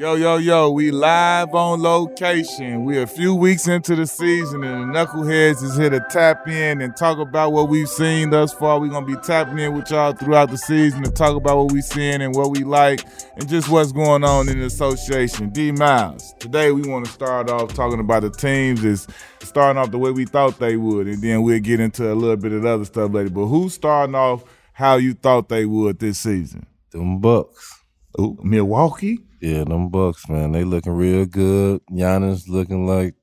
Yo, 0.00 0.14
yo, 0.14 0.38
yo, 0.38 0.70
we 0.70 0.90
live 0.90 1.54
on 1.54 1.82
location. 1.82 2.86
we 2.86 2.96
a 3.02 3.06
few 3.06 3.34
weeks 3.34 3.68
into 3.68 3.94
the 3.94 4.06
season 4.06 4.64
and 4.64 4.94
the 4.94 4.98
Knuckleheads 4.98 5.62
is 5.62 5.76
here 5.76 5.90
to 5.90 6.00
tap 6.08 6.48
in 6.48 6.80
and 6.80 6.96
talk 6.96 7.18
about 7.18 7.52
what 7.52 7.68
we've 7.68 7.86
seen 7.86 8.30
thus 8.30 8.50
far. 8.50 8.80
We're 8.80 8.88
going 8.88 9.06
to 9.06 9.14
be 9.14 9.20
tapping 9.20 9.58
in 9.58 9.74
with 9.74 9.90
y'all 9.90 10.14
throughout 10.14 10.50
the 10.50 10.56
season 10.56 11.02
to 11.02 11.10
talk 11.10 11.36
about 11.36 11.58
what 11.58 11.72
we're 11.72 11.82
seeing 11.82 12.22
and 12.22 12.34
what 12.34 12.50
we 12.50 12.64
like 12.64 13.04
and 13.36 13.46
just 13.46 13.68
what's 13.68 13.92
going 13.92 14.24
on 14.24 14.48
in 14.48 14.60
the 14.60 14.64
association. 14.64 15.50
D 15.50 15.70
Miles, 15.70 16.32
today 16.38 16.72
we 16.72 16.80
want 16.88 17.04
to 17.04 17.12
start 17.12 17.50
off 17.50 17.74
talking 17.74 18.00
about 18.00 18.22
the 18.22 18.30
teams 18.30 18.82
is 18.82 19.06
starting 19.40 19.78
off 19.78 19.90
the 19.90 19.98
way 19.98 20.12
we 20.12 20.24
thought 20.24 20.58
they 20.58 20.78
would 20.78 21.08
and 21.08 21.22
then 21.22 21.42
we'll 21.42 21.60
get 21.60 21.78
into 21.78 22.10
a 22.10 22.14
little 22.14 22.38
bit 22.38 22.52
of 22.52 22.64
other 22.64 22.86
stuff 22.86 23.12
later. 23.12 23.28
But 23.28 23.48
who's 23.48 23.74
starting 23.74 24.14
off 24.14 24.44
how 24.72 24.96
you 24.96 25.12
thought 25.12 25.50
they 25.50 25.66
would 25.66 25.98
this 25.98 26.20
season? 26.20 26.64
Them 26.90 27.20
Bucks. 27.20 27.82
Ooh, 28.18 28.38
Milwaukee? 28.42 29.18
Yeah, 29.40 29.64
them 29.64 29.88
Bucks, 29.88 30.28
man, 30.28 30.52
they 30.52 30.64
looking 30.64 30.92
real 30.92 31.24
good. 31.24 31.80
Giannis 31.90 32.48
looking 32.48 32.86
like 32.86 33.14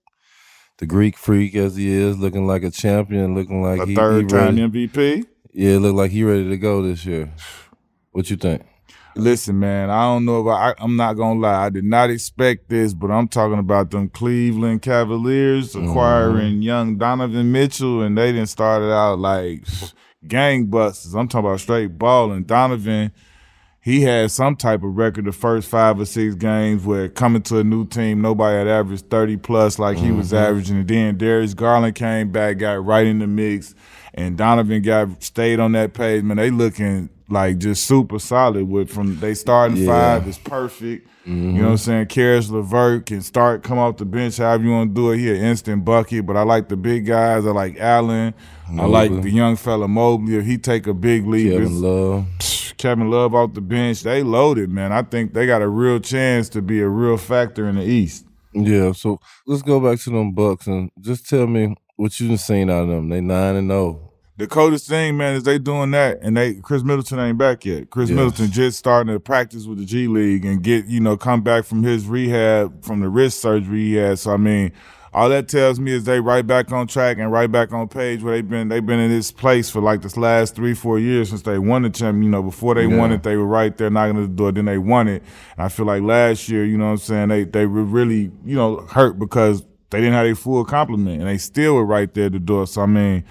the 0.77 0.85
Greek 0.85 1.15
freak 1.15 1.55
as 1.55 1.75
he 1.75 1.91
is, 1.91 2.17
looking 2.17 2.47
like 2.47 2.63
a 2.63 2.71
champion, 2.71 3.35
looking 3.35 3.61
like 3.61 3.79
a 3.79 3.85
he, 3.85 3.95
third 3.95 4.23
he 4.23 4.27
time. 4.27 4.55
MVP. 4.57 5.25
Yeah, 5.53 5.77
look 5.77 5.95
like 5.95 6.11
he 6.11 6.23
ready 6.23 6.49
to 6.49 6.57
go 6.57 6.81
this 6.81 7.05
year. 7.05 7.31
What 8.11 8.29
you 8.29 8.35
think? 8.35 8.63
Listen, 9.15 9.59
man, 9.59 9.89
I 9.89 10.03
don't 10.03 10.25
know 10.25 10.41
if 10.41 10.47
I, 10.47 10.73
am 10.83 10.95
not 10.95 11.13
gonna 11.13 11.39
lie. 11.39 11.65
I 11.65 11.69
did 11.69 11.83
not 11.83 12.11
expect 12.11 12.69
this, 12.69 12.93
but 12.93 13.09
I'm 13.09 13.27
talking 13.27 13.57
about 13.57 13.89
them 13.89 14.09
Cleveland 14.09 14.83
Cavaliers 14.83 15.75
acquiring 15.75 16.53
mm-hmm. 16.53 16.61
young 16.61 16.97
Donovan 16.97 17.51
Mitchell, 17.51 18.01
and 18.01 18.15
they 18.15 18.31
didn't 18.31 18.49
start 18.49 18.83
it 18.83 18.91
out 18.91 19.17
like 19.17 19.63
gangbusters. 20.25 21.19
I'm 21.19 21.27
talking 21.27 21.47
about 21.47 21.59
straight 21.59 21.97
balling. 21.97 22.43
Donovan 22.43 23.11
he 23.87 24.01
had 24.01 24.29
some 24.29 24.53
type 24.53 24.83
of 24.83 24.97
record 24.97 25.23
the 25.23 25.31
first 25.31 25.69
five 25.69 25.97
or 25.97 26.05
six 26.05 26.35
games 26.35 26.83
where 26.83 27.07
coming 27.07 27.41
to 27.43 27.59
a 27.59 27.63
new 27.63 27.87
team, 27.87 28.19
nobody 28.19 28.57
had 28.57 28.67
averaged 28.67 29.09
30 29.09 29.37
plus 29.37 29.79
like 29.79 29.95
he 29.95 30.07
mm-hmm. 30.07 30.17
was 30.17 30.33
averaging. 30.33 30.79
And 30.79 30.87
then 30.89 31.17
Darius 31.17 31.53
Garland 31.53 31.95
came 31.95 32.29
back, 32.29 32.57
got 32.57 32.83
right 32.83 33.07
in 33.07 33.19
the 33.19 33.27
mix, 33.27 33.75
and 34.13 34.37
Donovan 34.37 34.81
got 34.81 35.23
stayed 35.23 35.61
on 35.61 35.71
that 35.71 35.93
page. 35.93 36.21
Man, 36.21 36.35
they 36.35 36.51
looking 36.51 37.09
like 37.29 37.59
just 37.59 37.87
super 37.87 38.19
solid 38.19 38.67
with 38.67 38.89
from 38.89 39.21
they 39.21 39.33
starting 39.33 39.77
yeah. 39.77 39.85
five 39.85 40.27
is 40.27 40.37
perfect. 40.37 41.07
Mm-hmm. 41.21 41.55
You 41.55 41.61
know 41.61 41.63
what 41.63 41.71
I'm 41.71 41.77
saying? 41.77 42.07
Caris 42.07 42.49
LeVert 42.49 43.05
can 43.05 43.21
start, 43.21 43.63
come 43.63 43.77
off 43.77 43.95
the 43.95 44.05
bench, 44.05 44.35
however 44.35 44.65
you 44.65 44.71
want 44.71 44.93
to 44.93 45.01
do 45.01 45.11
it. 45.11 45.19
He 45.19 45.29
an 45.29 45.37
instant 45.37 45.85
bucket, 45.85 46.25
but 46.25 46.35
I 46.35 46.41
like 46.41 46.67
the 46.67 46.75
big 46.75 47.05
guys. 47.05 47.45
I 47.45 47.51
like 47.51 47.77
Allen. 47.79 48.33
Mobley. 48.69 48.83
I 48.83 48.85
like 48.85 49.21
the 49.21 49.29
young 49.29 49.55
fella 49.55 49.87
Mobley. 49.87 50.35
If 50.35 50.45
he 50.45 50.57
take 50.57 50.87
a 50.87 50.93
big 50.93 51.25
leap, 51.25 51.53
Kevin 51.53 51.81
Love. 51.81 52.27
Kevin 52.77 53.09
Love 53.09 53.35
off 53.35 53.53
the 53.53 53.61
bench. 53.61 54.03
They 54.03 54.23
loaded, 54.23 54.69
man. 54.69 54.91
I 54.91 55.01
think 55.03 55.33
they 55.33 55.45
got 55.45 55.61
a 55.61 55.67
real 55.67 55.99
chance 55.99 56.49
to 56.49 56.61
be 56.61 56.81
a 56.81 56.87
real 56.87 57.17
factor 57.17 57.67
in 57.67 57.75
the 57.75 57.83
East. 57.83 58.25
Yeah, 58.53 58.91
so 58.93 59.19
let's 59.45 59.61
go 59.61 59.79
back 59.79 59.99
to 60.01 60.09
them 60.09 60.33
Bucks 60.33 60.67
and 60.67 60.91
just 60.99 61.29
tell 61.29 61.47
me 61.47 61.75
what 61.95 62.19
you 62.19 62.29
have 62.31 62.39
seen 62.39 62.69
out 62.69 62.83
of 62.83 62.89
them. 62.89 63.09
They 63.09 63.21
nine 63.21 63.55
and 63.55 63.69
zero. 63.69 63.79
Oh. 63.79 64.07
The 64.37 64.45
coldest 64.45 64.87
thing, 64.87 65.17
man, 65.17 65.33
is 65.33 65.43
they 65.43 65.57
doing 65.57 65.89
that, 65.91 66.19
and 66.21 66.37
they 66.37 66.55
Khris 66.55 66.83
Middleton 66.83 67.17
ain't 67.17 67.39
back 67.39 67.65
yet. 67.65 67.89
Khris 67.89 68.09
yes. 68.09 68.15
Middleton 68.15 68.51
just 68.51 68.77
starting 68.77 69.11
to 69.11 69.19
practice 69.19 69.65
with 69.65 69.79
the 69.79 69.85
G 69.85 70.07
League 70.07 70.45
and 70.45 70.61
get 70.61 70.85
you 70.85 70.99
know 70.99 71.17
come 71.17 71.41
back 71.41 71.65
from 71.65 71.81
his 71.81 72.05
rehab 72.05 72.83
from 72.85 72.99
the 72.99 73.09
wrist 73.09 73.41
surgery 73.41 73.79
he 73.79 73.95
had. 73.95 74.19
So 74.19 74.33
I 74.33 74.37
mean, 74.37 74.71
all 75.13 75.29
that 75.29 75.47
tells 75.47 75.79
me 75.79 75.93
is 75.93 76.03
they 76.03 76.19
right 76.19 76.45
back 76.45 76.71
on 76.71 76.87
track 76.87 77.17
and 77.17 77.31
right 77.31 77.51
back 77.51 77.71
on 77.71 77.87
page 77.87 78.21
where 78.21 78.33
they've 78.35 78.49
been 78.49 78.67
they've 78.67 78.85
been 78.85 78.99
in 78.99 79.09
this 79.09 79.31
place 79.31 79.69
for 79.69 79.81
like 79.81 80.01
this 80.01 80.17
last 80.17 80.55
three 80.55 80.73
four 80.73 80.99
years 80.99 81.29
since 81.29 81.41
they 81.43 81.57
won 81.57 81.83
the 81.83 81.89
champion. 81.89 82.23
You 82.23 82.29
know, 82.29 82.43
before 82.43 82.75
they 82.75 82.87
yeah. 82.87 82.97
won 82.97 83.11
it, 83.11 83.23
they 83.23 83.37
were 83.37 83.45
right 83.45 83.75
there 83.77 83.89
knocking 83.89 84.17
at 84.17 84.21
the 84.21 84.35
door. 84.35 84.51
Then 84.51 84.65
they 84.65 84.77
won 84.77 85.07
it, 85.07 85.23
and 85.55 85.65
I 85.65 85.69
feel 85.69 85.85
like 85.85 86.03
last 86.03 86.49
year, 86.49 86.65
you 86.65 86.77
know, 86.77 86.85
what 86.85 86.91
I'm 86.91 86.97
saying 86.97 87.27
they 87.29 87.43
they 87.45 87.65
were 87.65 87.83
really 87.83 88.31
you 88.45 88.55
know 88.55 88.81
hurt 88.81 89.17
because 89.17 89.63
they 89.89 89.99
didn't 89.99 90.13
have 90.13 90.25
a 90.25 90.35
full 90.35 90.65
complement, 90.65 91.21
and 91.21 91.29
they 91.29 91.37
still 91.37 91.75
were 91.75 91.85
right 91.85 92.13
there 92.13 92.25
at 92.25 92.33
the 92.33 92.39
door. 92.39 92.67
So 92.67 92.81
I 92.81 92.85
mean. 92.85 93.23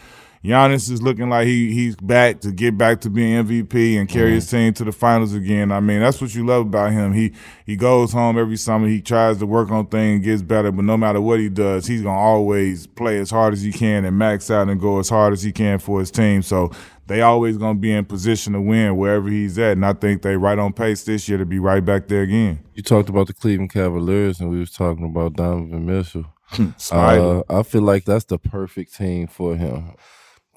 Giannis 0.46 0.88
is 0.92 1.02
looking 1.02 1.28
like 1.28 1.48
he 1.48 1.72
he's 1.72 1.96
back 1.96 2.40
to 2.42 2.52
get 2.52 2.78
back 2.78 3.00
to 3.00 3.10
being 3.10 3.44
MVP 3.44 3.98
and 3.98 4.08
carry 4.08 4.28
mm-hmm. 4.28 4.34
his 4.36 4.48
team 4.48 4.72
to 4.74 4.84
the 4.84 4.92
finals 4.92 5.34
again. 5.34 5.72
I 5.72 5.80
mean, 5.80 6.00
that's 6.00 6.20
what 6.20 6.36
you 6.36 6.46
love 6.46 6.66
about 6.66 6.92
him. 6.92 7.12
He 7.12 7.32
he 7.64 7.74
goes 7.74 8.12
home 8.12 8.38
every 8.38 8.56
summer. 8.56 8.86
He 8.86 9.02
tries 9.02 9.38
to 9.38 9.46
work 9.46 9.72
on 9.72 9.86
things, 9.86 10.24
gets 10.24 10.42
better, 10.42 10.70
but 10.70 10.84
no 10.84 10.96
matter 10.96 11.20
what 11.20 11.40
he 11.40 11.48
does, 11.48 11.86
he's 11.88 12.02
gonna 12.02 12.16
always 12.16 12.86
play 12.86 13.18
as 13.18 13.28
hard 13.28 13.54
as 13.54 13.62
he 13.62 13.72
can 13.72 14.04
and 14.04 14.16
max 14.16 14.48
out 14.48 14.68
and 14.68 14.80
go 14.80 15.00
as 15.00 15.08
hard 15.08 15.32
as 15.32 15.42
he 15.42 15.50
can 15.50 15.80
for 15.80 15.98
his 15.98 16.12
team. 16.12 16.42
So 16.42 16.70
they 17.08 17.22
always 17.22 17.56
gonna 17.56 17.80
be 17.80 17.92
in 17.92 18.04
position 18.04 18.52
to 18.52 18.60
win 18.60 18.96
wherever 18.96 19.28
he's 19.28 19.58
at. 19.58 19.72
And 19.72 19.84
I 19.84 19.94
think 19.94 20.22
they 20.22 20.36
right 20.36 20.60
on 20.60 20.72
pace 20.72 21.02
this 21.02 21.28
year 21.28 21.38
to 21.38 21.46
be 21.46 21.58
right 21.58 21.84
back 21.84 22.06
there 22.06 22.22
again. 22.22 22.60
You 22.74 22.84
talked 22.84 23.08
about 23.08 23.26
the 23.26 23.34
Cleveland 23.34 23.72
Cavaliers 23.72 24.38
and 24.38 24.48
we 24.48 24.60
was 24.60 24.70
talking 24.70 25.06
about 25.06 25.32
Donovan 25.32 25.86
Mitchell. 25.86 26.26
uh, 26.92 27.42
I 27.50 27.64
feel 27.64 27.82
like 27.82 28.04
that's 28.04 28.26
the 28.26 28.38
perfect 28.38 28.94
team 28.94 29.26
for 29.26 29.56
him 29.56 29.96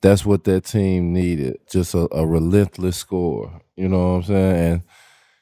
that's 0.02 0.26
what 0.26 0.44
that 0.46 0.66
team 0.66 1.14
needed. 1.14 1.60
Just 1.70 1.94
a, 1.94 2.08
a, 2.14 2.26
relentless 2.26 2.98
score. 2.98 3.62
You 3.76 3.90
know 3.90 4.14
what 4.14 4.16
I'm 4.16 4.24
saying? 4.24 4.72
And 4.72 4.84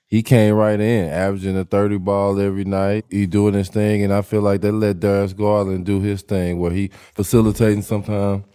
he 0.08 0.24
came 0.24 0.56
right 0.56 0.80
in, 0.80 1.10
averaging 1.10 1.58
a 1.58 1.66
30 1.66 1.98
ball 1.98 2.40
every 2.40 2.66
night. 2.66 3.06
He 3.10 3.26
doing 3.26 3.54
his 3.54 3.70
thing, 3.70 4.04
and 4.04 4.14
I 4.14 4.22
feel 4.22 4.42
like 4.42 4.62
they 4.62 4.72
let 4.72 5.00
Darius 5.00 5.34
Garland 5.34 5.86
do 5.86 6.00
his 6.00 6.22
thing 6.22 6.60
where 6.60 6.72
he 6.72 6.92
facilitating 7.14 7.82
sometimes, 7.82 8.46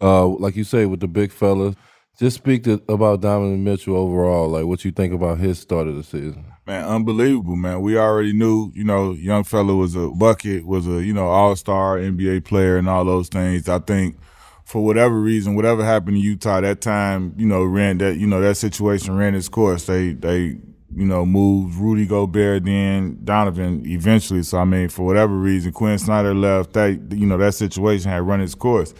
uh, 0.00 0.26
like 0.26 0.56
you 0.56 0.64
say, 0.64 0.86
with 0.86 1.00
the 1.00 1.08
big 1.08 1.30
fellas. 1.30 1.76
Just 2.18 2.36
speak 2.36 2.62
to, 2.64 2.80
about 2.88 3.22
Donovan 3.22 3.64
Mitchell 3.64 3.96
overall, 3.96 4.48
like 4.48 4.66
what 4.66 4.84
you 4.84 4.92
think 4.92 5.12
about 5.12 5.38
his 5.38 5.58
start 5.58 5.88
of 5.88 5.96
the 5.96 6.04
season. 6.04 6.44
Man, 6.64 6.84
unbelievable, 6.84 7.56
man. 7.56 7.80
We 7.80 7.98
already 7.98 8.32
knew, 8.32 8.70
you 8.72 8.84
know, 8.84 9.12
young 9.12 9.42
fella 9.42 9.74
was 9.74 9.96
a 9.96 10.08
bucket, 10.08 10.64
was 10.64 10.86
a, 10.86 11.04
you 11.04 11.12
know, 11.12 11.26
all 11.26 11.56
star 11.56 11.98
NBA 11.98 12.44
player 12.44 12.76
and 12.76 12.88
all 12.88 13.04
those 13.04 13.28
things. 13.28 13.68
I 13.68 13.78
think– 13.80 14.16
for 14.64 14.82
whatever 14.82 15.20
reason, 15.20 15.54
whatever 15.54 15.84
happened 15.84 16.16
in 16.16 16.22
Utah 16.22 16.60
that 16.62 16.80
time, 16.80 17.34
you 17.36 17.46
know, 17.46 17.62
ran 17.62 17.98
that 17.98 18.16
you 18.16 18.26
know 18.26 18.40
that 18.40 18.56
situation 18.56 19.16
ran 19.16 19.34
its 19.34 19.48
course. 19.48 19.86
They 19.86 20.14
they 20.14 20.58
you 20.96 21.04
know 21.04 21.26
moved 21.26 21.76
Rudy 21.76 22.06
Gobert, 22.06 22.64
then 22.64 23.20
Donovan 23.24 23.84
eventually. 23.86 24.42
So 24.42 24.58
I 24.58 24.64
mean, 24.64 24.88
for 24.88 25.04
whatever 25.04 25.34
reason, 25.34 25.72
Quin 25.72 25.98
Snyder 25.98 26.34
left. 26.34 26.72
That 26.72 27.12
you 27.12 27.26
know 27.26 27.36
that 27.36 27.54
situation 27.54 28.10
had 28.10 28.22
run 28.22 28.40
its 28.40 28.54
course. 28.54 28.94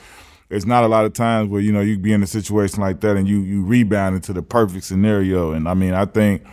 It's 0.50 0.66
not 0.66 0.84
a 0.84 0.88
lot 0.88 1.06
of 1.06 1.14
times 1.14 1.48
where 1.48 1.62
you 1.62 1.72
know 1.72 1.80
you 1.80 1.98
be 1.98 2.12
in 2.12 2.22
a 2.22 2.26
situation 2.26 2.80
like 2.80 3.00
that 3.00 3.16
and 3.16 3.26
you 3.26 3.40
you 3.40 3.64
rebound 3.64 4.16
into 4.16 4.34
the 4.34 4.42
perfect 4.42 4.84
scenario. 4.84 5.52
And 5.52 5.68
I 5.68 5.74
mean, 5.74 5.94
I 5.94 6.04
think. 6.04 6.46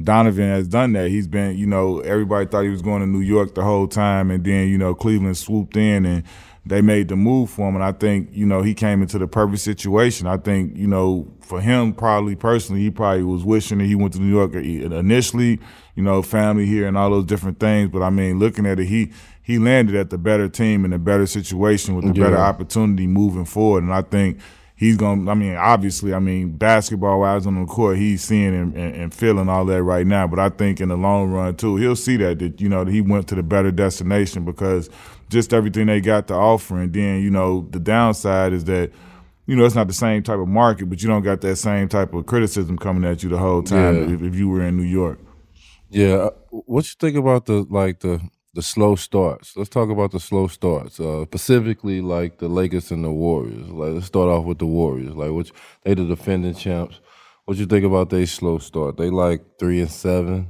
Donovan 0.00 0.48
has 0.48 0.68
done 0.68 0.92
that. 0.92 1.08
He's 1.10 1.26
been, 1.26 1.58
you 1.58 1.66
know, 1.66 1.98
everybody 1.98 2.46
thought 2.46 2.62
he 2.62 2.68
was 2.68 2.82
going 2.82 3.00
to 3.00 3.06
New 3.08 3.18
York 3.18 3.56
the 3.56 3.64
whole 3.64 3.88
time, 3.88 4.30
and 4.30 4.44
then, 4.44 4.68
you 4.68 4.78
know, 4.78 4.94
Cleveland 4.94 5.36
swooped 5.36 5.76
in 5.76 6.06
and 6.06 6.22
they 6.68 6.82
made 6.82 7.08
the 7.08 7.16
move 7.16 7.48
for 7.48 7.68
him. 7.68 7.74
And 7.74 7.84
I 7.84 7.92
think, 7.92 8.28
you 8.32 8.44
know, 8.44 8.60
he 8.60 8.74
came 8.74 9.00
into 9.00 9.18
the 9.18 9.26
perfect 9.26 9.62
situation. 9.62 10.26
I 10.26 10.36
think, 10.36 10.76
you 10.76 10.86
know, 10.86 11.26
for 11.40 11.60
him, 11.60 11.94
probably 11.94 12.36
personally, 12.36 12.82
he 12.82 12.90
probably 12.90 13.22
was 13.22 13.42
wishing 13.42 13.78
that 13.78 13.86
he 13.86 13.94
went 13.94 14.12
to 14.12 14.20
New 14.20 14.30
York 14.30 14.54
initially, 14.54 15.58
you 15.94 16.02
know, 16.02 16.20
family 16.20 16.66
here 16.66 16.86
and 16.86 16.96
all 16.98 17.10
those 17.10 17.24
different 17.24 17.58
things. 17.58 17.88
But 17.90 18.02
I 18.02 18.10
mean, 18.10 18.38
looking 18.38 18.66
at 18.66 18.78
it, 18.78 18.86
he, 18.86 19.10
he 19.42 19.58
landed 19.58 19.96
at 19.96 20.10
the 20.10 20.18
better 20.18 20.46
team 20.48 20.84
in 20.84 20.92
a 20.92 20.98
better 20.98 21.26
situation 21.26 21.96
with 21.96 22.04
a 22.04 22.08
yeah. 22.08 22.24
better 22.24 22.38
opportunity 22.38 23.06
moving 23.06 23.46
forward. 23.46 23.84
And 23.84 23.94
I 23.94 24.02
think 24.02 24.38
he's 24.76 24.98
going 24.98 25.26
I 25.26 25.32
mean, 25.32 25.56
obviously, 25.56 26.12
I 26.12 26.18
mean, 26.18 26.50
basketball 26.50 27.20
wise 27.20 27.46
on 27.46 27.58
the 27.58 27.64
court, 27.64 27.96
he's 27.96 28.22
seeing 28.22 28.54
and, 28.54 28.74
and, 28.74 28.94
and, 28.94 29.14
feeling 29.14 29.48
all 29.48 29.64
that 29.64 29.82
right 29.82 30.06
now. 30.06 30.26
But 30.26 30.38
I 30.38 30.50
think 30.50 30.82
in 30.82 30.90
the 30.90 30.98
long 30.98 31.30
run, 31.30 31.56
too, 31.56 31.76
he'll 31.76 31.96
see 31.96 32.18
that, 32.18 32.40
that, 32.40 32.60
you 32.60 32.68
know, 32.68 32.84
that 32.84 32.92
he 32.92 33.00
went 33.00 33.26
to 33.28 33.34
the 33.34 33.42
better 33.42 33.70
destination 33.70 34.44
because– 34.44 34.90
just 35.28 35.52
everything 35.52 35.86
they 35.86 36.00
got 36.00 36.28
to 36.28 36.34
offer. 36.34 36.80
And 36.80 36.92
then, 36.92 37.22
you 37.22 37.30
know, 37.30 37.68
the 37.70 37.80
downside 37.80 38.52
is 38.52 38.64
that, 38.64 38.90
you 39.46 39.56
know, 39.56 39.64
it's 39.64 39.74
not 39.74 39.88
the 39.88 39.94
same 39.94 40.22
type 40.22 40.38
of 40.38 40.48
market, 40.48 40.88
but 40.88 41.02
you 41.02 41.08
don't 41.08 41.22
got 41.22 41.40
that 41.42 41.56
same 41.56 41.88
type 41.88 42.12
of 42.14 42.26
criticism 42.26 42.78
coming 42.78 43.08
at 43.08 43.22
you 43.22 43.28
the 43.28 43.38
whole 43.38 43.62
time 43.62 44.08
yeah. 44.08 44.14
if, 44.14 44.22
if, 44.22 44.34
you 44.34 44.48
were 44.48 44.62
in 44.62 44.76
New 44.76 44.82
York. 44.82 45.18
Yeah. 45.90 46.14
Uh, 46.14 46.30
what 46.50 46.86
you 46.86 46.94
think 46.98 47.16
about 47.16 47.46
the 47.46 47.66
like 47.70 48.00
the 48.00 48.20
the 48.54 48.62
slow 48.62 48.94
starts? 48.94 49.56
Let's 49.56 49.70
talk 49.70 49.88
about 49.88 50.10
the 50.10 50.20
slow 50.20 50.48
starts. 50.48 51.00
Uh, 51.00 51.24
specifically 51.24 52.02
like 52.02 52.38
the 52.38 52.48
Lakers 52.48 52.90
and 52.90 53.04
the 53.04 53.10
Warriors. 53.10 53.70
Like 53.70 53.94
let's 53.94 54.06
start 54.06 54.28
off 54.28 54.44
with 54.44 54.58
the 54.58 54.66
Warriors. 54.66 55.14
Like 55.14 55.30
which 55.30 55.52
they 55.82 55.94
the 55.94 56.04
defending 56.04 56.54
champs. 56.54 57.00
What 57.46 57.56
you 57.56 57.64
think 57.64 57.86
about 57.86 58.10
their 58.10 58.26
slow 58.26 58.58
start? 58.58 58.98
They 58.98 59.08
like 59.08 59.42
three 59.58 59.80
and 59.80 59.90
seven 59.90 60.48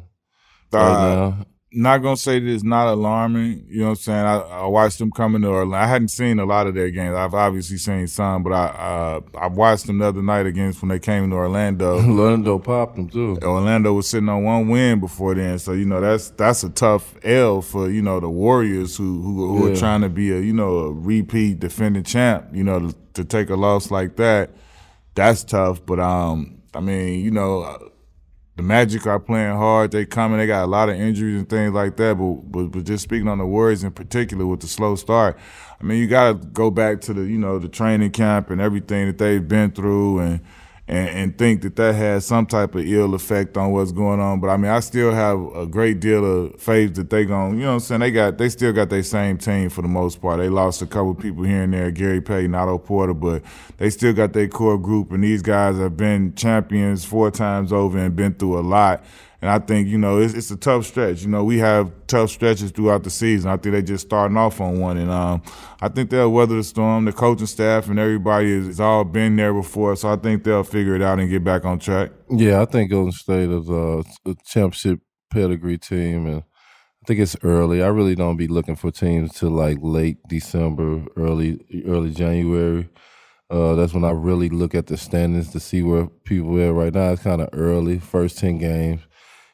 uh, 0.72 0.78
right 0.78 1.14
now 1.14 1.46
not 1.70 1.98
gonna 1.98 2.16
say 2.16 2.38
that 2.38 2.48
it's 2.48 2.64
not 2.64 2.88
alarming. 2.88 3.66
You 3.68 3.80
know 3.80 3.84
what 3.86 3.90
I'm 3.90 3.96
saying? 3.96 4.24
I, 4.24 4.36
I 4.38 4.66
watched 4.66 4.98
them 4.98 5.10
coming 5.10 5.42
to 5.42 5.48
Orlando. 5.48 5.76
I 5.76 5.86
hadn't 5.86 6.08
seen 6.08 6.38
a 6.38 6.46
lot 6.46 6.66
of 6.66 6.74
their 6.74 6.90
games. 6.90 7.14
I've 7.14 7.34
obviously 7.34 7.76
seen 7.76 8.06
some, 8.06 8.42
but 8.42 8.52
I 8.52 8.66
uh, 8.66 9.20
I 9.38 9.48
watched 9.48 9.86
them 9.86 9.98
the 9.98 10.06
other 10.06 10.22
night 10.22 10.46
against 10.46 10.80
when 10.80 10.88
they 10.88 10.98
came 10.98 11.28
to 11.28 11.36
Orlando. 11.36 11.96
Orlando 11.96 12.58
popped 12.58 12.96
them 12.96 13.08
too. 13.08 13.38
Orlando 13.42 13.92
was 13.92 14.08
sitting 14.08 14.28
on 14.28 14.44
one 14.44 14.68
win 14.68 15.00
before 15.00 15.34
then, 15.34 15.58
so 15.58 15.72
you 15.72 15.84
know 15.84 16.00
that's 16.00 16.30
that's 16.30 16.64
a 16.64 16.70
tough 16.70 17.14
L 17.22 17.60
for 17.60 17.90
you 17.90 18.00
know 18.00 18.18
the 18.18 18.30
Warriors 18.30 18.96
who 18.96 19.20
who, 19.20 19.58
who 19.58 19.66
yeah. 19.66 19.72
are 19.72 19.76
trying 19.76 20.00
to 20.00 20.08
be 20.08 20.32
a 20.32 20.40
you 20.40 20.54
know 20.54 20.78
a 20.78 20.92
repeat 20.92 21.60
defending 21.60 22.04
champ. 22.04 22.48
You 22.52 22.64
know 22.64 22.80
to, 22.80 22.94
to 23.14 23.24
take 23.24 23.50
a 23.50 23.56
loss 23.56 23.90
like 23.90 24.16
that, 24.16 24.50
that's 25.14 25.44
tough. 25.44 25.84
But 25.84 26.00
um, 26.00 26.62
I 26.74 26.80
mean 26.80 27.22
you 27.22 27.30
know 27.30 27.90
the 28.58 28.64
Magic 28.64 29.06
are 29.06 29.20
playing 29.20 29.56
hard. 29.56 29.92
They 29.92 30.04
coming. 30.04 30.38
They 30.38 30.46
got 30.48 30.64
a 30.64 30.66
lot 30.66 30.88
of 30.88 30.96
injuries 30.96 31.38
and 31.38 31.48
things 31.48 31.72
like 31.72 31.96
that. 31.96 32.18
But, 32.18 32.32
but 32.50 32.66
but 32.72 32.84
just 32.84 33.04
speaking 33.04 33.28
on 33.28 33.38
the 33.38 33.46
Warriors 33.46 33.84
in 33.84 33.92
particular 33.92 34.44
with 34.46 34.60
the 34.60 34.66
slow 34.66 34.96
start, 34.96 35.38
I 35.80 35.84
mean, 35.84 36.00
you 36.00 36.08
got 36.08 36.28
to 36.28 36.46
go 36.48 36.68
back 36.68 37.00
to 37.02 37.14
the 37.14 37.22
you 37.22 37.38
know 37.38 37.60
the 37.60 37.68
training 37.68 38.10
camp 38.10 38.50
and 38.50 38.60
everything 38.60 39.06
that 39.06 39.18
they've 39.18 39.46
been 39.46 39.70
through 39.70 40.18
and 40.18 40.40
and, 40.88 41.08
and 41.08 41.38
think 41.38 41.60
that 41.62 41.76
that 41.76 41.94
has 41.94 42.24
some 42.24 42.46
type 42.46 42.74
of 42.74 42.84
ill 42.86 43.14
effect 43.14 43.58
on 43.58 43.72
what's 43.72 43.92
going 43.92 44.20
on. 44.20 44.40
But 44.40 44.48
I 44.48 44.56
mean, 44.56 44.70
I 44.70 44.80
still 44.80 45.12
have 45.12 45.38
a 45.54 45.66
great 45.66 46.00
deal 46.00 46.24
of 46.24 46.60
faith 46.60 46.94
that 46.94 47.10
they 47.10 47.26
going, 47.26 47.58
you 47.58 47.64
know 47.64 47.68
what 47.68 47.74
I'm 47.74 47.80
saying? 47.80 48.00
They 48.00 48.10
got, 48.10 48.38
they 48.38 48.48
still 48.48 48.72
got 48.72 48.88
their 48.88 49.02
same 49.02 49.36
team 49.36 49.68
for 49.68 49.82
the 49.82 49.88
most 49.88 50.22
part. 50.22 50.38
They 50.38 50.48
lost 50.48 50.80
a 50.80 50.86
couple 50.86 51.14
people 51.14 51.44
here 51.44 51.62
and 51.62 51.74
there, 51.74 51.90
Gary 51.90 52.22
Payton, 52.22 52.54
Otto 52.54 52.78
Porter, 52.78 53.12
but 53.12 53.42
they 53.76 53.90
still 53.90 54.14
got 54.14 54.32
their 54.32 54.48
core 54.48 54.78
group. 54.78 55.12
And 55.12 55.22
these 55.22 55.42
guys 55.42 55.76
have 55.76 55.96
been 55.96 56.34
champions 56.34 57.04
four 57.04 57.30
times 57.30 57.70
over 57.70 57.98
and 57.98 58.16
been 58.16 58.34
through 58.34 58.58
a 58.58 58.62
lot. 58.62 59.04
And 59.40 59.50
I 59.50 59.60
think, 59.60 59.86
you 59.86 59.98
know, 59.98 60.18
it's, 60.18 60.34
it's, 60.34 60.50
a 60.50 60.56
tough 60.56 60.84
stretch. 60.84 61.22
You 61.22 61.28
know, 61.28 61.44
we 61.44 61.58
have 61.58 61.92
tough 62.08 62.30
stretches 62.30 62.72
throughout 62.72 63.04
the 63.04 63.10
season. 63.10 63.50
I 63.50 63.56
think 63.56 63.72
they're 63.72 63.82
just 63.82 64.06
starting 64.06 64.36
off 64.36 64.60
on 64.60 64.80
one. 64.80 64.96
And 64.96 65.10
um, 65.10 65.42
I 65.80 65.88
think 65.88 66.10
they'll 66.10 66.32
weather 66.32 66.56
the 66.56 66.64
storm. 66.64 67.04
The 67.04 67.12
coaching 67.12 67.46
staff 67.46 67.88
and 67.88 68.00
everybody 68.00 68.66
has 68.66 68.80
all 68.80 69.04
been 69.04 69.36
there 69.36 69.54
before. 69.54 69.94
So 69.94 70.08
I 70.08 70.16
think 70.16 70.42
they'll 70.42 70.64
figure 70.64 70.96
it 70.96 71.02
out 71.02 71.20
and 71.20 71.30
get 71.30 71.44
back 71.44 71.64
on 71.64 71.78
track. 71.78 72.10
Yeah, 72.28 72.60
I 72.60 72.64
think 72.64 72.90
Golden 72.90 73.12
State 73.12 73.48
is 73.48 73.68
a, 73.68 74.02
a 74.26 74.34
championship 74.44 75.00
pedigree 75.30 75.78
team. 75.78 76.26
And 76.26 76.42
I 76.42 77.06
think 77.06 77.20
it's 77.20 77.36
early. 77.44 77.80
I 77.80 77.88
really 77.88 78.16
don't 78.16 78.36
be 78.36 78.48
looking 78.48 78.74
for 78.74 78.90
teams 78.90 79.34
till 79.34 79.50
like 79.50 79.78
late 79.80 80.18
December, 80.28 81.04
early 81.16 81.60
early 81.86 82.10
January. 82.10 82.88
Uh, 83.50 83.74
that's 83.76 83.94
when 83.94 84.04
I 84.04 84.10
really 84.10 84.48
look 84.48 84.74
at 84.74 84.88
the 84.88 84.96
standings 84.96 85.52
to 85.52 85.60
see 85.60 85.82
where 85.82 86.06
people 86.06 86.60
are 86.60 86.72
right 86.72 86.92
now. 86.92 87.12
It's 87.12 87.22
kind 87.22 87.40
of 87.40 87.48
early, 87.52 87.98
first 87.98 88.36
10 88.38 88.58
games 88.58 89.07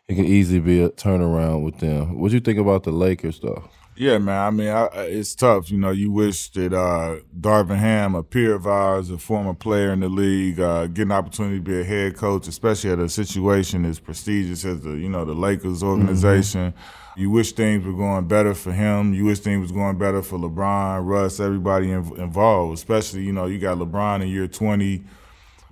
it 0.08 0.14
can 0.14 0.24
easily 0.24 0.60
be 0.60 0.82
a 0.82 0.90
turnaround 0.90 1.64
with 1.64 1.78
them. 1.78 2.18
What 2.18 2.28
do 2.30 2.34
you 2.34 2.40
think 2.40 2.58
about 2.58 2.82
the 2.82 2.92
Lakers, 2.92 3.40
though? 3.40 3.68
Yeah, 3.96 4.18
man. 4.18 4.44
I 4.44 4.50
mean, 4.50 4.68
I, 4.68 4.86
it's 5.04 5.34
tough. 5.36 5.70
You 5.70 5.78
know, 5.78 5.92
you 5.92 6.10
wish 6.10 6.50
that 6.50 6.72
uh, 6.72 7.20
Darvin 7.38 7.78
Ham, 7.78 8.16
a 8.16 8.24
peer 8.24 8.54
of 8.54 8.66
ours, 8.66 9.08
a 9.08 9.18
former 9.18 9.54
player 9.54 9.92
in 9.92 10.00
the 10.00 10.08
league, 10.08 10.58
uh, 10.58 10.88
get 10.88 11.02
an 11.02 11.12
opportunity 11.12 11.58
to 11.58 11.62
be 11.62 11.80
a 11.80 11.84
head 11.84 12.16
coach, 12.16 12.48
especially 12.48 12.90
at 12.90 12.98
a 12.98 13.08
situation 13.08 13.84
as 13.84 14.00
prestigious 14.00 14.64
as 14.64 14.80
the 14.80 14.90
you 14.90 15.08
know 15.08 15.24
the 15.24 15.34
Lakers 15.34 15.82
organization. 15.82 16.72
Mm-hmm. 16.72 17.20
You 17.20 17.30
wish 17.30 17.52
things 17.52 17.84
were 17.86 17.92
going 17.92 18.26
better 18.26 18.54
for 18.54 18.72
him. 18.72 19.14
You 19.14 19.26
wish 19.26 19.38
things 19.38 19.62
was 19.62 19.70
going 19.70 19.96
better 19.96 20.22
for 20.22 20.40
LeBron, 20.40 21.06
Russ, 21.06 21.38
everybody 21.38 21.92
involved. 21.92 22.74
Especially, 22.74 23.22
you 23.22 23.32
know, 23.32 23.46
you 23.46 23.60
got 23.60 23.78
LeBron 23.78 24.22
in 24.22 24.28
year 24.28 24.48
twenty 24.48 25.04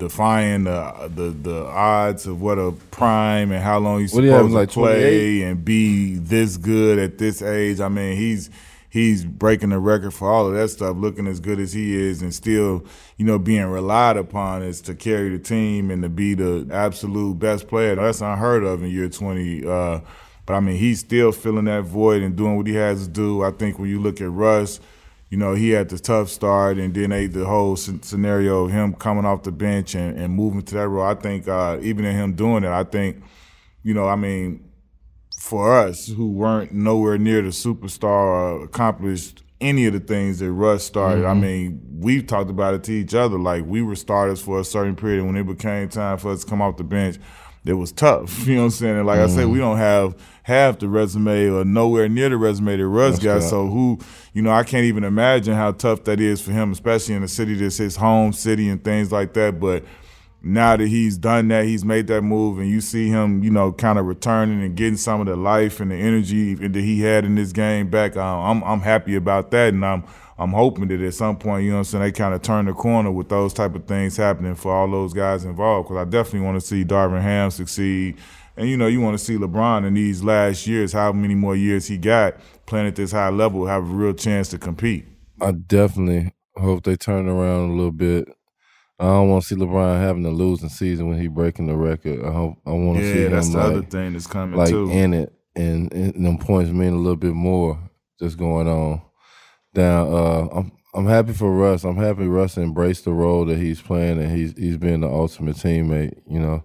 defying 0.03 0.65
the 0.65 1.11
the 1.15 1.31
the 1.31 1.65
odds 1.67 2.27
of 2.27 2.41
what 2.43 2.59
a 2.59 2.73
prime 2.91 3.53
and 3.53 3.63
how 3.63 3.79
long 3.79 4.01
he's 4.01 4.11
supposed 4.11 4.49
to 4.49 4.55
like 4.55 4.71
play 4.71 5.43
and 5.43 5.65
be 5.65 6.17
this 6.17 6.57
good 6.57 6.99
at 6.99 7.19
this 7.19 7.41
age. 7.41 7.81
I 7.81 7.89
mean, 7.89 8.17
he's 8.17 8.51
he's 8.91 9.25
breaking 9.25 9.71
the 9.71 9.79
record 9.79 10.13
for 10.13 10.29
all 10.29 10.49
of 10.49 10.55
that 10.55 10.69
stuff, 10.69 10.97
looking 10.97 11.29
as 11.29 11.39
good 11.39 11.61
as 11.61 11.73
he 11.73 11.95
is, 11.95 12.21
and 12.21 12.35
still, 12.35 12.85
you 13.17 13.25
know, 13.25 13.39
being 13.39 13.67
relied 13.67 14.17
upon 14.17 14.63
is 14.63 14.81
to 14.83 14.95
carry 14.95 15.31
the 15.31 15.39
team 15.39 15.91
and 15.91 16.03
to 16.03 16.09
be 16.09 16.35
the 16.35 16.69
absolute 16.73 17.39
best 17.39 17.69
player. 17.69 17.95
That's 17.95 18.21
unheard 18.21 18.65
of 18.65 18.83
in 18.83 18.91
year 18.91 19.09
twenty. 19.09 19.65
Uh, 19.65 20.01
but 20.47 20.55
I 20.55 20.61
mean, 20.61 20.77
he's 20.77 20.99
still 20.99 21.31
filling 21.31 21.67
that 21.67 21.85
void 21.85 22.23
and 22.23 22.35
doing 22.35 22.57
what 22.57 22.67
he 22.67 22.75
has 22.75 23.07
to 23.07 23.13
do. 23.13 23.45
I 23.45 23.53
think 23.53 23.79
when 23.79 23.89
you 23.89 24.01
look 24.01 24.21
at 24.21 24.31
Russ 24.31 24.81
you 25.33 25.39
know, 25.39 25.55
he 25.55 25.71
had 25.71 25.89
the 25.89 25.99
tough 25.99 26.29
start, 26.29 26.77
and 26.77 26.93
then 26.93 27.09
they, 27.09 27.27
the 27.27 27.47
whole 27.47 27.75
scenario 27.75 28.67
of 28.67 28.71
him 28.71 28.93
coming 28.93 29.25
off 29.25 29.45
the 29.45 29.51
bench 29.51 29.95
and, 29.95 30.19
and 30.19 30.35
moving 30.35 30.61
to 30.61 30.75
that 30.75 30.87
role. 30.87 31.07
I 31.07 31.15
think 31.15 31.49
uh, 31.49 31.79
even 31.81 32.05
in 32.05 32.15
him 32.15 32.35
doing 32.35 32.65
it, 32.65 32.69
I 32.69 32.85
think, 32.85 33.25
you 33.83 33.95
know, 33.95 34.07
I 34.07 34.15
mean, 34.15 34.69
for 35.39 35.75
us 35.75 36.07
who 36.07 36.33
weren't 36.33 36.73
nowhere 36.73 37.17
near 37.17 37.41
the 37.41 37.49
superstar 37.49 38.05
or 38.05 38.65
accomplished 38.65 39.43
any 39.59 39.87
of 39.87 39.95
the 39.95 40.01
things 40.01 40.39
that 40.41 40.53
Russ 40.53 40.85
started, 40.85 41.23
mm-hmm. 41.23 41.31
I 41.31 41.41
mean, 41.41 41.81
we've 41.91 42.27
talked 42.27 42.51
about 42.51 42.75
it 42.75 42.85
to 42.85 42.93
each 42.93 43.15
other. 43.15 43.39
Like 43.39 43.65
we 43.65 43.81
were 43.81 43.97
starters 43.97 44.43
for 44.43 44.61
a 44.61 44.65
certain 44.65 44.97
period. 44.97 45.21
And 45.21 45.29
when 45.29 45.37
it 45.39 45.47
became 45.47 45.89
time 45.89 46.19
for 46.19 46.33
us 46.33 46.45
to 46.45 46.51
come 46.51 46.61
off 46.61 46.77
the 46.77 46.85
bench, 46.85 47.17
it 47.65 47.75
was 47.75 47.93
tough. 47.93 48.47
You 48.47 48.55
know 48.55 48.63
what 48.63 48.65
I'm 48.67 48.71
saying? 48.71 48.97
And 48.99 49.07
like 49.07 49.21
mm-hmm. 49.21 49.33
I 49.33 49.37
said, 49.37 49.47
we 49.47 49.59
don't 49.59 49.79
have 49.79 50.17
half 50.43 50.79
the 50.79 50.89
resume 50.89 51.49
or 51.49 51.65
nowhere 51.65 52.09
near 52.09 52.29
the 52.29 52.37
resume 52.37 52.77
that 52.77 52.87
Russ 52.87 53.19
got. 53.19 53.43
So 53.43 53.69
who, 53.69 53.99
you 54.33 54.43
know, 54.43 54.51
I 54.51 54.65
can't 54.65 54.85
even 54.85 55.05
imagine 55.05 55.55
how 55.55 55.73
tough 55.73 56.05
that 56.05 56.21
is 56.21 56.41
for 56.41 56.53
him, 56.53 56.73
especially 56.73 57.15
in 57.15 57.23
a 57.23 57.29
city 57.29 57.55
that's 57.55 57.77
his 57.77 57.97
home 57.97 58.33
city 58.33 58.69
and 58.69 58.83
things 58.83 59.13
like 59.13 59.35
that. 59.35 59.61
But 59.61 59.85
now 60.43 60.77
that 60.77 60.89
he's 60.89 61.17
done 61.17 61.49
that, 61.49 61.65
he's 61.65 61.85
made 61.85 62.09
that 62.09 62.23
move, 62.23 62.59
and 62.59 62.69
you 62.69 62.81
see 62.81 63.09
him, 63.09 63.45
you 63.45 63.51
know, 63.51 63.73
kind 63.73 63.99
of 63.99 64.07
returning 64.07 64.63
and 64.63 64.77
getting 64.77 64.97
some 64.97 65.21
of 65.21 65.27
the 65.29 65.37
life 65.37 65.79
and 65.79 65.91
the 65.91 65.97
energy 65.97 66.55
that 66.55 66.75
he 66.75 67.01
had 67.01 67.25
in 67.25 67.37
this 67.37 67.53
game 67.53 67.89
back. 67.89 68.17
Um, 68.17 68.63
I'm 68.63 68.65
I'm 68.65 68.81
happy 68.81 69.15
about 69.15 69.53
that, 69.53 69.73
and 69.73 69.85
I'm 69.85 70.05
I'm 70.43 70.53
hoping 70.53 70.89
that 70.89 71.01
at 71.01 71.15
some 71.15 71.37
point, 71.37 71.65
you 71.65 71.71
know, 71.71 71.77
what 71.77 71.81
I'm 71.81 71.85
saying 71.85 72.05
they 72.05 72.13
kind 72.13 72.35
of 72.35 72.43
turn 72.43 72.67
the 72.67 72.73
corner 72.73 73.11
with 73.11 73.29
those 73.29 73.53
type 73.53 73.75
of 73.75 73.87
things 73.87 74.17
happening 74.17 74.55
for 74.55 74.73
all 74.73 74.91
those 74.91 75.13
guys 75.13 75.45
involved. 75.45 75.89
Because 75.89 76.07
I 76.07 76.11
definitely 76.11 76.47
want 76.47 76.61
to 76.61 76.67
see 76.67 76.85
Darvin 76.85 77.23
Ham 77.23 77.51
succeed 77.51 78.19
and 78.57 78.69
you 78.69 78.77
know, 78.77 78.87
you 78.87 79.01
want 79.01 79.19
to 79.19 79.25
see 79.25 79.37
LeBron 79.37 79.87
in 79.87 79.95
these 79.95 80.23
last 80.23 80.67
years, 80.67 80.93
how 80.93 81.13
many 81.13 81.35
more 81.35 81.57
years 81.57 81.87
he 81.87 81.97
got 81.97 82.37
playing 82.67 82.87
at 82.87 82.97
this 82.97 83.13
high 83.13 83.31
level, 83.31 83.67
have 83.67 83.83
a 83.83 83.87
real 83.87 84.13
chance 84.13 84.49
to 84.49 84.59
compete. 84.59 85.07
I 85.41 85.53
definitely 85.53 86.35
hope 86.57 86.85
they 86.85 86.97
turn 86.97 87.29
around 87.29 87.71
a 87.71 87.73
little 87.73 87.93
bit. 87.93 88.29
I 88.99 89.05
don't 89.05 89.31
want 89.31 89.43
to 89.43 89.49
see 89.49 89.55
LeBron 89.57 90.01
having 90.01 90.25
a 90.27 90.31
losing 90.31 90.69
season 90.69 91.09
when 91.09 91.21
he 91.21 91.29
breaking 91.29 91.67
the 91.67 91.75
record. 91.75 92.25
I 92.25 92.31
hope 92.31 92.59
I 92.67 92.71
want 92.71 92.99
to 92.99 93.05
yeah, 93.05 93.13
see 93.13 93.25
him 93.25 93.33
that's 93.33 93.49
the 93.49 93.59
like, 93.59 93.67
other 93.67 93.83
thing 93.83 94.13
that's 94.13 94.27
coming 94.27 94.59
like 94.59 94.69
too. 94.69 94.91
in 94.91 95.15
it, 95.15 95.33
and, 95.57 95.93
and 95.93 96.25
them 96.25 96.39
points 96.39 96.71
mean 96.71 96.93
a 96.93 96.99
little 96.99 97.17
bit 97.17 97.35
more. 97.35 97.79
Just 98.21 98.37
going 98.37 98.69
on 98.69 99.03
down. 99.75 100.13
Uh, 100.13 100.49
I'm 100.53 100.73
I'm 100.95 101.07
happy 101.07 101.33
for 101.33 101.51
Russ. 101.51 101.85
I'm 101.85 101.97
happy 101.97 102.27
Russ 102.27 102.59
embraced 102.59 103.05
the 103.05 103.13
role 103.13 103.47
that 103.47 103.59
he's 103.59 103.81
playing, 103.81 104.21
and 104.21 104.31
he's 104.31 104.57
he's 104.57 104.77
been 104.77 105.01
the 105.01 105.09
ultimate 105.09 105.57
teammate. 105.57 106.21
You 106.29 106.41
know, 106.41 106.65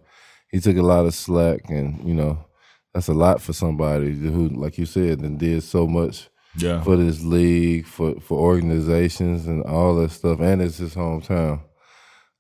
he 0.50 0.60
took 0.60 0.78
a 0.78 0.82
lot 0.82 1.06
of 1.06 1.14
slack, 1.14 1.70
and 1.70 2.06
you 2.08 2.14
know 2.14 2.46
that's 2.94 3.08
a 3.08 3.14
lot 3.14 3.42
for 3.42 3.54
somebody 3.54 4.14
who, 4.14 4.50
like 4.50 4.78
you 4.78 4.86
said, 4.86 5.20
and 5.20 5.40
did 5.40 5.64
so 5.64 5.88
much 5.88 6.30
yeah. 6.58 6.82
for 6.82 6.98
this 6.98 7.24
league, 7.24 7.86
for 7.86 8.20
for 8.20 8.38
organizations, 8.38 9.48
and 9.48 9.64
all 9.64 9.96
that 9.96 10.12
stuff. 10.12 10.40
And 10.42 10.62
it's 10.62 10.78
his 10.78 10.96
hometown. 10.96 11.62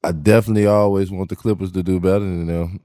I 0.04 0.12
definitely 0.12 0.68
always 0.68 1.10
want 1.10 1.30
the 1.30 1.36
Clippers 1.36 1.72
to 1.72 1.84
do 1.84 2.00
better 2.00 2.20
than 2.20 2.48
them. 2.48 2.82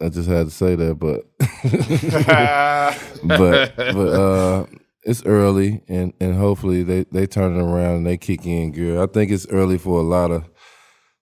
I 0.00 0.08
just 0.08 0.28
had 0.28 0.46
to 0.46 0.50
say 0.50 0.76
that, 0.76 0.94
but 0.94 1.24
but 3.24 3.76
but 3.76 4.12
uh, 4.12 4.66
it's 5.04 5.24
early, 5.24 5.82
and 5.88 6.12
and 6.20 6.36
hopefully 6.36 6.82
they 6.82 7.04
they 7.12 7.26
turn 7.26 7.56
it 7.56 7.62
around 7.62 7.96
and 7.96 8.06
they 8.06 8.16
kick 8.16 8.46
in 8.46 8.72
gear. 8.72 9.02
I 9.02 9.06
think 9.06 9.30
it's 9.30 9.46
early 9.48 9.78
for 9.78 10.00
a 10.00 10.02
lot 10.04 10.30
of 10.30 10.48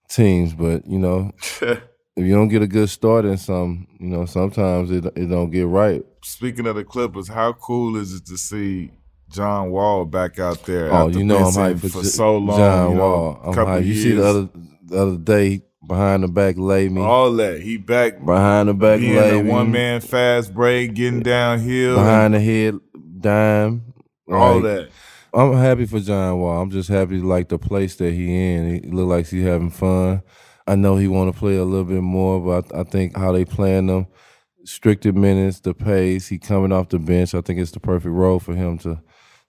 teams, 0.08 0.54
but 0.54 0.86
you 0.86 0.98
know. 0.98 1.32
if 2.16 2.26
you 2.26 2.34
don't 2.34 2.48
get 2.48 2.62
a 2.62 2.66
good 2.66 2.90
start 2.90 3.24
in 3.24 3.38
some, 3.38 3.86
you 3.98 4.08
know, 4.08 4.26
sometimes 4.26 4.90
it 4.90 5.04
it 5.16 5.26
don't 5.26 5.50
get 5.50 5.66
right. 5.66 6.04
Speaking 6.22 6.66
of 6.66 6.76
the 6.76 6.84
Clippers, 6.84 7.28
how 7.28 7.52
cool 7.54 7.96
is 7.96 8.14
it 8.14 8.26
to 8.26 8.36
see 8.36 8.90
John 9.30 9.70
Wall 9.70 10.04
back 10.04 10.38
out 10.38 10.64
there? 10.64 10.92
Oh, 10.92 11.08
you 11.08 11.24
know 11.24 11.38
I'm 11.38 11.52
hyped 11.52 11.80
for, 11.80 11.88
for 11.88 12.04
so 12.04 12.36
long. 12.36 12.58
John 12.58 12.90
you 12.90 12.96
know, 12.96 13.00
Wall. 13.00 13.40
I'm 13.44 13.54
hyped. 13.54 13.86
You 13.86 13.94
see 13.94 14.12
the 14.12 14.26
other 14.26 14.48
the 14.84 14.98
other 14.98 15.16
day 15.16 15.62
behind 15.86 16.22
the 16.22 16.28
back 16.28 16.56
lay 16.58 16.88
me. 16.88 17.00
All 17.00 17.32
that 17.34 17.60
he 17.60 17.78
back 17.78 18.24
behind 18.24 18.68
the 18.68 18.74
back 18.74 19.00
lay 19.00 19.42
the 19.42 19.50
one 19.50 19.70
man 19.70 20.00
fast 20.00 20.52
break, 20.52 20.94
getting 20.94 21.20
downhill 21.20 21.96
behind 21.96 22.34
the 22.34 22.40
head 22.40 22.78
dime. 23.22 23.94
All 24.30 24.60
that. 24.60 24.90
I'm 25.34 25.54
happy 25.54 25.86
for 25.86 26.00
John 26.00 26.38
Wall. 26.40 26.60
I'm 26.60 26.70
just 26.70 26.88
happy 26.90 27.18
like 27.18 27.48
the 27.48 27.58
place 27.58 27.96
that 27.96 28.12
he 28.12 28.34
in. 28.34 28.82
He 28.82 28.90
look 28.90 29.08
like 29.08 29.26
he's 29.28 29.44
having 29.44 29.70
fun. 29.70 30.22
I 30.66 30.74
know 30.74 30.96
he 30.96 31.08
want 31.08 31.32
to 31.32 31.38
play 31.38 31.56
a 31.56 31.64
little 31.64 31.86
bit 31.86 32.02
more, 32.02 32.38
but 32.40 32.74
I 32.74 32.84
think 32.84 33.16
how 33.16 33.32
they 33.32 33.44
playing 33.44 33.86
them, 33.86 34.06
stricter 34.64 35.12
minutes, 35.12 35.60
the 35.60 35.74
pace, 35.74 36.28
he 36.28 36.38
coming 36.38 36.70
off 36.70 36.90
the 36.90 36.98
bench. 36.98 37.34
I 37.34 37.40
think 37.40 37.60
it's 37.60 37.72
the 37.72 37.80
perfect 37.80 38.12
role 38.12 38.38
for 38.38 38.54
him 38.54 38.78
to 38.78 39.00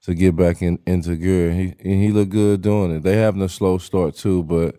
to 0.03 0.13
get 0.13 0.35
back 0.35 0.61
in 0.61 0.79
into 0.85 1.15
gear. 1.15 1.51
He 1.51 1.75
and 1.79 2.03
he 2.03 2.11
look 2.11 2.29
good 2.29 2.61
doing 2.61 2.95
it. 2.95 3.03
They 3.03 3.17
having 3.17 3.41
a 3.41 3.49
slow 3.49 3.77
start 3.77 4.15
too, 4.15 4.43
but 4.43 4.75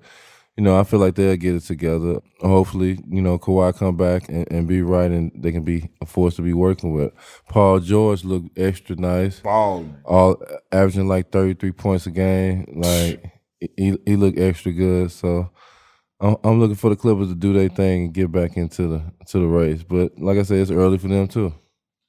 you 0.56 0.62
know 0.62 0.78
I 0.78 0.84
feel 0.84 1.00
like 1.00 1.14
they'll 1.14 1.37
get 1.37 1.54
it 1.54 1.61
together. 1.61 2.20
Hopefully, 2.40 2.99
you 3.08 3.23
know 3.23 3.38
Kawhi 3.38 3.76
come 3.76 3.96
back 3.96 4.28
and, 4.28 4.50
and 4.50 4.68
be 4.68 4.82
right, 4.82 5.11
and 5.11 5.32
they 5.34 5.52
can 5.52 5.62
be 5.62 5.90
a 6.00 6.06
force 6.06 6.37
to 6.37 6.42
be 6.42 6.52
working 6.52 6.92
with. 6.92 7.12
Paul 7.49 7.80
George 7.80 8.25
looked 8.25 8.58
extra 8.58 8.96
nice. 8.96 9.40
Ball, 9.40 9.87
all 10.04 10.42
averaging 10.70 11.08
like 11.08 11.30
thirty 11.30 11.54
three 11.54 11.73
points 11.73 12.06
a 12.06 12.11
game. 12.11 12.66
Like 12.76 13.32
he 13.76 13.99
he 14.06 14.16
look 14.16 14.38
extra 14.38 14.73
good. 14.73 15.11
So 15.11 15.50
I'm 16.20 16.61
looking 16.61 16.76
for 16.76 16.90
the 16.90 16.96
Clippers 16.96 17.28
to 17.28 17.34
do 17.34 17.52
their 17.52 17.68
thing 17.68 18.04
and 18.04 18.14
get 18.14 18.30
back 18.30 18.56
into 18.56 18.87
the 18.87 19.12
to 19.26 19.38
the 19.38 19.46
race. 19.46 19.82
But 19.82 20.18
like 20.18 20.38
I 20.38 20.42
said, 20.42 20.58
it's 20.58 20.70
early 20.70 20.99
for 20.99 21.08
them 21.08 21.28
too. 21.28 21.52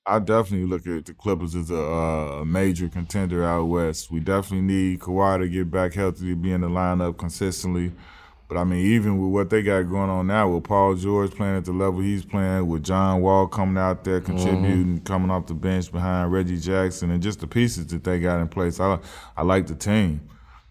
I 0.07 0.19
definitely 0.19 0.67
look 0.67 0.85
at 0.85 1.05
the 1.05 1.15
Clippers 1.15 1.55
as 1.55 1.71
a, 1.71 1.81
uh, 1.81 2.41
a, 2.41 2.45
major 2.45 2.87
contender 2.87 3.43
out 3.43 3.65
west. 3.65 4.11
We 4.11 4.19
definitely 4.19 4.67
need 4.67 4.99
Kawhi 4.99 5.39
to 5.39 5.49
get 5.49 5.71
back 5.71 5.95
healthy 5.95 6.27
to 6.27 6.35
be 6.35 6.51
in 6.51 6.61
the 6.61 6.69
lineup 6.69 7.17
consistently. 7.17 7.91
But 8.47 8.57
I 8.57 8.63
mean, 8.63 8.85
even 8.85 9.19
with 9.19 9.31
what 9.31 9.49
they 9.49 9.63
got 9.63 9.83
going 9.83 10.09
on 10.09 10.27
now, 10.27 10.49
with 10.49 10.65
Paul 10.65 10.93
George 10.95 11.31
playing 11.31 11.57
at 11.57 11.65
the 11.65 11.71
level 11.71 12.01
he's 12.01 12.23
playing, 12.23 12.67
with 12.67 12.83
John 12.83 13.21
Wall 13.21 13.47
coming 13.47 13.77
out 13.77 14.03
there 14.03 14.21
contributing, 14.21 14.97
mm-hmm. 14.97 15.03
coming 15.03 15.31
off 15.31 15.47
the 15.47 15.55
bench 15.55 15.91
behind 15.91 16.31
Reggie 16.31 16.59
Jackson, 16.59 17.09
and 17.09 17.23
just 17.23 17.39
the 17.39 17.47
pieces 17.47 17.87
that 17.87 18.03
they 18.03 18.19
got 18.19 18.39
in 18.39 18.47
place, 18.47 18.79
I 18.79 18.99
I 19.35 19.41
like 19.41 19.65
the 19.65 19.75
team. 19.75 20.21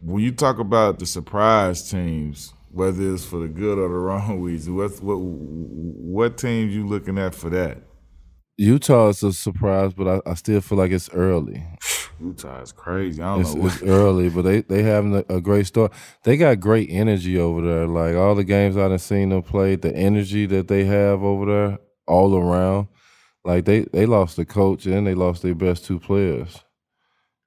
When 0.00 0.22
you 0.22 0.30
talk 0.30 0.58
about 0.58 1.00
the 1.00 1.06
surprise 1.06 1.90
teams, 1.90 2.52
whether 2.70 3.12
it's 3.12 3.24
for 3.24 3.40
the 3.40 3.48
good 3.48 3.78
or 3.78 3.88
the 3.88 3.94
wrong 3.94 4.40
reason, 4.40 4.76
what 4.76 4.92
what 5.02 5.16
what 5.18 6.38
teams 6.38 6.74
you 6.74 6.86
looking 6.86 7.18
at 7.18 7.34
for 7.34 7.50
that? 7.50 7.78
Utah 8.56 9.08
is 9.08 9.22
a 9.24 9.32
surprise, 9.32 9.94
but 9.94 10.06
I, 10.06 10.30
I 10.30 10.34
still 10.34 10.60
feel 10.60 10.78
like 10.78 10.92
it's 10.92 11.10
early. 11.10 11.66
Utah 12.24 12.62
is 12.62 12.72
crazy. 12.72 13.22
I 13.22 13.34
don't 13.34 13.40
it's, 13.42 13.54
know. 13.54 13.66
It's 13.66 13.82
early, 13.82 14.30
but 14.30 14.42
they 14.42 14.62
they 14.62 14.82
having 14.82 15.16
a, 15.16 15.24
a, 15.28 15.40
great 15.40 15.66
start. 15.66 15.92
They 16.22 16.36
got 16.36 16.60
great 16.60 16.88
energy 16.90 17.38
over 17.38 17.60
there. 17.60 17.86
Like 17.86 18.16
all 18.16 18.34
the 18.34 18.44
games 18.44 18.76
I've 18.76 19.00
seen 19.00 19.28
them 19.28 19.42
play, 19.42 19.76
the 19.76 19.94
energy 19.94 20.46
that 20.46 20.68
they 20.68 20.84
have 20.84 21.22
over 21.22 21.46
there, 21.46 21.78
all 22.06 22.36
around. 22.36 22.88
Like 23.44 23.66
they 23.66 23.80
they 23.80 24.06
lost 24.06 24.36
the 24.36 24.44
coach 24.44 24.86
and 24.86 25.06
they 25.06 25.14
lost 25.14 25.42
their 25.42 25.54
best 25.54 25.84
two 25.84 26.00
players, 26.00 26.64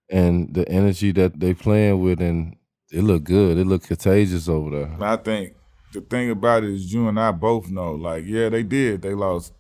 and 0.10 0.54
the 0.54 0.68
energy 0.70 1.12
that 1.14 1.40
they 1.40 1.54
playing 1.54 2.02
with, 2.02 2.22
and 2.22 2.56
it 2.92 3.02
look 3.02 3.24
good. 3.24 3.58
It 3.58 3.66
look 3.66 3.84
contagious 3.84 4.48
over 4.48 4.70
there. 4.70 4.98
I 5.02 5.18
think 5.18 5.56
the 5.94 6.02
thing 6.02 6.30
about 6.30 6.64
it 6.64 6.70
is 6.70 6.94
you 6.94 7.08
and 7.08 7.20
I 7.20 7.32
both 7.32 7.70
know. 7.70 7.94
Like 7.94 8.26
yeah, 8.26 8.50
they 8.50 8.64
did. 8.64 9.02
They 9.02 9.16
lost 9.16 9.54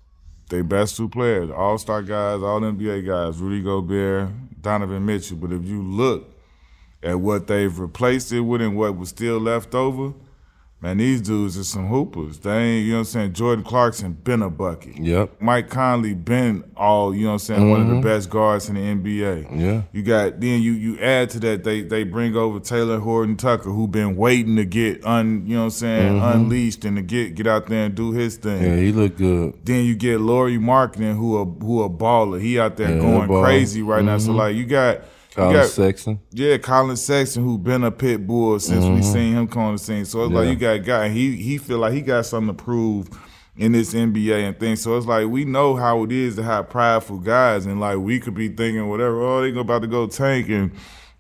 they 0.50 0.62
best 0.62 0.96
two 0.96 1.10
players, 1.10 1.50
all 1.52 1.78
star 1.78 2.02
guys, 2.02 2.42
all 2.42 2.62
NBA 2.62 3.06
guys, 3.06 3.38
Rudy 3.38 3.62
Gobert, 3.62 4.30
Donovan 4.68 5.06
Mitchell. 5.06 5.38
But 5.38 5.54
if 5.54 5.64
you 5.64 5.82
look 5.82 6.36
at 7.02 7.22
what 7.22 7.48
they've 7.48 7.80
replaced 7.80 8.34
it 8.34 8.42
with 8.42 8.62
and 8.62 8.76
what 8.76 8.98
was 8.98 9.08
still 9.08 9.40
left 9.40 9.74
over, 9.74 10.14
Man, 10.80 10.98
these 10.98 11.22
dudes 11.22 11.58
are 11.58 11.64
some 11.64 11.88
hoopers. 11.88 12.38
They 12.38 12.56
ain't, 12.56 12.86
you 12.86 12.92
know 12.92 13.00
what 13.00 13.08
I'm 13.08 13.12
saying? 13.12 13.34
Jordan 13.34 13.66
Clarkson 13.66 14.14
been 14.14 14.44
a 14.44 14.50
bucket. 14.52 14.96
Yep. 15.00 15.42
Mike 15.42 15.72
Conley 15.72 16.14
been 16.14 16.64
all, 16.78 17.16
you 17.16 17.24
know 17.24 17.30
what 17.30 17.34
I'm 17.34 17.40
saying, 17.40 17.62
mm-hmm. 17.62 17.70
one 17.72 17.82
of 17.82 17.88
the 17.88 17.94
mm-hmm. 17.94 18.04
best 18.04 18.30
guards 18.30 18.70
in 18.70 18.76
the 18.76 18.82
NBA. 18.82 19.60
Yeah. 19.60 19.82
You 19.92 20.04
got 20.04 20.40
then 20.40 20.62
you 20.62 20.74
you 20.74 21.00
add 21.00 21.32
to 21.32 21.40
that 21.40 21.64
they 21.64 21.82
they 21.82 22.04
bring 22.04 22.36
over 22.36 22.60
Talen 22.60 23.02
Horton-Tucker 23.02 23.72
who 23.72 23.88
been 23.88 24.16
waiting 24.16 24.56
to 24.58 24.66
get 24.66 25.04
un 25.04 25.48
you 25.48 25.56
know 25.56 25.62
what 25.62 25.66
I'm 25.66 25.70
saying, 25.72 26.14
mm-hmm. 26.14 26.42
unleashed 26.42 26.86
and 26.86 26.98
to 26.98 27.02
get 27.02 27.34
get 27.34 27.48
out 27.48 27.66
there 27.66 27.86
and 27.86 27.96
do 27.96 28.12
his 28.12 28.38
thing. 28.38 28.62
Yeah, 28.62 28.76
he 28.76 28.92
look 28.92 29.18
good. 29.18 29.58
Then 29.66 29.84
you 29.84 29.96
get 29.96 30.22
Lauri 30.22 30.60
Markkanen 30.60 31.16
who 31.16 31.38
a 31.38 31.46
who 31.46 31.82
a 31.82 31.90
baller. 31.90 32.40
He 32.40 32.60
out 32.60 32.78
there 32.78 32.94
yeah, 32.94 33.02
going 33.02 33.28
crazy 33.28 33.82
right 33.82 33.98
mm-hmm. 33.98 34.06
now. 34.06 34.18
So 34.20 34.30
mm-hmm. 34.30 34.38
like 34.38 34.56
you 34.56 34.68
got 34.68 35.02
Collin 35.38 35.54
got, 35.54 35.66
Sexton. 35.68 36.20
Yeah, 36.32 36.58
Collin 36.58 36.98
Sexton, 36.98 37.44
who 37.44 37.60
been 37.60 37.84
a 37.84 37.92
pit 37.92 38.26
bull 38.26 38.60
since 38.60 38.84
mm-hmm. 38.84 38.96
we 38.96 39.04
seen 39.04 39.34
him 39.34 39.48
come 39.48 39.62
on 39.62 39.74
the 39.74 39.80
scene. 39.80 40.04
So 40.04 40.24
it's 40.24 40.32
yeah. 40.32 40.40
like 40.40 40.50
you 40.50 40.56
got 40.56 40.76
a 40.78 40.80
guy, 40.80 41.10
he 41.10 41.36
he 41.36 41.60
feel 41.60 41.78
like 41.78 41.94
he 41.94 42.02
got 42.02 42.26
something 42.26 42.56
to 42.56 42.64
prove 42.64 43.08
in 43.56 43.72
this 43.72 43.94
NBA 43.94 44.48
and 44.48 44.60
things. 44.60 44.82
So 44.82 44.98
it's 44.98 45.06
like 45.06 45.28
we 45.28 45.46
know 45.46 45.76
how 45.76 46.04
it 46.04 46.12
is 46.12 46.38
to 46.38 46.44
have 46.44 46.70
prideful 46.70 47.20
guys, 47.20 47.68
and 47.68 47.80
like 47.80 48.00
we 48.00 48.20
could 48.20 48.34
be 48.34 48.48
thinking 48.48 48.90
whatever. 48.90 49.22
Oh, 49.22 49.42
they 49.42 49.58
about 49.58 49.84
to 49.84 49.88
go 49.88 50.08
tank, 50.08 50.50
and 50.50 50.72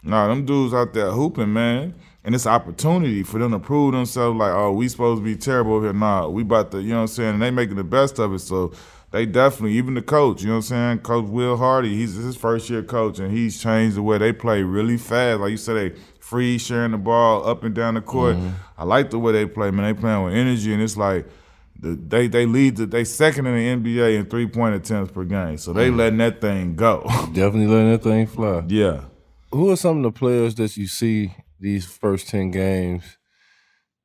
nah, 0.01 0.27
them 0.27 0.45
dudes 0.45 0.73
out 0.73 0.93
there 0.93 1.11
hooping, 1.11 1.53
man. 1.53 1.93
And 2.23 2.35
it's 2.35 2.47
opportunity 2.47 3.23
for 3.23 3.37
them 3.37 3.51
to 3.51 3.59
prove 3.59 3.93
themselves. 3.93 4.37
Like, 4.37 4.51
oh, 4.51 4.73
we 4.73 4.89
supposed 4.89 5.21
to 5.21 5.23
be 5.23 5.37
terrible 5.37 5.81
here. 5.81 5.93
Nah, 5.93 6.27
we 6.27 6.41
about 6.41 6.71
to, 6.71 6.81
you 6.81 6.89
know 6.89 6.95
what 6.95 7.01
I'm 7.01 7.07
saying? 7.07 7.33
And 7.35 7.41
they 7.41 7.51
making 7.51 7.77
the 7.77 7.85
best 7.85 8.19
of 8.19 8.33
it. 8.33 8.39
So 8.39 8.73
they 9.11 9.25
definitely, 9.25 9.77
even 9.77 9.93
the 9.93 10.01
coach, 10.01 10.41
you 10.41 10.47
know 10.47 10.55
what 10.55 10.57
I'm 10.57 10.97
saying? 10.97 10.99
Coach 10.99 11.25
Will 11.25 11.55
Hardy, 11.55 11.95
he's 11.95 12.15
his 12.15 12.35
first 12.35 12.69
year 12.69 12.83
coach, 12.83 13.19
and 13.19 13.31
he's 13.31 13.61
changed 13.61 13.95
the 13.95 14.03
way 14.03 14.17
they 14.17 14.33
play 14.33 14.63
really 14.63 14.97
fast. 14.97 15.39
Like 15.39 15.51
you 15.51 15.57
said, 15.57 15.75
they 15.75 15.99
free 16.19 16.57
sharing 16.57 16.91
the 16.91 16.97
ball 16.97 17.47
up 17.47 17.63
and 17.63 17.73
down 17.73 17.93
the 17.93 18.01
court. 18.01 18.35
Mm-hmm. 18.35 18.49
I 18.77 18.83
like 18.83 19.09
the 19.09 19.19
way 19.19 19.31
they 19.31 19.45
play, 19.45 19.71
man. 19.71 19.85
They 19.85 19.99
playing 19.99 20.23
with 20.23 20.33
energy, 20.33 20.73
and 20.73 20.81
it's 20.81 20.97
like 20.97 21.25
the, 21.79 21.95
they 21.95 22.27
they 22.27 22.45
lead 22.45 22.75
the, 22.75 22.85
they 22.85 23.05
second 23.05 23.45
in 23.47 23.81
the 23.83 23.91
NBA 23.91 24.19
in 24.19 24.25
three 24.25 24.47
point 24.47 24.75
attempts 24.75 25.13
per 25.13 25.23
game. 25.23 25.57
So 25.57 25.71
they 25.71 25.87
mm-hmm. 25.87 25.97
letting 25.97 26.17
that 26.17 26.41
thing 26.41 26.75
go. 26.75 27.03
Definitely 27.33 27.67
letting 27.67 27.91
that 27.91 28.03
thing 28.03 28.27
fly. 28.27 28.63
Yeah. 28.67 29.05
Who 29.53 29.71
are 29.71 29.77
some 29.77 29.97
of 29.97 30.03
the 30.03 30.11
players 30.11 30.55
that 30.55 30.75
you 30.75 30.87
see 30.87 31.33
these 31.61 31.85
first 31.85 32.27
ten 32.27 32.51
games 32.51 33.17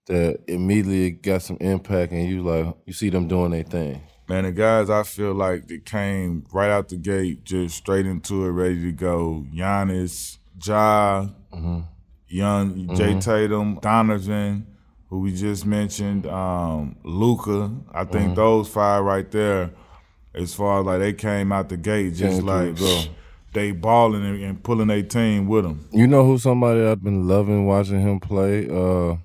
that 0.06 0.38
immediately 0.46 1.10
got 1.10 1.42
some 1.42 1.56
impact, 1.60 2.12
and 2.12 2.28
you 2.28 2.44
like 2.44 2.76
you 2.86 2.92
see 2.92 3.10
them 3.10 3.26
doing 3.26 3.50
their 3.50 3.64
thing? 3.64 4.02
Man, 4.28 4.44
the 4.44 4.52
guys 4.52 4.88
I 4.88 5.02
feel 5.02 5.34
like 5.34 5.66
that 5.68 5.84
came 5.84 6.46
right 6.52 6.70
out 6.70 6.88
the 6.88 6.96
gate, 6.96 7.44
just 7.44 7.76
straight 7.76 8.06
into 8.06 8.46
it, 8.46 8.50
ready 8.50 8.80
to 8.82 8.92
go. 8.92 9.44
Giannis, 9.52 10.38
Ja, 10.64 11.26
mm-hmm. 11.52 11.80
Young, 12.28 12.74
mm-hmm. 12.74 12.94
Jay 12.94 13.18
Tatum, 13.18 13.78
Donovan, 13.80 14.66
who 15.08 15.20
we 15.20 15.34
just 15.34 15.66
mentioned, 15.66 16.26
um, 16.26 16.96
Luka. 17.04 17.70
I 17.92 18.04
think 18.04 18.26
mm-hmm. 18.26 18.34
those 18.34 18.68
five 18.68 19.04
right 19.04 19.28
there, 19.30 19.70
as 20.34 20.54
far 20.54 20.80
as 20.80 20.86
like 20.86 21.00
they 21.00 21.12
came 21.12 21.52
out 21.52 21.68
the 21.68 21.76
gate, 21.76 22.14
just 22.14 22.42
like 22.42 22.76
bro, 22.76 23.02
they 23.52 23.72
balling 23.72 24.24
and, 24.24 24.42
and 24.42 24.62
pulling 24.62 24.88
their 24.88 25.02
team 25.02 25.46
with 25.48 25.64
them. 25.64 25.88
You 25.92 26.06
know 26.06 26.24
who 26.24 26.38
somebody 26.38 26.84
I've 26.84 27.02
been 27.02 27.26
loving 27.26 27.66
watching 27.66 28.00
him 28.00 28.20
play? 28.20 28.66
Uh, 28.66 29.16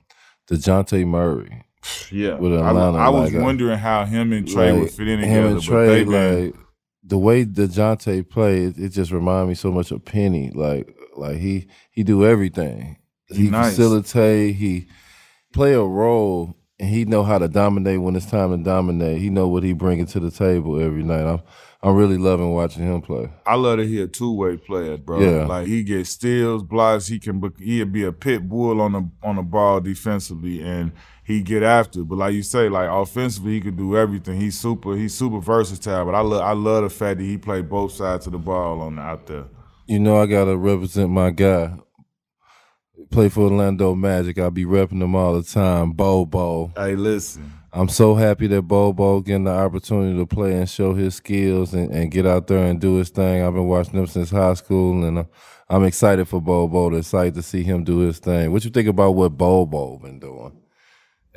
Dejounte 0.50 1.06
Murray. 1.06 1.64
Yeah, 2.12 2.36
with 2.36 2.54
Atlanta. 2.54 2.98
I, 2.98 3.06
I 3.06 3.10
was 3.10 3.32
like, 3.32 3.42
uh, 3.42 3.44
wondering 3.44 3.78
how 3.78 4.06
him 4.06 4.34
and 4.34 4.48
Trae 4.48 4.72
like, 4.72 4.82
would 4.82 4.92
fit 4.92 5.08
in 5.08 5.20
together. 5.20 5.40
Him 5.40 5.52
and 5.54 5.62
Trae, 5.62 6.46
like 6.46 6.56
the 7.04 7.18
way 7.18 7.46
Dejounte 7.46 8.30
played, 8.30 8.78
it 8.78 8.90
just 8.90 9.12
reminded 9.12 9.50
me 9.50 9.56
so 9.56 9.72
much 9.72 9.92
of 9.92 10.04
Penny. 10.04 10.52
Like, 10.52 10.96
like 11.16 11.38
he 11.38 11.68
he 11.92 12.04
do 12.04 12.26
everything. 12.26 12.98
He 13.28 13.50
nice. 13.50 13.76
facilitate. 13.76 14.56
He 14.56 14.88
play 15.54 15.74
a 15.74 15.84
role, 15.84 16.56
and 16.80 16.90
he 16.90 17.06
know 17.06 17.24
how 17.24 17.38
to 17.38 17.48
dominate 17.48 18.02
when 18.02 18.16
it's 18.16 18.26
time 18.26 18.52
to 18.52 18.64
dominate. 18.64 19.20
He 19.20 19.30
know 19.30 19.48
what 19.48 19.64
he 19.64 19.74
bringing 19.74 20.06
to 20.08 20.20
the 20.20 20.32
table 20.32 20.80
every 20.82 21.04
night. 21.04 21.26
I'm 21.26 21.42
I'm 21.84 21.96
really 21.96 22.18
loving 22.18 22.54
watching 22.54 22.84
him 22.84 23.02
play. 23.02 23.30
I 23.46 23.56
love 23.56 23.78
that 23.78 23.88
he 23.88 24.02
a 24.02 24.08
two 24.08 24.34
way 24.34 24.58
player, 24.58 24.98
bro. 24.98 25.20
Yeah. 25.20 25.46
Like 25.46 25.68
he 25.68 25.84
gets 25.84 26.10
steals, 26.10 26.64
blocks. 26.64 27.08
He 27.08 27.20
can 27.20 27.42
he'll 27.60 27.86
be 27.86 28.04
a 28.04 28.12
pit 28.12 28.50
bull 28.50 28.82
on 28.82 28.94
the 28.94 29.10
on 29.22 29.36
the 29.36 29.44
ball 29.44 29.80
defensively, 29.80 30.62
and 30.62 30.92
he 31.28 31.42
get 31.42 31.62
after. 31.62 32.06
But 32.06 32.20
like 32.20 32.34
you 32.34 32.42
say, 32.42 32.70
like 32.70 32.90
offensively, 32.90 33.56
he 33.56 33.62
can 33.62 33.76
do 33.76 33.98
everything. 33.98 34.40
He's 34.40 34.58
super. 34.58 34.96
He's 34.96 35.14
super 35.14 35.42
versatile. 35.42 36.06
But 36.06 36.16
I 36.16 36.22
love. 36.22 36.42
I 36.42 36.54
love 36.54 36.84
the 36.84 36.90
fact 36.90 37.20
that 37.20 37.26
he 37.26 37.38
played 37.38 37.70
both 37.70 37.92
sides 37.92 38.28
of 38.28 38.32
the 38.32 38.38
ball 38.38 38.80
on 38.80 38.96
the, 38.96 39.02
out 39.02 39.28
there. 39.28 39.44
You 39.88 40.00
know, 40.00 40.16
I 40.16 40.26
gotta 40.26 40.56
represent 40.56 41.10
my 41.10 41.32
guy. 41.32 41.74
Play 43.12 43.28
for 43.28 43.42
Orlando 43.42 43.94
Magic. 43.94 44.40
I'll 44.40 44.52
be 44.52 44.64
repping 44.64 45.00
them 45.00 45.16
all 45.16 45.34
the 45.34 45.44
time. 45.44 45.92
Bol 45.92 46.26
Bol. 46.26 46.72
Hey, 46.78 46.96
listen. 46.96 47.54
I'm 47.74 47.90
so 47.90 48.16
happy 48.16 48.48
that 48.48 48.62
Bol 48.62 48.94
Bol 48.94 49.20
getting 49.20 49.44
the 49.44 49.52
opportunity 49.52 50.18
to 50.18 50.26
play 50.26 50.56
and 50.56 50.70
show 50.70 50.94
his 50.94 51.16
skills 51.16 51.74
and, 51.74 51.92
and 51.92 52.10
get 52.10 52.26
out 52.26 52.48
there 52.48 52.64
and 52.64 52.80
do 52.80 52.96
his 52.96 53.10
thing. 53.10 53.44
I've 53.44 53.54
been 53.54 53.68
watching 53.68 54.00
him 54.00 54.08
since 54.08 54.30
high 54.30 54.54
school, 54.54 55.06
and 55.06 55.20
uh, 55.20 55.24
I'm 55.70 55.84
excited 55.84 56.28
for 56.28 56.42
Bol 56.42 56.70
Bol. 56.70 56.96
Excited 56.96 57.36
to 57.36 57.44
see 57.44 57.64
him 57.64 57.84
do 57.84 58.00
his 58.00 58.20
thing. 58.20 58.52
What 58.54 58.64
you 58.64 58.72
think 58.72 58.88
about 58.88 59.12
what 59.12 59.38
Bol 59.38 59.66
Bol 59.66 60.00
been 60.00 60.20
doing? 60.20 60.54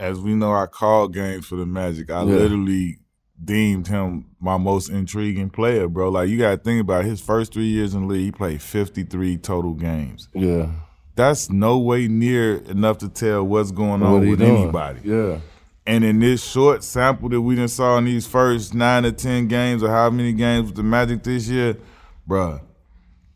As 0.01 0.19
we 0.19 0.35
know, 0.35 0.53
I 0.53 0.67
called 0.67 1.13
games 1.13 1.47
for 1.47 1.57
the 1.57 1.67
Magic. 1.67 2.11
I 2.11 2.21
yeah. 2.21 2.25
literally 2.25 2.99
deemed 3.43 3.87
him 3.87 4.27
my 4.41 4.57
most 4.57 4.89
intriguing 4.89 5.51
player, 5.51 5.89
bro. 5.89 6.09
Like 6.09 6.29
you 6.29 6.39
got 6.39 6.51
to 6.51 6.57
think 6.57 6.81
about 6.81 7.05
it. 7.05 7.09
his 7.09 7.21
first 7.21 7.53
three 7.53 7.67
years 7.67 7.95
in 7.95 8.03
the 8.03 8.15
league, 8.15 8.25
he 8.25 8.33
played 8.33 8.63
53 8.63 9.37
total 9.39 9.75
games. 9.75 10.29
Yeah, 10.35 10.71
that's 11.15 11.51
no 11.51 11.79
way 11.79 12.09
near 12.09 12.57
enough 12.63 12.99
to 12.99 13.09
tell 13.09 13.47
what's 13.47 13.71
going 13.71 14.03
on 14.03 14.13
what 14.13 14.29
with 14.29 14.39
doing? 14.39 14.57
anybody. 14.57 15.01
Yeah. 15.05 15.39
And 15.87 16.05
in 16.05 16.21
this 16.21 16.45
short 16.45 16.85
sample 16.85 17.29
that 17.31 17.41
we 17.41 17.57
just 17.57 17.77
saw 17.77 17.99
in 17.99 18.05
these 18.05 18.27
first 18.27 18.75
nine 18.75 19.03
to 19.03 19.13
ten 19.13 19.49
games, 19.49 19.83
or 19.83 19.91
how 19.91 20.09
many 20.09 20.33
games 20.33 20.69
with 20.69 20.77
the 20.77 20.83
Magic 20.83 21.23
this 21.23 21.49
year, 21.49 21.77
bruh, 22.29 22.61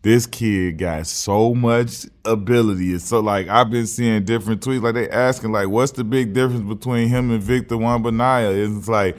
this 0.04 0.26
kid 0.26 0.76
got 0.76 1.06
so 1.06 1.54
much 1.54 2.06
ability. 2.26 2.92
It's 2.92 3.06
so 3.06 3.20
like 3.20 3.49
I've 3.49 3.70
been 3.70 3.87
seeing 3.87 4.23
different 4.25 4.61
tweets, 4.61 4.82
like 4.82 4.94
they 4.94 5.08
asking 5.08 5.50
like, 5.50 5.68
what's 5.68 5.92
the 5.92 6.04
big 6.04 6.34
difference 6.34 6.68
between 6.68 7.08
him 7.08 7.30
and 7.30 7.42
Victor 7.42 7.76
Wembanyama? 7.76 8.78
It's 8.78 8.87
like 8.87 9.16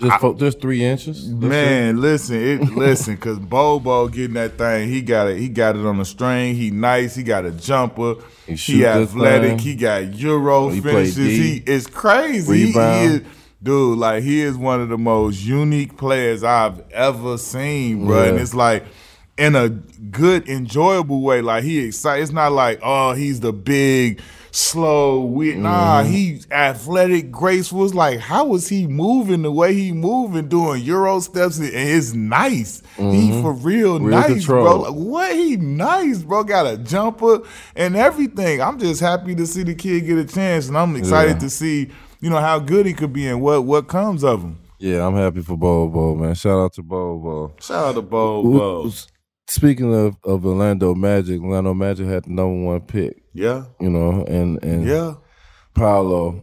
just, 0.00 0.24
I, 0.24 0.32
just 0.32 0.62
three 0.62 0.82
inches. 0.82 1.28
Man, 1.28 2.00
listen, 2.00 2.36
it, 2.36 2.60
listen, 2.74 3.18
cause 3.18 3.38
Bol 3.38 3.80
Bol 3.80 4.08
getting 4.08 4.32
that 4.32 4.56
thing, 4.56 4.88
he 4.88 5.02
got 5.02 5.28
it. 5.28 5.36
He 5.36 5.50
got 5.50 5.76
it 5.76 5.84
on 5.84 5.98
the 5.98 6.06
string. 6.06 6.54
He 6.54 6.70
nice. 6.70 7.14
He 7.14 7.22
got 7.22 7.44
a 7.44 7.50
jumper. 7.50 8.14
He, 8.46 8.54
he 8.54 8.86
athletic. 8.86 9.60
He 9.60 9.74
got 9.74 10.14
Euro 10.14 10.70
he 10.70 10.80
finishes. 10.80 11.16
He 11.16 11.62
is 11.66 11.86
crazy. 11.86 12.66
He, 12.68 12.72
he 12.72 12.78
is, 12.78 13.22
dude, 13.62 13.98
like 13.98 14.22
he 14.22 14.40
is 14.40 14.56
one 14.56 14.80
of 14.80 14.88
the 14.88 14.96
most 14.96 15.44
unique 15.44 15.98
players 15.98 16.42
I've 16.42 16.80
ever 16.92 17.36
seen, 17.36 18.06
bro. 18.06 18.22
Yeah. 18.22 18.30
And 18.30 18.40
it's 18.40 18.54
like 18.54 18.86
in 19.42 19.54
a 19.56 19.68
good, 19.68 20.48
enjoyable 20.48 21.20
way. 21.22 21.40
Like 21.42 21.64
he 21.64 21.78
excited. 21.86 22.22
It's 22.22 22.32
not 22.32 22.52
like 22.52 22.80
oh 22.82 23.12
he's 23.14 23.40
the 23.40 23.52
big 23.52 24.20
slow. 24.54 25.24
We 25.24 25.54
nah, 25.54 26.02
Mm-hmm. 26.02 26.12
he 26.12 26.40
athletic, 26.50 27.30
graceful. 27.30 27.84
It's 27.84 27.94
like 27.94 28.18
how 28.20 28.44
was 28.46 28.68
he 28.68 28.86
moving 28.86 29.42
the 29.42 29.50
way 29.50 29.74
he 29.74 29.92
moving, 29.92 30.48
doing 30.48 30.82
euro 30.82 31.20
steps, 31.20 31.58
and 31.58 31.68
it's 31.72 32.12
nice. 32.12 32.82
He 32.96 33.40
for 33.42 33.52
real, 33.52 33.96
Mm-hmm. 33.98 34.06
Real 34.06 34.18
nice, 34.20 34.28
control. 34.28 34.64
bro. 34.64 34.76
Like, 34.90 34.94
what 34.94 35.34
he 35.34 35.56
nice, 35.56 36.22
bro. 36.22 36.44
Got 36.44 36.66
a 36.66 36.76
jumper 36.78 37.40
and 37.76 37.96
everything. 37.96 38.60
I'm 38.60 38.78
just 38.78 39.00
happy 39.00 39.34
to 39.34 39.46
see 39.46 39.62
the 39.62 39.74
kid 39.74 40.06
get 40.06 40.18
a 40.18 40.24
chance, 40.26 40.68
and 40.68 40.76
I'm 40.76 40.94
excited 40.96 41.34
Yeah. 41.34 41.38
to 41.40 41.50
see 41.50 41.90
you 42.20 42.30
know 42.30 42.38
how 42.40 42.58
good 42.60 42.86
he 42.86 42.92
could 42.92 43.12
be 43.12 43.26
and 43.26 43.40
what 43.40 43.64
what 43.64 43.88
comes 43.88 44.22
of 44.22 44.42
him. 44.42 44.58
Yeah, 44.78 45.06
I'm 45.06 45.14
happy 45.16 45.42
for 45.42 45.56
Bol 45.56 45.88
Bol, 45.88 46.16
man. 46.16 46.34
Shout 46.34 46.58
out 46.58 46.72
to 46.74 46.82
Bol 46.82 47.18
Bol. 47.20 47.54
Shout 47.60 47.84
out 47.86 47.94
to 47.94 48.02
Bo 48.02 48.42
Who- 48.42 48.58
Bo. 48.58 48.90
Speaking 49.52 49.94
of, 49.94 50.16
of 50.24 50.46
Orlando 50.46 50.94
Magic, 50.94 51.40
Orlando 51.42 51.74
Magic 51.74 52.06
had 52.06 52.24
the 52.24 52.30
number 52.30 52.64
one 52.64 52.80
pick, 52.80 53.22
Yeah, 53.34 53.64
you 53.80 53.90
know, 53.90 54.24
and 54.24 54.62
and 54.64 54.86
yeah. 54.86 55.14
Paolo, 55.74 56.42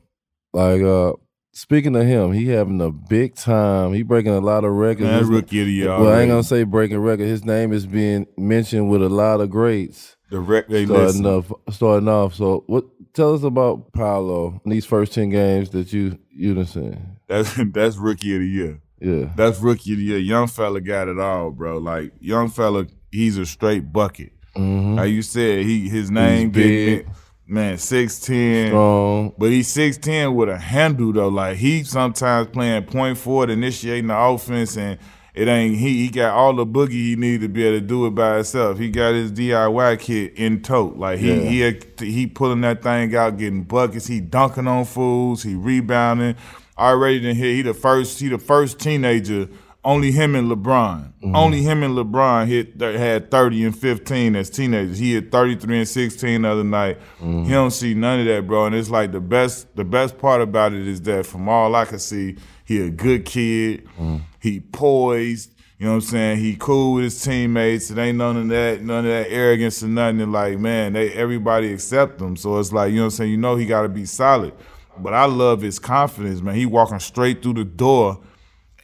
like 0.53 0.83
uh 0.83 1.13
speaking 1.51 1.95
of 1.95 2.05
him, 2.05 2.33
he 2.33 2.49
having 2.49 2.79
a 2.81 2.91
big 2.91 3.35
time. 3.35 3.93
He 3.93 4.03
breaking 4.03 4.33
a 4.33 4.39
lot 4.39 4.63
of 4.63 4.73
records. 4.73 5.09
Man, 5.09 5.27
rookie 5.27 5.61
of 5.61 5.65
the 5.65 5.73
year. 5.73 5.87
well, 5.89 6.09
I 6.09 6.21
ain't 6.21 6.29
gonna 6.29 6.43
say 6.43 6.63
breaking 6.63 6.99
record. 6.99 7.25
His 7.25 7.43
name 7.43 7.73
is 7.73 7.87
being 7.87 8.27
mentioned 8.37 8.91
with 8.91 9.01
a 9.01 9.09
lot 9.09 9.41
of 9.41 9.49
greats 9.49 10.15
the 10.29 10.39
rec 10.39 10.67
they 10.67 10.85
starting 10.85 11.25
off. 11.25 11.51
Starting 11.71 12.07
off. 12.07 12.35
So, 12.35 12.63
what? 12.67 12.85
Tell 13.13 13.33
us 13.33 13.41
about 13.41 13.91
Paolo 13.91 14.61
in 14.63 14.69
these 14.69 14.85
first 14.85 15.13
ten 15.13 15.29
games 15.29 15.71
that 15.71 15.91
you 15.91 16.19
you 16.29 16.53
done 16.53 16.67
seen. 16.67 17.17
That's 17.27 17.59
that's 17.73 17.97
rookie 17.97 18.35
of 18.35 18.41
the 18.41 18.47
year. 18.47 18.81
Yeah, 19.01 19.31
That's 19.35 19.59
rookie 19.59 19.93
of 19.93 19.97
the 19.97 20.03
year. 20.03 20.17
Young 20.17 20.47
fella 20.47 20.81
got 20.81 21.07
it 21.07 21.17
all, 21.17 21.51
bro. 21.51 21.77
Like 21.77 22.11
young 22.19 22.49
fella, 22.49 22.85
he's 23.11 23.37
a 23.37 23.45
straight 23.45 23.91
bucket. 23.91 24.31
mm-hmm. 24.55 24.95
Like 24.95 25.11
you 25.11 25.21
said, 25.21 25.63
he 25.65 25.89
his 25.89 26.09
name 26.11 26.49
big. 26.51 27.05
big. 27.05 27.13
Man, 27.47 27.79
six 27.79 28.19
ten. 28.19 28.67
strong. 28.69 29.33
But 29.37 29.49
he's 29.49 29.67
six 29.67 29.97
ten 29.97 30.35
with 30.35 30.49
a 30.49 30.57
handle 30.57 31.11
though. 31.11 31.29
Like 31.29 31.57
he 31.57 31.83
sometimes 31.83 32.47
playing 32.49 32.83
point 32.83 33.17
forward, 33.17 33.49
initiating 33.49 34.07
the 34.07 34.17
offense, 34.17 34.77
and 34.77 34.99
it 35.33 35.47
ain't 35.47 35.77
he. 35.77 36.03
He 36.03 36.09
got 36.09 36.33
all 36.35 36.53
the 36.53 36.65
boogie 36.65 36.91
he 36.91 37.15
need 37.15 37.41
to 37.41 37.47
be 37.47 37.63
able 37.65 37.79
to 37.79 37.85
do 37.85 38.05
it 38.05 38.11
by 38.11 38.35
himself. 38.35 38.77
He 38.77 38.91
got 38.91 39.13
his 39.15 39.31
DIY 39.31 39.99
kit 39.99 40.33
in 40.35 40.61
tote. 40.61 40.97
Like 40.97 41.17
he 41.19 41.59
Yeah. 41.59 41.71
he 41.99 42.05
he 42.05 42.27
pulling 42.27 42.61
that 42.61 42.83
thing 42.83 43.15
out, 43.15 43.37
getting 43.37 43.63
buckets. 43.63 44.05
He 44.05 44.19
dunking 44.19 44.67
on 44.67 44.85
fools. 44.85 45.41
He 45.41 45.55
rebounding. 45.55 46.35
Already 46.77 47.19
done 47.19 47.35
hit. 47.35 47.55
He 47.55 47.61
the 47.63 47.73
first. 47.73 48.19
He 48.19 48.27
the 48.27 48.37
first 48.37 48.79
teenager. 48.79 49.47
Only 49.83 50.11
him 50.11 50.35
and 50.35 50.51
LeBron. 50.51 51.13
Mm-hmm. 51.21 51.35
Only 51.35 51.61
him 51.61 51.83
and 51.83 51.95
LeBron 51.95 52.47
hit 52.47 52.81
had 52.81 53.31
thirty 53.31 53.63
and 53.63 53.77
fifteen 53.77 54.35
as 54.35 54.49
teenagers. 54.49 54.99
He 54.99 55.13
hit 55.13 55.31
thirty 55.31 55.55
three 55.55 55.77
and 55.77 55.87
sixteen 55.87 56.41
the 56.41 56.49
other 56.49 56.65
night. 56.65 56.99
Mm-hmm. 57.21 57.43
He 57.43 57.51
don't 57.51 57.71
see 57.71 57.93
none 57.93 58.19
of 58.19 58.25
that, 58.25 58.45
bro. 58.45 58.65
And 58.65 58.75
it's 58.75 58.89
like 58.89 59.13
the 59.13 59.21
best. 59.21 59.73
The 59.77 59.85
best 59.85 60.17
part 60.17 60.41
about 60.41 60.73
it 60.73 60.85
is 60.85 61.01
that 61.03 61.25
from 61.25 61.47
all 61.47 61.75
I 61.75 61.85
can 61.85 61.99
see, 61.99 62.35
he 62.65 62.81
a 62.81 62.89
good 62.89 63.23
kid. 63.23 63.85
Mm-hmm. 63.85 64.17
He 64.41 64.59
poised. 64.59 65.53
You 65.77 65.85
know 65.85 65.91
what 65.93 66.03
I'm 66.03 66.09
saying? 66.09 66.39
He 66.39 66.57
cool 66.57 66.95
with 66.95 67.05
his 67.05 67.21
teammates. 67.21 67.89
It 67.89 67.97
ain't 67.97 68.17
none 68.17 68.35
of 68.35 68.49
that, 68.49 68.81
none 68.81 69.05
of 69.05 69.11
that 69.11 69.31
arrogance 69.31 69.81
or 69.81 69.87
nothing. 69.87 70.19
And 70.19 70.33
like, 70.33 70.59
man, 70.59 70.91
they 70.91 71.09
everybody 71.13 71.71
accept 71.71 72.19
him. 72.19 72.35
So 72.35 72.59
it's 72.59 72.73
like, 72.73 72.89
you 72.91 72.97
know 72.97 73.03
what 73.03 73.05
I'm 73.05 73.11
saying? 73.11 73.31
You 73.31 73.37
know 73.37 73.55
he 73.55 73.65
gotta 73.65 73.87
be 73.87 74.03
solid. 74.03 74.53
But 74.97 75.13
I 75.13 75.23
love 75.23 75.61
his 75.61 75.79
confidence, 75.79 76.41
man. 76.41 76.55
He 76.55 76.65
walking 76.65 76.99
straight 76.99 77.41
through 77.41 77.53
the 77.53 77.63
door 77.63 78.19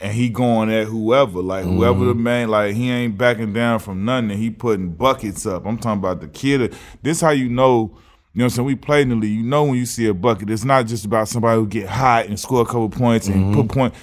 and 0.00 0.12
he 0.12 0.28
going 0.28 0.70
at 0.70 0.86
whoever. 0.86 1.40
Like 1.40 1.64
whoever 1.64 2.04
the 2.04 2.12
mm-hmm. 2.12 2.22
man, 2.22 2.48
like 2.48 2.74
he 2.74 2.90
ain't 2.90 3.16
backing 3.16 3.52
down 3.52 3.78
from 3.78 4.04
nothing. 4.04 4.30
And 4.30 4.40
he 4.40 4.50
putting 4.50 4.90
buckets 4.90 5.46
up. 5.46 5.66
I'm 5.66 5.78
talking 5.78 5.98
about 5.98 6.20
the 6.20 6.28
kid. 6.28 6.74
This 7.02 7.20
how 7.20 7.30
you 7.30 7.48
know, 7.48 7.92
you 8.32 8.40
know 8.40 8.44
what 8.44 8.44
I'm 8.44 8.50
saying? 8.50 8.66
We 8.66 8.74
play 8.76 9.02
in 9.02 9.08
the 9.08 9.14
league. 9.16 9.38
You 9.38 9.42
know 9.42 9.64
when 9.64 9.76
you 9.76 9.86
see 9.86 10.06
a 10.06 10.14
bucket, 10.14 10.50
it's 10.50 10.64
not 10.64 10.86
just 10.86 11.04
about 11.04 11.28
somebody 11.28 11.58
who 11.58 11.66
get 11.66 11.88
hot 11.88 12.26
and 12.26 12.38
score 12.38 12.62
a 12.62 12.66
couple 12.66 12.90
points 12.90 13.28
and 13.28 13.54
put 13.54 13.66
mm-hmm. 13.66 13.78
point. 13.78 13.94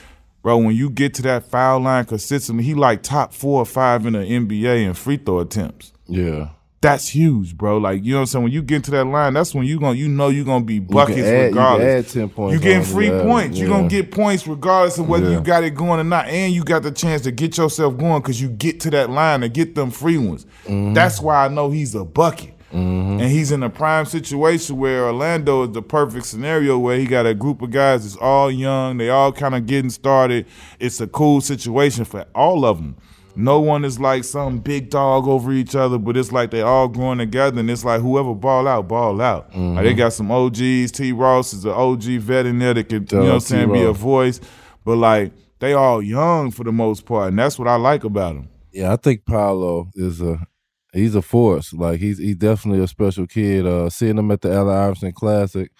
Bro, 0.41 0.57
when 0.57 0.75
you 0.75 0.89
get 0.89 1.13
to 1.15 1.21
that 1.21 1.49
foul 1.49 1.79
line 1.79 2.03
consistently, 2.03 2.65
he 2.65 2.73
like 2.73 3.01
top 3.01 3.33
four 3.33 3.61
or 3.61 3.65
five 3.65 4.05
in 4.05 4.13
the 4.13 4.19
NBA 4.19 4.85
in 4.85 4.93
free 4.93 5.15
throw 5.15 5.39
attempts. 5.39 5.93
Yeah, 6.05 6.49
That's 6.83 7.07
huge, 7.07 7.55
bro. 7.57 7.77
Like 7.77 8.03
you 8.03 8.11
know 8.11 8.17
what 8.17 8.21
I'm 8.23 8.25
saying. 8.27 8.43
When 8.43 8.51
you 8.51 8.61
get 8.61 8.83
to 8.83 8.91
that 8.91 9.05
line, 9.05 9.33
that's 9.33 9.55
when 9.55 9.65
you 9.65 9.79
gonna 9.79 9.97
you 9.97 10.09
know 10.09 10.27
you're 10.27 10.43
gonna 10.43 10.65
be 10.65 10.75
You 10.75 10.81
buckets 10.81 11.17
you 11.17 11.23
regardless. 11.25 12.07
add 12.07 12.13
10 12.13 12.29
points 12.29 12.53
You 12.53 12.59
getting 12.59 12.83
free 12.83 13.07
that, 13.07 13.23
points. 13.23 13.57
You're 13.57 13.69
gonna 13.69 13.87
get 13.87 14.11
points 14.11 14.45
regardless 14.45 14.97
of 14.97 15.07
whether 15.07 15.29
Yeah. 15.29 15.37
you 15.37 15.41
got 15.41 15.63
it 15.63 15.75
going 15.75 16.01
or 16.01 16.03
not, 16.03 16.27
and 16.27 16.53
you 16.53 16.61
got 16.65 16.83
the 16.83 16.91
chance 16.91 17.21
to 17.21 17.31
get 17.31 17.57
yourself 17.57 17.97
going 17.97 18.21
because 18.21 18.41
you 18.41 18.49
get 18.49 18.81
to 18.81 18.89
that 18.91 19.09
line 19.09 19.43
and 19.43 19.53
get 19.53 19.75
them 19.75 19.91
free 19.91 20.17
ones. 20.17 20.45
Mm-hmm. 20.65 20.93
That's 20.93 21.21
why 21.21 21.45
I 21.45 21.47
know 21.47 21.71
he's 21.71 21.95
a 21.95 22.03
bucket. 22.03 22.53
And 22.73 23.21
he's 23.21 23.51
in 23.51 23.61
a 23.61 23.69
prime 23.69 24.05
situation 24.07 24.77
where 24.77 25.05
Orlando 25.05 25.61
is 25.63 25.69
the 25.73 25.83
perfect 25.83 26.25
scenario 26.25 26.79
where 26.79 26.97
he 26.97 27.05
got 27.05 27.27
a 27.27 27.35
group 27.35 27.61
of 27.61 27.69
guys 27.69 28.03
that's 28.03 28.15
all 28.17 28.49
young, 28.51 28.97
they 28.97 29.09
all 29.11 29.31
kind 29.31 29.53
of 29.53 29.67
getting 29.67 29.91
started. 29.91 30.47
It's 30.79 30.99
a 30.99 31.05
cool 31.05 31.39
situation 31.39 32.03
for 32.03 32.25
all 32.33 32.65
of 32.65 32.77
them. 32.77 32.95
No 33.35 33.59
one 33.59 33.83
is 33.83 33.99
like 33.99 34.23
some 34.23 34.59
big 34.59 34.89
dog 34.89 35.27
over 35.27 35.51
each 35.51 35.75
other, 35.75 35.97
but 35.97 36.15
it's 36.17 36.31
like 36.31 36.51
they 36.51 36.61
all 36.61 36.87
growing 36.87 37.17
together, 37.17 37.59
and 37.59 37.69
it's 37.71 37.83
like 37.83 38.01
whoever 38.01 38.33
ball 38.35 38.67
out, 38.67 38.87
ball 38.87 39.19
out. 39.21 39.49
Like 39.49 39.57
Mm-hmm. 39.57 39.83
they 39.83 39.93
got 39.93 40.13
some 40.13 40.31
OGs. 40.31 40.91
T. 40.91 41.11
Ross 41.11 41.53
is 41.53 41.65
an 41.65 41.71
OG 41.71 42.03
vet 42.21 42.45
in 42.45 42.59
there 42.59 42.73
that 42.75 42.89
could, 42.89 43.11
you 43.11 43.17
know 43.19 43.25
what 43.25 43.33
I'm 43.33 43.39
saying, 43.39 43.71
be 43.73 43.81
a 43.83 43.91
voice. 43.91 44.39
But 44.85 44.97
like 44.97 45.31
they 45.59 45.73
all 45.73 46.01
young 46.01 46.51
for 46.51 46.63
the 46.63 46.71
most 46.71 47.05
part, 47.05 47.29
and 47.29 47.39
that's 47.39 47.57
what 47.57 47.67
I 47.67 47.75
like 47.75 48.03
about 48.03 48.35
them. 48.35 48.49
Yeah, 48.71 48.91
I 48.93 48.97
think 48.97 49.25
Paolo 49.25 49.89
is 49.95 50.21
a 50.21 50.45
he's 50.93 51.15
a 51.15 51.21
force. 51.21 51.73
Like 51.73 51.99
he's 51.99 52.17
he's 52.19 52.35
definitely 52.35 52.83
a 52.83 52.87
special 52.87 53.25
kid. 53.27 53.65
Uh 53.65 53.89
seeing 53.89 54.17
him 54.17 54.29
at 54.31 54.41
the 54.41 54.51
Allen 54.53 54.75
Iverson 54.77 55.11
Classic, 55.11 55.71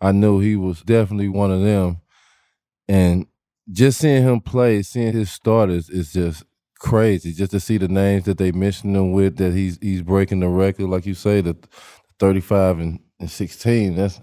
I 0.00 0.12
knew 0.12 0.38
he 0.40 0.54
was 0.56 0.82
definitely 0.82 1.28
one 1.28 1.50
of 1.50 1.60
them. 1.62 2.00
And 2.88 3.26
just 3.70 4.00
seeing 4.00 4.22
him 4.24 4.40
play, 4.40 4.82
seeing 4.82 5.12
his 5.12 5.30
starters 5.30 5.88
is 5.88 6.12
just 6.12 6.44
crazy. 6.80 7.32
Just 7.32 7.52
to 7.52 7.60
see 7.60 7.78
the 7.78 7.86
names 7.86 8.24
that 8.24 8.38
they 8.38 8.50
mentioned 8.50 8.96
him 8.96 9.12
with, 9.12 9.36
that 9.36 9.52
he's 9.54 9.78
he's 9.80 10.02
breaking 10.02 10.40
the 10.40 10.48
record, 10.48 10.86
like 10.86 11.06
you 11.06 11.14
say, 11.14 11.40
the 11.40 11.56
thirty 12.18 12.40
five 12.40 12.80
and, 12.80 12.98
and 13.20 13.30
sixteen. 13.30 13.94
That's 13.94 14.20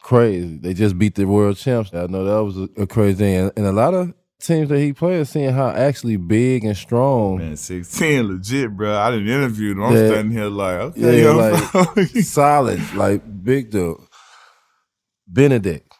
crazy. 0.00 0.58
They 0.58 0.74
just 0.74 0.96
beat 0.96 1.16
the 1.16 1.24
world 1.24 1.56
champs. 1.56 1.92
I 1.92 2.06
know 2.06 2.24
that 2.24 2.44
was 2.44 2.56
a, 2.56 2.82
a 2.82 2.86
crazy 2.86 3.18
thing. 3.18 3.34
And, 3.36 3.52
and 3.56 3.66
a 3.66 3.72
lot 3.72 3.94
of 3.94 4.14
teams 4.40 4.68
that 4.70 4.78
he 4.78 4.92
played, 4.94 5.26
seeing 5.26 5.52
how 5.52 5.68
actually 5.68 6.16
big 6.16 6.64
and 6.64 6.74
strong 6.76 7.36
Man, 7.38 7.56
16 7.56 8.26
legit, 8.26 8.74
bro. 8.74 8.96
I 8.96 9.10
didn't 9.10 9.28
interview 9.28 9.72
him 9.72 9.82
I'm 9.82 9.94
standing 9.94 10.30
here 10.32 10.46
like, 10.46 10.76
okay, 10.80 11.22
Yeah, 11.22 11.32
like 11.32 12.06
solid, 12.22 12.80
like 12.94 13.20
big 13.44 13.70
dude. 13.70 13.98
Bennedict. 15.26 15.92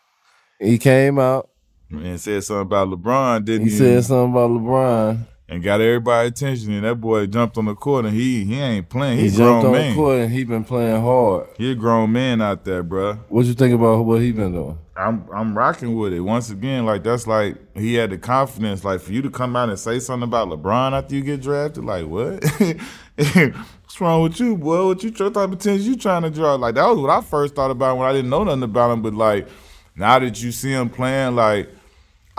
He 0.58 0.78
came 0.78 1.18
out. 1.18 1.50
Man 1.90 2.18
said 2.18 2.42
something 2.44 2.62
about 2.62 2.88
LeBron, 2.88 3.44
didn't 3.44 3.66
He 3.66 3.72
he? 3.72 3.78
said 3.78 4.04
something 4.04 4.30
about 4.32 4.50
LeBron. 4.50 5.26
And 5.50 5.62
got 5.62 5.80
everybody's 5.80 6.30
attention. 6.30 6.72
And 6.72 6.84
that 6.84 6.94
boy 6.94 7.26
jumped 7.26 7.58
on 7.58 7.66
the 7.66 7.74
court, 7.74 8.06
and 8.06 8.14
he 8.14 8.44
he 8.44 8.58
ain't 8.58 8.88
playing. 8.88 9.18
He 9.18 9.24
He's 9.24 9.34
a 9.34 9.42
jumped 9.42 9.66
on 9.66 9.72
man. 9.72 9.90
the 9.90 9.96
court 9.96 10.20
and 10.20 10.32
he 10.32 10.44
been 10.44 10.64
playing 10.64 11.02
hard. 11.02 11.48
He 11.58 11.72
a 11.72 11.74
grown 11.74 12.12
man 12.12 12.40
out 12.40 12.64
there, 12.64 12.82
bro. 12.82 13.14
What 13.28 13.44
you 13.44 13.54
think 13.54 13.74
about 13.74 14.04
what 14.04 14.20
he 14.22 14.32
been 14.32 14.52
doing? 14.52 14.78
I'm 14.96 15.26
I'm 15.34 15.56
rocking 15.56 15.96
with 15.96 16.12
it. 16.12 16.20
Once 16.20 16.50
again, 16.50 16.86
like 16.86 17.02
that's 17.02 17.26
like 17.26 17.56
he 17.74 17.94
had 17.94 18.10
the 18.10 18.18
confidence. 18.18 18.84
Like 18.84 19.00
for 19.00 19.12
you 19.12 19.22
to 19.22 19.30
come 19.30 19.56
out 19.56 19.68
and 19.68 19.78
say 19.78 19.98
something 19.98 20.28
about 20.28 20.48
LeBron 20.48 20.92
after 20.92 21.14
you 21.14 21.22
get 21.22 21.42
drafted, 21.42 21.84
like 21.84 22.06
what? 22.06 22.44
What's 23.16 24.00
wrong 24.00 24.22
with 24.22 24.38
you, 24.38 24.56
boy? 24.56 24.86
What 24.86 25.02
you 25.02 25.10
what 25.10 25.34
type 25.34 25.44
of 25.48 25.52
attention 25.52 25.84
you 25.86 25.96
trying 25.96 26.22
to 26.22 26.30
draw? 26.30 26.54
Like 26.54 26.74
that 26.76 26.86
was 26.86 26.98
what 26.98 27.10
I 27.10 27.20
first 27.22 27.54
thought 27.54 27.70
about 27.70 27.96
when 27.98 28.06
I 28.06 28.12
didn't 28.12 28.30
know 28.30 28.44
nothing 28.44 28.62
about 28.62 28.92
him. 28.92 29.02
But 29.02 29.14
like 29.14 29.48
now 29.96 30.18
that 30.18 30.42
you 30.42 30.52
see 30.52 30.70
him 30.70 30.88
playing, 30.90 31.34
like 31.34 31.68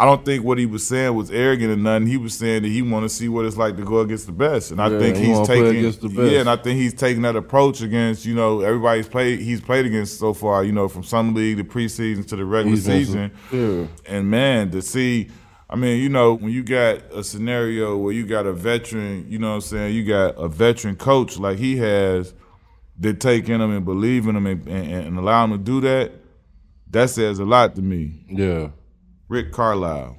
I 0.01 0.05
don't 0.05 0.25
think 0.25 0.43
what 0.43 0.57
he 0.57 0.65
was 0.65 0.87
saying 0.87 1.13
was 1.13 1.29
arrogant 1.29 1.71
or 1.71 1.75
nothing. 1.75 2.07
He 2.07 2.17
was 2.17 2.33
saying 2.33 2.63
that 2.63 2.69
he 2.69 2.81
want 2.81 3.03
to 3.03 3.09
see 3.09 3.29
what 3.29 3.45
it's 3.45 3.55
like 3.55 3.77
to 3.77 3.83
go 3.83 3.99
against 3.99 4.25
the 4.25 4.31
best, 4.31 4.71
and 4.71 4.81
I 4.81 4.89
Yeah, 4.89 4.97
think 4.97 5.17
he's 5.17 5.37
taking 5.47 5.75
yeah, 6.33 6.39
and 6.39 6.49
I 6.49 6.55
think 6.55 6.79
he's 6.79 6.95
taking 6.95 7.21
that 7.21 7.35
approach 7.35 7.81
against 7.81 8.25
you 8.25 8.33
know 8.33 8.61
everybody's 8.61 9.07
played 9.07 9.39
he's 9.41 9.61
played 9.61 9.85
against 9.85 10.17
so 10.17 10.33
far. 10.33 10.63
You 10.63 10.71
know 10.71 10.87
from 10.87 11.03
summer 11.03 11.31
league 11.33 11.57
to 11.57 11.63
preseason 11.63 12.25
to 12.29 12.35
the 12.35 12.45
regular 12.45 12.75
He's 12.75 12.85
season, 12.85 13.31
superior. 13.45 13.87
and 14.07 14.29
man 14.31 14.71
to 14.71 14.81
see. 14.81 15.29
I 15.69 15.75
mean, 15.75 16.01
you 16.01 16.09
know, 16.09 16.33
when 16.33 16.51
you 16.51 16.63
got 16.63 16.97
a 17.13 17.23
scenario 17.23 17.95
where 17.95 18.11
you 18.11 18.25
got 18.25 18.45
a 18.45 18.51
veteran, 18.51 19.27
you 19.29 19.39
know 19.39 19.49
what 19.49 19.55
I'm 19.55 19.61
saying, 19.61 19.95
you 19.95 20.03
got 20.03 20.35
a 20.35 20.49
veteran 20.49 20.97
coach 20.97 21.37
like 21.37 21.59
he 21.59 21.77
has 21.77 22.33
that 22.99 23.21
take 23.21 23.47
in 23.47 23.61
him 23.61 23.71
and 23.71 23.85
believe 23.85 24.27
in 24.27 24.35
him 24.35 24.47
and, 24.47 24.67
and, 24.67 24.91
and 25.07 25.17
allow 25.17 25.45
him 25.45 25.51
to 25.51 25.57
do 25.57 25.79
that, 25.79 26.11
that 26.89 27.09
says 27.09 27.39
a 27.39 27.45
lot 27.45 27.75
to 27.75 27.81
me. 27.81 28.25
Yeah. 28.27 28.71
Rick 29.31 29.53
Carlisle. 29.53 30.17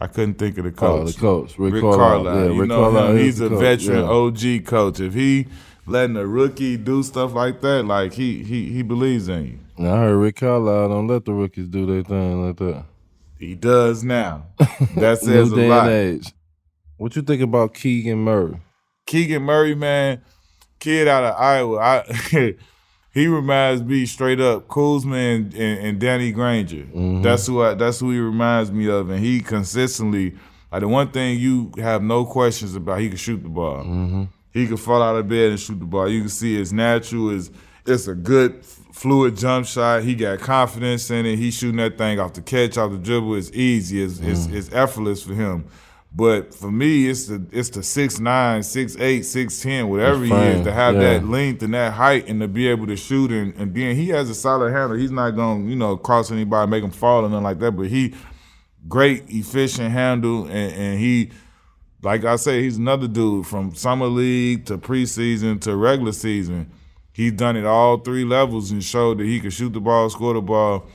I 0.00 0.06
couldn't 0.06 0.34
think 0.34 0.56
of 0.58 0.64
the 0.64 0.70
Oh, 0.70 1.02
coach. 1.04 1.14
the 1.14 1.20
coach. 1.20 1.58
Rick, 1.58 1.74
Rick 1.74 1.82
Carlisle. 1.82 1.98
Carlisle. 2.24 2.36
Yeah, 2.44 2.52
you 2.52 2.60
Rick 2.60 2.68
know 2.68 2.80
Carlisle 2.82 3.10
him. 3.10 3.16
He's 3.18 3.40
a 3.40 3.48
coach, 3.48 3.60
veteran 3.60 3.98
yeah. 4.04 4.10
OG 4.10 4.64
coach. 4.66 5.00
If 5.00 5.14
he 5.14 5.46
letting 5.86 6.16
a 6.16 6.24
rookie 6.26 6.76
do 6.76 7.02
stuff 7.02 7.34
like 7.34 7.60
that, 7.62 7.84
like 7.86 8.12
he 8.12 8.44
he 8.44 8.70
he 8.72 8.82
believes 8.82 9.28
in 9.28 9.44
you. 9.78 9.84
I 9.84 9.96
heard 9.96 10.16
Rick 10.16 10.36
Carlisle 10.36 10.88
don't 10.90 11.08
let 11.08 11.24
the 11.24 11.32
rookies 11.32 11.66
do 11.68 11.86
their 11.86 12.04
thing 12.04 12.46
like 12.46 12.56
that. 12.58 12.84
He 13.38 13.56
does 13.56 14.04
now. 14.04 14.46
That 14.96 15.18
says 15.18 15.50
a 15.50 15.56
lot. 15.56 15.88
age. 15.88 16.32
What 16.96 17.16
you 17.16 17.22
think 17.22 17.42
about 17.42 17.74
Keegan 17.74 18.18
Murray? 18.18 18.60
Keegan 19.06 19.42
Murray, 19.42 19.74
man, 19.74 20.22
kid 20.78 21.08
out 21.08 21.24
of 21.24 21.34
Iowa. 21.36 21.78
I, 21.78 22.54
he 23.14 23.28
reminds 23.28 23.82
me 23.82 24.04
straight 24.06 24.40
up 24.40 24.68
Kuzma 24.68 25.16
and, 25.16 25.54
and, 25.54 25.86
and 25.86 26.00
Danny 26.00 26.32
Granger. 26.32 26.82
Mm-hmm. 26.82 27.22
That's 27.22 27.46
who 27.46 27.62
I, 27.62 27.74
that's 27.74 28.00
who 28.00 28.10
he 28.10 28.18
reminds 28.18 28.72
me 28.72 28.88
of, 28.88 29.08
and 29.08 29.24
he 29.24 29.40
consistently 29.40 30.34
like 30.72 30.80
the 30.80 30.88
one 30.88 31.12
thing 31.12 31.38
you 31.38 31.70
have 31.78 32.02
no 32.02 32.24
questions 32.24 32.74
about. 32.74 32.98
He 32.98 33.08
can 33.08 33.16
shoot 33.16 33.42
the 33.42 33.48
ball. 33.48 33.84
Mm-hmm. 33.84 34.24
He 34.52 34.66
can 34.66 34.76
fall 34.76 35.00
out 35.00 35.14
of 35.14 35.28
bed 35.28 35.50
and 35.50 35.60
shoot 35.60 35.78
the 35.78 35.84
ball. 35.84 36.08
You 36.08 36.22
can 36.22 36.28
see 36.28 36.60
it's 36.60 36.72
natural. 36.72 37.30
It's 37.30 37.50
it's 37.86 38.08
a 38.08 38.14
good 38.14 38.64
fluid 38.64 39.36
jump 39.36 39.66
shot. 39.66 40.02
He 40.02 40.16
got 40.16 40.40
confidence 40.40 41.10
in 41.10 41.26
it. 41.26 41.36
He's 41.36 41.54
shooting 41.54 41.76
that 41.76 41.96
thing 41.96 42.18
off 42.18 42.32
the 42.32 42.42
catch, 42.42 42.76
off 42.76 42.90
the 42.90 42.98
dribble. 42.98 43.36
It's 43.36 43.50
easy. 43.52 44.02
It's, 44.02 44.18
mm. 44.18 44.28
it's, 44.28 44.46
it's 44.46 44.74
effortless 44.74 45.22
for 45.22 45.34
him. 45.34 45.66
But 46.16 46.54
for 46.54 46.70
me, 46.70 47.08
it's 47.08 47.26
the 47.26 47.44
it's 47.50 47.70
the 47.70 47.82
six 47.82 48.20
nine, 48.20 48.62
six 48.62 48.96
eight, 48.98 49.22
six 49.22 49.60
ten, 49.60 49.88
whatever 49.88 50.24
he 50.24 50.32
is, 50.32 50.64
to 50.64 50.72
have 50.72 50.94
yeah. 50.94 51.00
that 51.00 51.26
length 51.26 51.62
and 51.64 51.74
that 51.74 51.92
height 51.92 52.28
and 52.28 52.40
to 52.40 52.46
be 52.46 52.68
able 52.68 52.86
to 52.86 52.96
shoot 52.96 53.32
and, 53.32 53.52
and 53.56 53.74
then 53.74 53.96
he 53.96 54.10
has 54.10 54.30
a 54.30 54.34
solid 54.34 54.72
handle. 54.72 54.96
He's 54.96 55.10
not 55.10 55.32
gonna, 55.32 55.68
you 55.68 55.74
know, 55.74 55.96
cross 55.96 56.30
anybody, 56.30 56.70
make 56.70 56.84
him 56.84 56.92
fall 56.92 57.24
or 57.24 57.28
nothing 57.28 57.42
like 57.42 57.58
that. 57.58 57.72
But 57.72 57.88
he 57.88 58.14
great, 58.86 59.24
efficient 59.28 59.90
handle 59.90 60.44
and, 60.44 60.72
and 60.72 61.00
he 61.00 61.32
like 62.00 62.24
I 62.24 62.36
say, 62.36 62.62
he's 62.62 62.76
another 62.76 63.08
dude 63.08 63.46
from 63.46 63.74
summer 63.74 64.06
league 64.06 64.66
to 64.66 64.78
preseason 64.78 65.60
to 65.62 65.74
regular 65.74 66.12
season. 66.12 66.70
He's 67.12 67.32
done 67.32 67.56
it 67.56 67.64
all 67.64 67.98
three 67.98 68.24
levels 68.24 68.70
and 68.70 68.84
showed 68.84 69.18
that 69.18 69.24
he 69.24 69.40
could 69.40 69.52
shoot 69.52 69.72
the 69.72 69.80
ball, 69.80 70.10
score 70.10 70.34
the 70.34 70.42
ball 70.42 70.86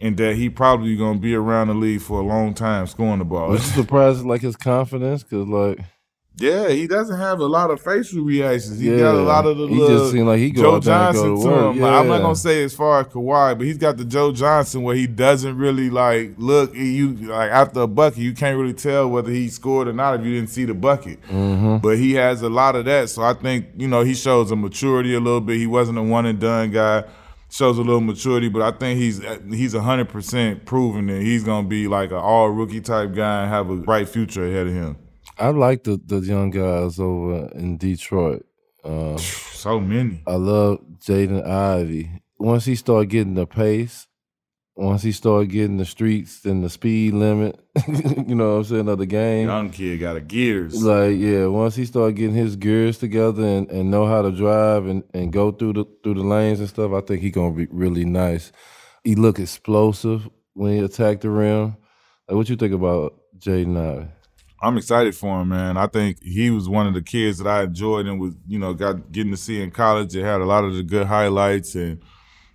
and 0.00 0.16
that 0.16 0.36
he 0.36 0.48
probably 0.48 0.96
gonna 0.96 1.18
be 1.18 1.34
around 1.34 1.68
the 1.68 1.74
league 1.74 2.00
for 2.00 2.20
a 2.20 2.24
long 2.24 2.54
time 2.54 2.86
scoring 2.86 3.18
the 3.18 3.24
ball. 3.24 3.50
Was 3.50 3.76
you 3.76 3.82
surprised 3.82 4.24
like 4.24 4.40
his 4.40 4.56
confidence? 4.56 5.22
Cause 5.22 5.46
like 5.46 5.80
yeah, 6.36 6.70
he 6.70 6.86
doesn't 6.86 7.18
have 7.18 7.40
a 7.40 7.46
lot 7.46 7.70
of 7.70 7.82
facial 7.82 8.22
reactions. 8.22 8.78
He 8.78 8.90
yeah. 8.90 8.98
got 8.98 9.14
a 9.14 9.20
lot 9.20 9.44
of 9.44 9.58
the 9.58 9.66
he 9.66 9.76
just 9.76 10.12
seemed 10.12 10.26
like 10.26 10.38
he 10.38 10.52
Joe 10.52 10.80
Johnson 10.80 11.36
to, 11.36 11.42
to 11.42 11.48
him. 11.48 11.76
Yeah. 11.76 11.84
Like, 11.84 11.92
I'm 11.92 12.08
not 12.08 12.22
gonna 12.22 12.34
say 12.34 12.64
as 12.64 12.72
far 12.72 13.00
as 13.00 13.08
Kawhi, 13.08 13.58
but 13.58 13.66
he's 13.66 13.76
got 13.76 13.98
the 13.98 14.06
Joe 14.06 14.32
Johnson 14.32 14.82
where 14.82 14.96
he 14.96 15.06
doesn't 15.06 15.58
really 15.58 15.90
like 15.90 16.32
look 16.38 16.74
you 16.74 17.12
like 17.14 17.50
after 17.50 17.82
a 17.82 17.86
bucket, 17.86 18.20
you 18.20 18.32
can't 18.32 18.56
really 18.58 18.72
tell 18.72 19.08
whether 19.08 19.30
he 19.30 19.48
scored 19.48 19.86
or 19.86 19.92
not 19.92 20.18
if 20.18 20.24
you 20.24 20.34
didn't 20.34 20.48
see 20.48 20.64
the 20.64 20.72
bucket. 20.72 21.20
Mm-hmm. 21.24 21.78
But 21.78 21.98
he 21.98 22.14
has 22.14 22.40
a 22.40 22.48
lot 22.48 22.74
of 22.74 22.86
that, 22.86 23.10
so 23.10 23.22
I 23.22 23.34
think 23.34 23.66
you 23.76 23.88
know 23.88 24.00
he 24.00 24.14
shows 24.14 24.50
a 24.50 24.56
maturity 24.56 25.14
a 25.14 25.20
little 25.20 25.42
bit. 25.42 25.58
He 25.58 25.66
wasn't 25.66 25.98
a 25.98 26.02
one 26.02 26.24
and 26.24 26.40
done 26.40 26.70
guy 26.70 27.04
shows 27.50 27.78
a 27.78 27.82
little 27.82 28.00
maturity, 28.00 28.48
but 28.48 28.62
I 28.62 28.76
think 28.76 28.98
he's 28.98 29.20
he's 29.52 29.74
hundred 29.74 30.08
percent 30.08 30.64
proven 30.64 31.06
that 31.06 31.22
he's 31.22 31.44
gonna 31.44 31.68
be 31.68 31.88
like 31.88 32.10
an 32.10 32.18
all 32.18 32.48
rookie 32.50 32.80
type 32.80 33.14
guy 33.14 33.42
and 33.42 33.50
have 33.50 33.68
a 33.70 33.76
bright 33.76 34.08
future 34.08 34.46
ahead 34.46 34.68
of 34.68 34.72
him. 34.72 34.96
I 35.38 35.50
like 35.50 35.84
the 35.84 36.00
the 36.04 36.20
young 36.20 36.50
guys 36.50 36.98
over 36.98 37.50
in 37.54 37.76
Detroit. 37.76 38.46
Uh, 38.84 39.16
so 39.18 39.80
many. 39.80 40.22
I 40.26 40.34
love 40.34 40.80
Jaden 41.00 41.46
Ivey. 41.46 42.22
Once 42.38 42.64
he 42.64 42.74
start 42.74 43.08
getting 43.08 43.34
the 43.34 43.46
pace, 43.46 44.06
once 44.74 45.02
he 45.02 45.12
start 45.12 45.48
getting 45.48 45.76
the 45.76 45.84
streets 45.84 46.44
and 46.44 46.64
the 46.64 46.70
speed 46.70 47.12
limit, 47.12 47.60
you 48.26 48.34
know 48.34 48.52
what 48.52 48.58
I'm 48.58 48.64
saying, 48.64 48.88
of 48.88 48.98
the 48.98 49.06
game. 49.06 49.46
Young 49.46 49.70
kid 49.70 49.98
got 49.98 50.16
a 50.16 50.20
gears. 50.20 50.82
Like, 50.82 51.16
yeah, 51.16 51.46
once 51.46 51.76
he 51.76 51.84
start 51.84 52.14
getting 52.14 52.34
his 52.34 52.56
gears 52.56 52.98
together 52.98 53.44
and, 53.44 53.70
and 53.70 53.90
know 53.90 54.06
how 54.06 54.22
to 54.22 54.30
drive 54.30 54.86
and, 54.86 55.04
and 55.14 55.32
go 55.32 55.52
through 55.52 55.74
the 55.74 55.84
through 56.02 56.14
the 56.14 56.22
lanes 56.22 56.60
and 56.60 56.68
stuff, 56.68 56.92
I 56.92 57.00
think 57.00 57.22
he 57.22 57.30
gonna 57.30 57.54
be 57.54 57.66
really 57.70 58.04
nice. 58.04 58.52
He 59.04 59.14
look 59.14 59.38
explosive 59.38 60.28
when 60.54 60.72
he 60.72 60.78
attacked 60.78 61.22
the 61.22 61.30
rim. 61.30 61.76
Like 62.28 62.36
what 62.36 62.48
you 62.48 62.56
think 62.56 62.74
about 62.74 63.18
Jaden 63.38 63.76
Ivey? 63.76 64.08
I'm 64.62 64.76
excited 64.76 65.16
for 65.16 65.40
him, 65.40 65.48
man. 65.48 65.76
I 65.78 65.86
think 65.86 66.22
he 66.22 66.50
was 66.50 66.68
one 66.68 66.86
of 66.86 66.92
the 66.92 67.00
kids 67.00 67.38
that 67.38 67.46
I 67.46 67.62
enjoyed 67.62 68.06
and 68.06 68.20
was, 68.20 68.34
you 68.46 68.58
know, 68.58 68.74
got 68.74 69.10
getting 69.10 69.30
to 69.32 69.38
see 69.38 69.62
in 69.62 69.70
college. 69.70 70.14
It 70.14 70.22
had 70.22 70.42
a 70.42 70.44
lot 70.44 70.64
of 70.64 70.74
the 70.74 70.82
good 70.82 71.06
highlights 71.06 71.74
and 71.74 72.02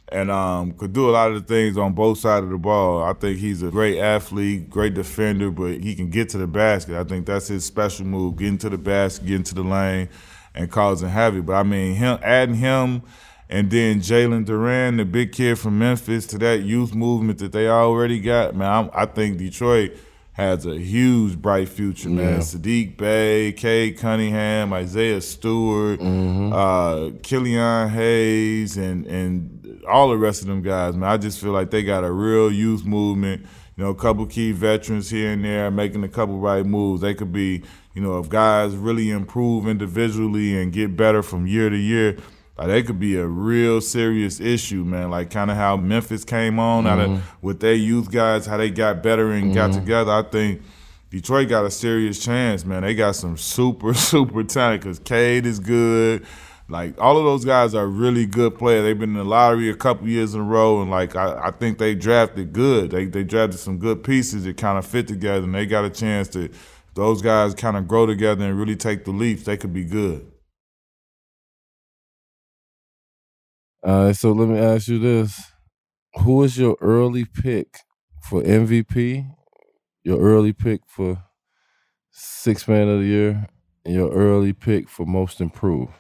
and 0.10 0.30
um, 0.30 0.72
could 0.74 0.94
do 0.94 1.10
a 1.10 1.12
lot 1.12 1.32
of 1.32 1.36
the 1.36 1.54
things 1.54 1.78
on 1.78 1.94
both 1.94 2.20
sides 2.20 2.44
of 2.44 2.50
the 2.50 2.58
ball. 2.58 3.04
I 3.04 3.13
think 3.13 3.39
he's 3.39 3.63
a 3.63 3.72
great 3.72 4.00
athlete, 4.00 4.70
great 4.70 4.94
defender, 4.94 5.50
but 5.52 5.82
he 5.82 5.96
can 5.96 6.10
get 6.10 6.30
to 6.30 6.38
the 6.38 6.48
basket. 6.48 6.96
I 6.96 7.04
think 7.04 7.26
that's 7.26 7.48
his 7.48 7.65
special 7.65 8.06
move: 8.06 8.38
getting 8.38 8.58
to 8.60 8.70
the 8.70 8.78
basket, 8.78 9.26
getting 9.26 9.44
to 9.44 9.56
the 9.56 9.63
lane, 9.63 10.10
and 10.54 10.70
causing 10.70 11.10
havoc. 11.10 11.46
But 11.46 11.54
I 11.54 11.63
mean, 11.63 11.96
him 11.96 12.20
adding 12.22 12.56
him. 12.56 13.04
And 13.48 13.70
then 13.70 14.00
Jalen 14.00 14.46
Duren, 14.46 14.98
the 14.98 15.06
big 15.06 15.32
kid 15.32 15.60
from 15.60 15.78
Memphis, 15.78 16.26
to 16.28 16.39
that 16.39 16.63
youth 16.63 16.96
movement 16.96 17.38
that 17.39 17.52
they 17.52 17.68
already 17.68 18.20
got, 18.20 18.56
man, 18.56 18.72
I'm, 18.72 18.89
I 18.91 19.06
think 19.06 19.38
Detroit 19.38 19.96
has 20.36 20.65
a 20.65 20.78
huge 20.78 21.38
bright 21.38 21.70
future, 21.70 22.10
man. 22.10 22.34
Yeah. 22.34 22.39
Saddiq 22.39 22.98
Bey, 22.98 23.54
Cade 23.54 23.98
Cunningham, 23.98 24.74
Isaiah 24.74 25.22
Stewart, 25.22 26.00
mm-hmm. 26.02 26.52
uh, 26.52 27.12
Killian 27.24 27.89
Hayes, 27.89 28.76
and 28.76 29.06
and 29.06 29.55
all 29.86 30.10
the 30.10 30.17
rest 30.17 30.41
of 30.41 30.48
them 30.48 30.62
guys, 30.62 30.95
man. 30.95 31.10
I 31.10 31.17
just 31.17 31.39
feel 31.39 31.52
like 31.52 31.71
they 31.71 31.84
got 31.84 32.04
a 32.04 32.12
real 32.12 32.52
youth 32.52 32.86
movement. 32.86 33.45
You 33.76 33.84
know, 33.84 33.89
a 33.89 33.95
couple 33.95 34.26
key 34.26 34.54
veterans 34.54 35.10
here 35.10 35.32
and 35.32 35.43
there 35.43 35.69
making 35.69 36.04
a 36.04 36.08
couple 36.08 36.38
right 36.39 36.65
moves. 36.65 37.02
They 37.02 37.13
could 37.13 37.34
be, 37.34 37.63
you 37.93 38.02
know, 38.02 38.19
if 38.19 38.30
guys 38.30 38.74
really 38.76 39.12
improve 39.12 39.67
individually 39.67 40.62
and 40.62 40.71
get 40.71 40.95
better 40.95 41.21
from 41.21 41.45
year 41.45 41.69
to 41.69 41.76
year, 41.76 42.17
like 42.58 42.67
that 42.67 42.86
could 42.86 43.00
be 43.00 43.17
a 43.17 43.26
real 43.26 43.82
serious 43.82 44.39
issue, 44.39 44.86
man. 44.86 45.10
Like 45.10 45.30
kind 45.30 45.52
of 45.52 45.58
how 45.58 45.76
Memphis 45.76 46.24
came 46.24 46.58
on 46.58 46.86
mm-hmm. 46.86 47.00
out 47.00 47.00
of 47.00 47.43
with 47.43 47.60
their 47.60 47.74
youth 47.74 48.12
guys, 48.12 48.45
how 48.45 48.58
they 48.58 48.69
got 48.69 49.04
better 49.04 49.32
and 49.34 49.45
mm-hmm. 49.45 49.54
got 49.54 49.74
together. 49.74 50.12
I 50.12 50.24
think 50.24 50.62
Detroit 51.10 51.50
got 51.50 51.65
a 51.65 51.71
serious 51.71 52.24
chance, 52.24 52.65
man. 52.65 52.84
They 52.84 52.95
got 52.95 53.15
some 53.15 53.36
super 53.36 53.93
super 53.93 54.43
talent 54.43 54.84
because 54.84 55.00
Cade 55.00 55.45
is 55.45 55.60
good. 55.60 56.26
Like 56.67 56.99
all 56.99 57.17
of 57.17 57.25
those 57.25 57.45
guys 57.45 57.75
are 57.75 57.86
really 57.88 58.25
good 58.25 58.58
players. 58.58 58.84
They've 58.84 58.97
been 58.97 59.12
in 59.12 59.17
the 59.17 59.23
lottery 59.23 59.69
a 59.69 59.75
couple 59.75 60.08
years 60.08 60.34
in 60.34 60.41
a 60.41 60.43
row, 60.43 60.82
and 60.82 60.89
like 60.89 61.15
I, 61.15 61.47
I 61.47 61.51
think 61.51 61.78
they 61.78 61.93
drafted 61.93 62.54
good. 62.54 62.89
They 62.89 63.06
they 63.06 63.23
drafted 63.23 63.60
some 63.60 63.78
good 63.78 64.04
pieces 64.04 64.45
that 64.45 64.58
kind 64.58 64.80
of 64.80 64.86
fit 64.86 65.08
together, 65.08 65.43
and 65.43 65.54
they 65.54 65.67
got 65.67 65.86
a 65.86 65.91
chance 65.91 66.28
to 66.30 66.49
those 66.95 67.21
guys 67.21 67.54
kind 67.54 67.78
of 67.78 67.88
grow 67.88 68.08
together 68.08 68.45
and 68.45 68.58
really 68.58 68.75
take 68.75 69.06
the 69.06 69.12
leaps. 69.12 69.43
They 69.43 69.58
could 69.58 69.73
be 69.73 69.86
good. 69.86 70.25
Right, 73.86 74.15
so 74.15 74.32
let 74.32 74.49
me 74.49 74.58
ask 74.58 74.88
you 74.88 74.97
this: 74.97 75.39
Who 76.23 76.43
is 76.43 76.58
your 76.58 76.78
early 76.82 77.25
pick 77.25 77.80
for 78.23 78.41
MVP? 78.43 79.28
Your 80.04 80.19
early 80.19 80.54
pick 80.54 80.82
for 80.88 81.23
six 82.12 82.67
man 82.67 82.89
of 82.89 83.01
the 83.01 83.06
year, 83.08 83.47
and 83.86 83.93
your 83.95 84.12
early 84.12 84.54
pick 84.54 84.89
for 84.89 85.06
most 85.06 85.41
improved. 85.41 85.93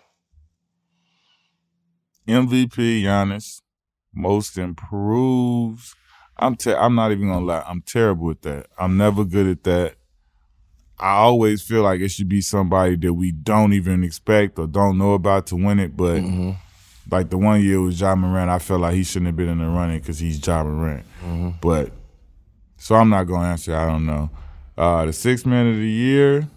MVP 2.27 3.03
Giannis, 3.03 3.61
most 4.13 4.57
improved. 4.57 5.93
I'm 6.37 6.55
te- 6.55 6.73
I'm 6.73 6.95
not 6.95 7.11
even 7.11 7.27
gonna 7.29 7.45
lie. 7.45 7.63
I'm 7.67 7.81
terrible 7.81 8.31
at 8.31 8.41
that. 8.43 8.67
I'm 8.77 8.97
never 8.97 9.23
good 9.23 9.47
at 9.47 9.63
that. 9.63 9.95
I 10.97 11.11
always 11.11 11.61
feel 11.61 11.83
like 11.83 11.99
it 11.99 12.09
should 12.09 12.29
be 12.29 12.41
somebody 12.41 12.95
that 12.97 13.13
we 13.13 13.31
don't 13.31 13.73
even 13.73 14.03
expect 14.03 14.57
or 14.59 14.67
don't 14.67 14.97
know 14.97 15.13
about 15.13 15.47
to 15.47 15.55
win 15.55 15.79
it, 15.79 15.95
but. 15.95 16.21
Mm-hmm 16.21 16.51
like 17.11 17.29
the 17.29 17.37
one 17.37 17.61
year 17.61 17.81
was 17.81 17.99
Ja 17.99 18.15
Morant, 18.15 18.49
I 18.49 18.59
felt 18.59 18.81
like 18.81 18.95
he 18.95 19.03
shouldn't 19.03 19.27
have 19.27 19.35
been 19.35 19.49
in 19.49 19.59
the 19.59 19.67
running 19.67 19.99
because 19.99 20.19
he's 20.19 20.45
Ja 20.45 20.63
Morant. 20.63 21.05
Mm-hmm. 21.23 21.49
But 21.61 21.91
so 22.77 22.95
I'm 22.95 23.09
not 23.09 23.25
gonna 23.25 23.49
answer. 23.49 23.75
I 23.75 23.85
don't 23.85 24.05
know. 24.05 24.29
Uh, 24.77 25.05
the 25.05 25.13
six 25.13 25.45
man 25.45 25.67
of 25.67 25.75
the 25.75 25.87
year, 25.87 26.47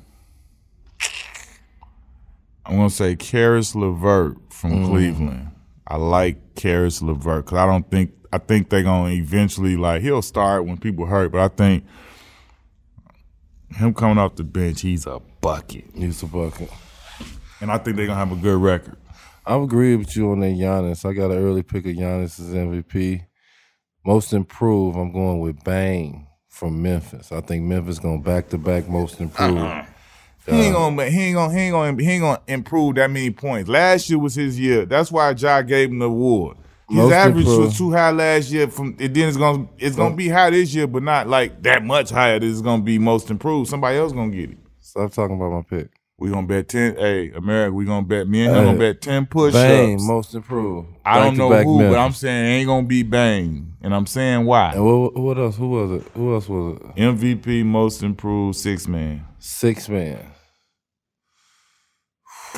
I'm 2.66 2.76
gonna 2.76 2.90
say 2.90 3.16
Caris 3.16 3.74
LeVert 3.74 4.36
from 4.50 4.72
mm-hmm. 4.72 4.90
Cleveland. 4.90 5.50
I 5.90 5.96
like 5.96 6.54
Caris 6.54 7.00
LeVert 7.00 7.46
because 7.46 7.58
I 7.58 7.64
don't 7.64 7.90
think 7.90 8.12
I 8.30 8.36
think 8.36 8.68
they're 8.68 8.82
gonna 8.82 9.10
eventually 9.10 9.76
like 9.76 10.02
he'll 10.02 10.20
start 10.20 10.66
when 10.66 10.76
people 10.76 11.06
hurt, 11.06 11.32
but 11.32 11.40
I 11.40 11.48
think 11.48 11.84
him 13.70 13.94
coming 13.94 14.18
off 14.18 14.36
the 14.36 14.44
bench, 14.44 14.82
he's 14.82 15.06
a 15.06 15.18
bucket. 15.40 15.84
He's 15.94 16.22
a 16.22 16.26
bucket, 16.26 16.70
and 17.62 17.70
I 17.70 17.78
think 17.78 17.96
they're 17.96 18.06
gonna 18.06 18.18
have 18.18 18.32
a 18.32 18.36
good 18.36 18.60
record. 18.60 18.98
I 19.46 19.56
agree 19.56 19.96
with 19.96 20.14
you 20.14 20.30
on 20.30 20.40
that 20.40 20.52
Giannis. 20.52 21.08
I 21.08 21.14
got 21.14 21.30
an 21.30 21.38
early 21.38 21.62
pick 21.62 21.86
of 21.86 21.92
Giannis 21.92 22.38
as 22.38 22.52
MVP. 22.52 23.24
Most 24.04 24.34
improved, 24.34 24.98
I'm 24.98 25.10
going 25.10 25.40
with 25.40 25.64
Bane 25.64 26.26
from 26.50 26.82
Memphis. 26.82 27.32
I 27.32 27.40
think 27.40 27.64
Memphis 27.64 27.98
going 27.98 28.20
back 28.20 28.50
to 28.50 28.58
back 28.58 28.90
most 28.90 29.20
improved. 29.20 29.58
Uh-uh. 29.58 29.86
He 30.50 30.62
ain't 30.62 30.76
uh, 30.76 30.78
gonna 30.78 31.10
he 31.10 31.20
ain't 31.24 31.34
gonna 31.36 31.52
he 31.52 31.60
ain't 31.60 31.72
gonna 31.72 32.02
he 32.02 32.10
ain't 32.10 32.22
gonna 32.22 32.40
improve 32.46 32.94
that 32.96 33.10
many 33.10 33.30
points. 33.30 33.68
Last 33.68 34.08
year 34.08 34.18
was 34.18 34.34
his 34.34 34.58
year. 34.58 34.86
That's 34.86 35.12
why 35.12 35.30
Ja 35.30 35.62
gave 35.62 35.90
him 35.90 35.98
the 35.98 36.06
award. 36.06 36.56
His 36.88 36.96
most 36.96 37.12
average 37.12 37.44
was 37.44 37.76
too 37.76 37.92
high 37.92 38.10
last 38.10 38.50
year. 38.50 38.68
From 38.68 38.96
it 38.98 39.12
then 39.12 39.28
it's 39.28 39.36
gonna 39.36 39.68
it's 39.78 39.96
gonna 39.96 40.16
be 40.16 40.28
high 40.28 40.50
this 40.50 40.74
year, 40.74 40.86
but 40.86 41.02
not 41.02 41.28
like 41.28 41.62
that 41.62 41.84
much 41.84 42.10
higher. 42.10 42.38
This 42.38 42.54
is 42.54 42.62
gonna 42.62 42.82
be 42.82 42.98
most 42.98 43.30
improved. 43.30 43.68
Somebody 43.68 43.98
else 43.98 44.12
gonna 44.12 44.34
get 44.34 44.50
it. 44.50 44.58
Stop 44.80 45.12
talking 45.12 45.36
about 45.36 45.52
my 45.52 45.62
pick. 45.62 45.90
We 46.20 46.30
gonna 46.30 46.46
bet 46.46 46.68
ten. 46.68 46.96
Hey, 46.96 47.30
America, 47.30 47.74
we 47.74 47.84
gonna 47.84 48.06
bet. 48.06 48.26
Me 48.26 48.44
and 48.44 48.56
him 48.56 48.64
gonna 48.64 48.78
bet 48.78 49.02
ten 49.02 49.26
push-ups. 49.26 49.54
Bane, 49.54 49.98
most 50.00 50.34
improved. 50.34 50.88
I 51.04 51.20
don't 51.20 51.36
know 51.36 51.52
who, 51.62 51.78
but 51.78 51.98
I'm 51.98 52.12
saying 52.12 52.44
it 52.44 52.48
ain't 52.60 52.66
gonna 52.66 52.86
be 52.86 53.02
Bane, 53.02 53.74
and 53.82 53.94
I'm 53.94 54.06
saying 54.06 54.44
why. 54.44 54.72
And 54.72 54.84
what, 54.84 55.16
what 55.16 55.38
else? 55.38 55.56
Who 55.56 55.68
was 55.68 56.02
it? 56.02 56.10
Who 56.14 56.34
else 56.34 56.48
was 56.48 56.78
it? 56.80 56.96
MVP, 56.96 57.64
most 57.64 58.02
improved, 58.02 58.56
six 58.56 58.88
man. 58.88 59.24
Six 59.38 59.88
man. 59.88 60.18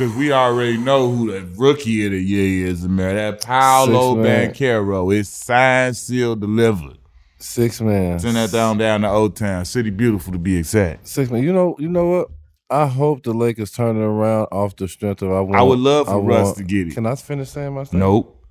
Because 0.00 0.16
we 0.16 0.32
already 0.32 0.78
know 0.78 1.10
who 1.10 1.30
the 1.30 1.42
rookie 1.60 2.06
of 2.06 2.12
the 2.12 2.18
year 2.18 2.68
is, 2.68 2.88
man. 2.88 3.16
That 3.16 3.42
Paolo 3.42 4.16
Banchero 4.16 5.14
is 5.14 5.28
signed, 5.28 5.94
sealed, 5.94 6.40
delivered. 6.40 6.96
Six 7.36 7.82
man. 7.82 8.18
Send 8.18 8.36
that 8.36 8.50
down 8.50 8.78
down 8.78 9.02
to 9.02 9.10
Old 9.10 9.36
Town. 9.36 9.66
City 9.66 9.90
beautiful 9.90 10.32
to 10.32 10.38
be 10.38 10.56
exact. 10.56 11.06
Six 11.06 11.30
man. 11.30 11.42
You 11.42 11.52
know, 11.52 11.76
you 11.78 11.88
know 11.90 12.06
what? 12.06 12.28
I 12.70 12.86
hope 12.86 13.24
the 13.24 13.34
Lakers 13.34 13.72
turn 13.72 13.98
it 13.98 14.00
around 14.00 14.46
off 14.52 14.74
the 14.76 14.88
strength 14.88 15.20
of 15.20 15.32
I 15.32 15.40
want. 15.40 15.56
I 15.56 15.62
would 15.62 15.78
love 15.78 16.06
for 16.06 16.14
I 16.14 16.16
Russ 16.18 16.44
want- 16.46 16.56
to 16.58 16.64
get 16.64 16.88
it. 16.88 16.94
Can 16.94 17.04
I 17.04 17.14
finish 17.14 17.50
saying 17.50 17.74
my 17.74 17.84
statement? 17.84 18.00
Nope. 18.06 18.42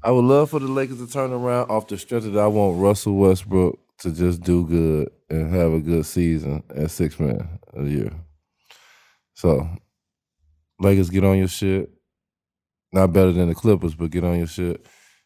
I 0.00 0.12
would 0.12 0.24
love 0.24 0.50
for 0.50 0.60
the 0.60 0.68
Lakers 0.68 0.98
to 0.98 1.08
turn 1.08 1.32
around 1.32 1.70
off 1.70 1.88
the 1.88 1.98
strength 1.98 2.26
of 2.26 2.36
I 2.36 2.46
want 2.46 2.80
Russell 2.80 3.16
Westbrook 3.16 3.80
to 3.98 4.12
just 4.12 4.42
do 4.42 4.64
good 4.64 5.10
and 5.28 5.52
have 5.52 5.72
a 5.72 5.80
good 5.80 6.06
season 6.06 6.62
at 6.76 6.92
six 6.92 7.18
man 7.18 7.58
a 7.76 7.82
year. 7.82 8.12
So, 9.34 9.68
Lakers 10.82 11.10
get 11.10 11.24
on 11.24 11.38
your 11.38 11.48
shit. 11.48 11.90
Not 12.92 13.12
better 13.12 13.32
than 13.32 13.48
the 13.48 13.54
Clippers, 13.54 13.94
but 13.94 14.10
get 14.10 14.24
on 14.24 14.38
your 14.38 14.46
shit. 14.46 14.84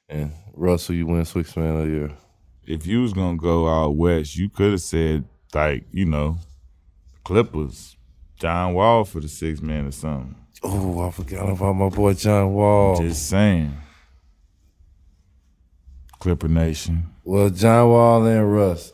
And 0.08 0.32
Russell, 0.54 0.94
you 0.94 1.06
win 1.06 1.24
six 1.24 1.56
man 1.56 1.80
a 1.80 1.86
year. 1.86 2.10
If 2.66 2.86
you 2.86 3.02
was 3.02 3.12
gonna 3.12 3.36
go 3.36 3.68
out 3.68 3.96
west, 3.96 4.36
you 4.36 4.48
could 4.48 4.72
have 4.72 4.80
said 4.80 5.24
like 5.54 5.84
you 5.90 6.04
know, 6.04 6.38
Clippers, 7.24 7.96
John 8.38 8.74
Wall 8.74 9.04
for 9.04 9.20
the 9.20 9.28
six 9.28 9.60
man 9.60 9.86
or 9.86 9.92
something. 9.92 10.36
Oh, 10.62 11.06
I 11.06 11.10
forgot 11.10 11.48
about 11.48 11.74
my 11.74 11.88
boy 11.88 12.14
John 12.14 12.52
Wall. 12.52 13.00
Just 13.00 13.28
saying. 13.28 13.76
Clipper 16.18 16.48
Nation. 16.48 17.04
well, 17.24 17.50
John 17.50 17.88
Wall 17.88 18.26
and 18.26 18.52
Russ. 18.52 18.92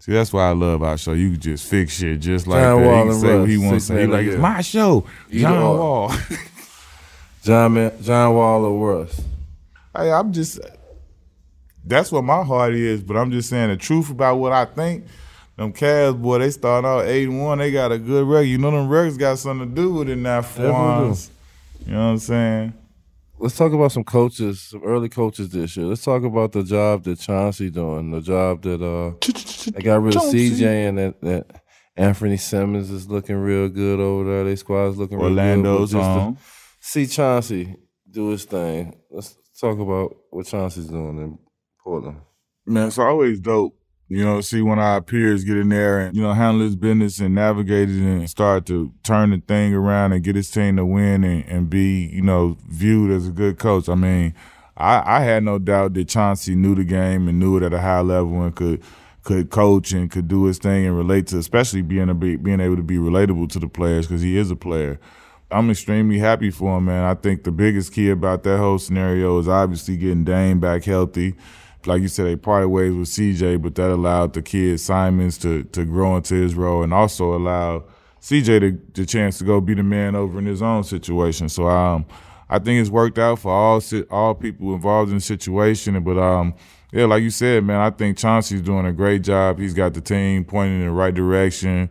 See, 0.00 0.12
that's 0.12 0.32
why 0.32 0.48
I 0.48 0.52
love 0.52 0.82
our 0.82 0.96
show. 0.96 1.12
You 1.12 1.36
just 1.36 1.66
fix 1.66 1.94
shit 1.94 2.20
just 2.20 2.46
like 2.46 2.62
John 2.62 2.80
that. 2.80 2.86
Wall 2.88 2.96
he 2.96 3.02
can 3.02 3.10
and 3.10 3.20
say 3.20 3.26
what 3.26 3.38
Russ, 3.40 3.48
he 3.48 3.58
wants 3.58 3.86
to 3.86 3.94
say. 3.94 4.00
He 4.00 4.06
like, 4.06 4.26
it's 4.26 4.38
my 4.38 4.60
show. 4.60 5.04
Either 5.30 5.40
John 5.40 5.62
or. 5.62 5.78
Wall. 5.78 6.12
John 7.42 7.74
Man, 7.74 8.02
John 8.02 8.34
Wall 8.34 8.64
or 8.64 8.98
Russ. 8.98 9.20
Hey, 9.96 10.12
I'm 10.12 10.32
just 10.32 10.60
that's 11.84 12.12
what 12.12 12.22
my 12.22 12.44
heart 12.44 12.74
is, 12.74 13.02
but 13.02 13.16
I'm 13.16 13.30
just 13.30 13.48
saying 13.48 13.70
the 13.70 13.76
truth 13.76 14.10
about 14.10 14.36
what 14.36 14.52
I 14.52 14.66
think. 14.66 15.06
Them 15.56 15.72
Cavs, 15.72 16.20
boy, 16.20 16.38
they 16.38 16.50
start 16.50 16.84
out 16.84 17.06
eight 17.06 17.24
and 17.24 17.42
one. 17.42 17.58
They 17.58 17.72
got 17.72 17.90
a 17.90 17.98
good 17.98 18.26
record. 18.28 18.46
You 18.46 18.58
know 18.58 18.70
them 18.70 18.88
records 18.88 19.16
got 19.16 19.38
something 19.38 19.68
to 19.68 19.74
do 19.74 19.92
with 19.92 20.08
it 20.08 20.16
now 20.16 20.42
for 20.42 20.62
Definitely 20.62 21.06
once. 21.06 21.30
You 21.84 21.92
know 21.94 21.98
what 21.98 22.10
I'm 22.10 22.18
saying? 22.18 22.72
Let's 23.40 23.56
talk 23.56 23.72
about 23.72 23.92
some 23.92 24.04
coaches, 24.04 24.60
some 24.60 24.82
early 24.84 25.08
coaches 25.08 25.50
this 25.50 25.76
year. 25.76 25.86
Let's 25.86 26.04
talk 26.04 26.24
about 26.24 26.52
the 26.52 26.64
job 26.64 27.04
that 27.04 27.20
Chauncey 27.20 27.70
doing, 27.70 28.10
the 28.10 28.20
job 28.20 28.62
that 28.62 28.82
uh 28.82 29.70
they 29.72 29.82
got 29.82 30.02
rid 30.02 30.16
of 30.16 30.22
CJ 30.22 30.88
and 30.88 30.98
that, 30.98 31.20
that 31.22 31.62
Anthony 31.96 32.36
Simons 32.36 32.90
is 32.90 33.08
looking 33.08 33.36
real 33.36 33.68
good 33.68 34.00
over 34.00 34.28
there. 34.28 34.44
They 34.44 34.56
squad's 34.56 34.96
looking 34.96 35.18
real 35.18 35.28
Orlando's 35.28 35.92
good. 35.92 35.98
but 35.98 36.02
just 36.04 36.18
on. 36.18 36.38
See 36.80 37.06
Chauncey 37.06 37.76
do 38.10 38.30
his 38.30 38.44
thing. 38.44 39.00
Let's 39.10 39.36
talk 39.60 39.78
about 39.78 40.16
what 40.30 40.46
Chauncey's 40.46 40.88
doing 40.88 41.18
in 41.18 41.38
Portland. 41.82 42.20
Man, 42.66 42.88
it's 42.88 42.98
always 42.98 43.40
dope. 43.40 43.77
You 44.10 44.24
know, 44.24 44.40
see 44.40 44.62
when 44.62 44.78
our 44.78 45.02
peers 45.02 45.44
get 45.44 45.58
in 45.58 45.68
there 45.68 45.98
and, 46.00 46.16
you 46.16 46.22
know, 46.22 46.32
handle 46.32 46.62
his 46.64 46.76
business 46.76 47.18
and 47.18 47.34
navigate 47.34 47.90
it 47.90 48.00
and 48.00 48.28
start 48.28 48.64
to 48.66 48.90
turn 49.02 49.30
the 49.30 49.42
thing 49.46 49.74
around 49.74 50.12
and 50.12 50.24
get 50.24 50.34
his 50.34 50.50
team 50.50 50.76
to 50.76 50.86
win 50.86 51.24
and, 51.24 51.44
and 51.44 51.68
be, 51.68 52.06
you 52.06 52.22
know, 52.22 52.56
viewed 52.68 53.10
as 53.10 53.28
a 53.28 53.30
good 53.30 53.58
coach. 53.58 53.86
I 53.86 53.94
mean, 53.94 54.34
I, 54.78 55.18
I 55.18 55.20
had 55.20 55.44
no 55.44 55.58
doubt 55.58 55.92
that 55.94 56.08
Chauncey 56.08 56.54
knew 56.54 56.74
the 56.74 56.84
game 56.84 57.28
and 57.28 57.38
knew 57.38 57.58
it 57.58 57.62
at 57.62 57.74
a 57.74 57.80
high 57.80 58.00
level 58.00 58.42
and 58.42 58.54
could 58.56 58.82
could 59.24 59.50
coach 59.50 59.92
and 59.92 60.10
could 60.10 60.26
do 60.26 60.44
his 60.44 60.56
thing 60.56 60.86
and 60.86 60.96
relate 60.96 61.26
to, 61.26 61.36
especially 61.36 61.82
being 61.82 62.08
a 62.08 62.14
being 62.14 62.60
able 62.60 62.76
to 62.76 62.82
be 62.82 62.96
relatable 62.96 63.50
to 63.50 63.58
the 63.58 63.68
players 63.68 64.06
because 64.06 64.22
he 64.22 64.38
is 64.38 64.50
a 64.50 64.56
player. 64.56 64.98
I'm 65.50 65.70
extremely 65.70 66.18
happy 66.18 66.50
for 66.50 66.78
him, 66.78 66.86
man. 66.86 67.04
I 67.04 67.14
think 67.14 67.44
the 67.44 67.52
biggest 67.52 67.92
key 67.92 68.08
about 68.08 68.42
that 68.44 68.58
whole 68.58 68.78
scenario 68.78 69.38
is 69.38 69.48
obviously 69.48 69.96
getting 69.98 70.24
Dame 70.24 70.60
back 70.60 70.84
healthy. 70.84 71.34
Like 71.86 72.02
you 72.02 72.08
said, 72.08 72.26
they 72.26 72.36
parted 72.36 72.68
ways 72.68 72.92
with 72.92 73.08
CJ, 73.08 73.62
but 73.62 73.74
that 73.76 73.90
allowed 73.90 74.34
the 74.34 74.42
kid 74.42 74.80
Simons 74.80 75.38
to 75.38 75.64
to 75.64 75.84
grow 75.84 76.16
into 76.16 76.34
his 76.34 76.54
role 76.54 76.82
and 76.82 76.92
also 76.92 77.34
allowed 77.34 77.84
CJ 78.20 78.60
the, 78.60 78.78
the 78.94 79.06
chance 79.06 79.38
to 79.38 79.44
go 79.44 79.60
be 79.60 79.74
the 79.74 79.82
man 79.82 80.14
over 80.14 80.38
in 80.38 80.46
his 80.46 80.60
own 80.60 80.84
situation. 80.84 81.48
So 81.48 81.68
um, 81.68 82.04
I 82.50 82.58
think 82.58 82.80
it's 82.80 82.90
worked 82.90 83.18
out 83.18 83.38
for 83.38 83.52
all 83.52 83.80
all 84.10 84.34
people 84.34 84.74
involved 84.74 85.10
in 85.10 85.18
the 85.18 85.20
situation. 85.22 86.02
But 86.02 86.18
um, 86.18 86.54
yeah, 86.92 87.04
like 87.04 87.22
you 87.22 87.30
said, 87.30 87.64
man, 87.64 87.80
I 87.80 87.90
think 87.90 88.18
Chauncey's 88.18 88.62
doing 88.62 88.86
a 88.86 88.92
great 88.92 89.22
job. 89.22 89.58
He's 89.58 89.74
got 89.74 89.94
the 89.94 90.00
team 90.00 90.44
pointing 90.44 90.80
in 90.80 90.86
the 90.86 90.92
right 90.92 91.14
direction. 91.14 91.90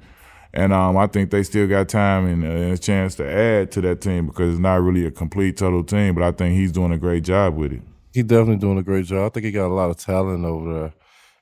And 0.54 0.74
um, 0.74 0.98
I 0.98 1.08
think 1.08 1.30
they 1.30 1.44
still 1.44 1.68
got 1.68 1.88
time 1.88 2.26
and, 2.26 2.44
uh, 2.44 2.48
and 2.48 2.74
a 2.74 2.78
chance 2.78 3.14
to 3.16 3.30
add 3.30 3.72
to 3.74 3.82
that 3.82 4.02
team 4.02 4.26
because 4.26 4.54
it's 4.54 4.60
not 4.60 4.82
really 4.82 5.06
a 5.06 5.12
complete 5.12 5.58
total 5.58 5.84
team. 5.84 6.16
But 6.16 6.24
I 6.24 6.32
think 6.32 6.56
he's 6.56 6.72
doing 6.72 6.92
a 6.92 6.98
great 6.98 7.24
job 7.24 7.56
with 7.56 7.74
it. 7.74 7.82
He's 8.18 8.24
definitely 8.24 8.56
doing 8.56 8.80
a 8.80 8.84
great 8.84 9.06
job. 9.06 9.28
I 9.28 9.30
think 9.30 9.46
he 9.46 9.52
got 9.52 9.68
a 9.68 9.76
lot 9.76 9.92
of 9.92 9.98
talent 9.98 10.44
over 10.44 10.74
there, 10.74 10.94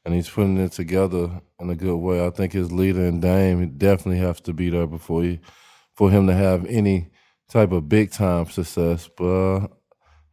and 0.03 0.13
he's 0.13 0.29
putting 0.29 0.57
it 0.57 0.73
together 0.73 1.39
in 1.57 1.69
a 1.69 1.75
good 1.75 1.95
way. 1.95 2.25
I 2.25 2.29
think 2.31 2.51
his 2.51 2.69
leader 2.69 3.05
and 3.05 3.21
Dame 3.21 3.77
definitely 3.77 4.17
have 4.17 4.43
to 4.43 4.51
be 4.51 4.69
there 4.69 4.85
before 4.85 5.23
he, 5.23 5.39
for 5.93 6.11
him 6.11 6.27
to 6.27 6.33
have 6.33 6.65
any 6.65 7.11
type 7.47 7.71
of 7.71 7.87
big 7.87 8.11
time 8.11 8.47
success. 8.47 9.09
But 9.15 9.23
uh, 9.23 9.67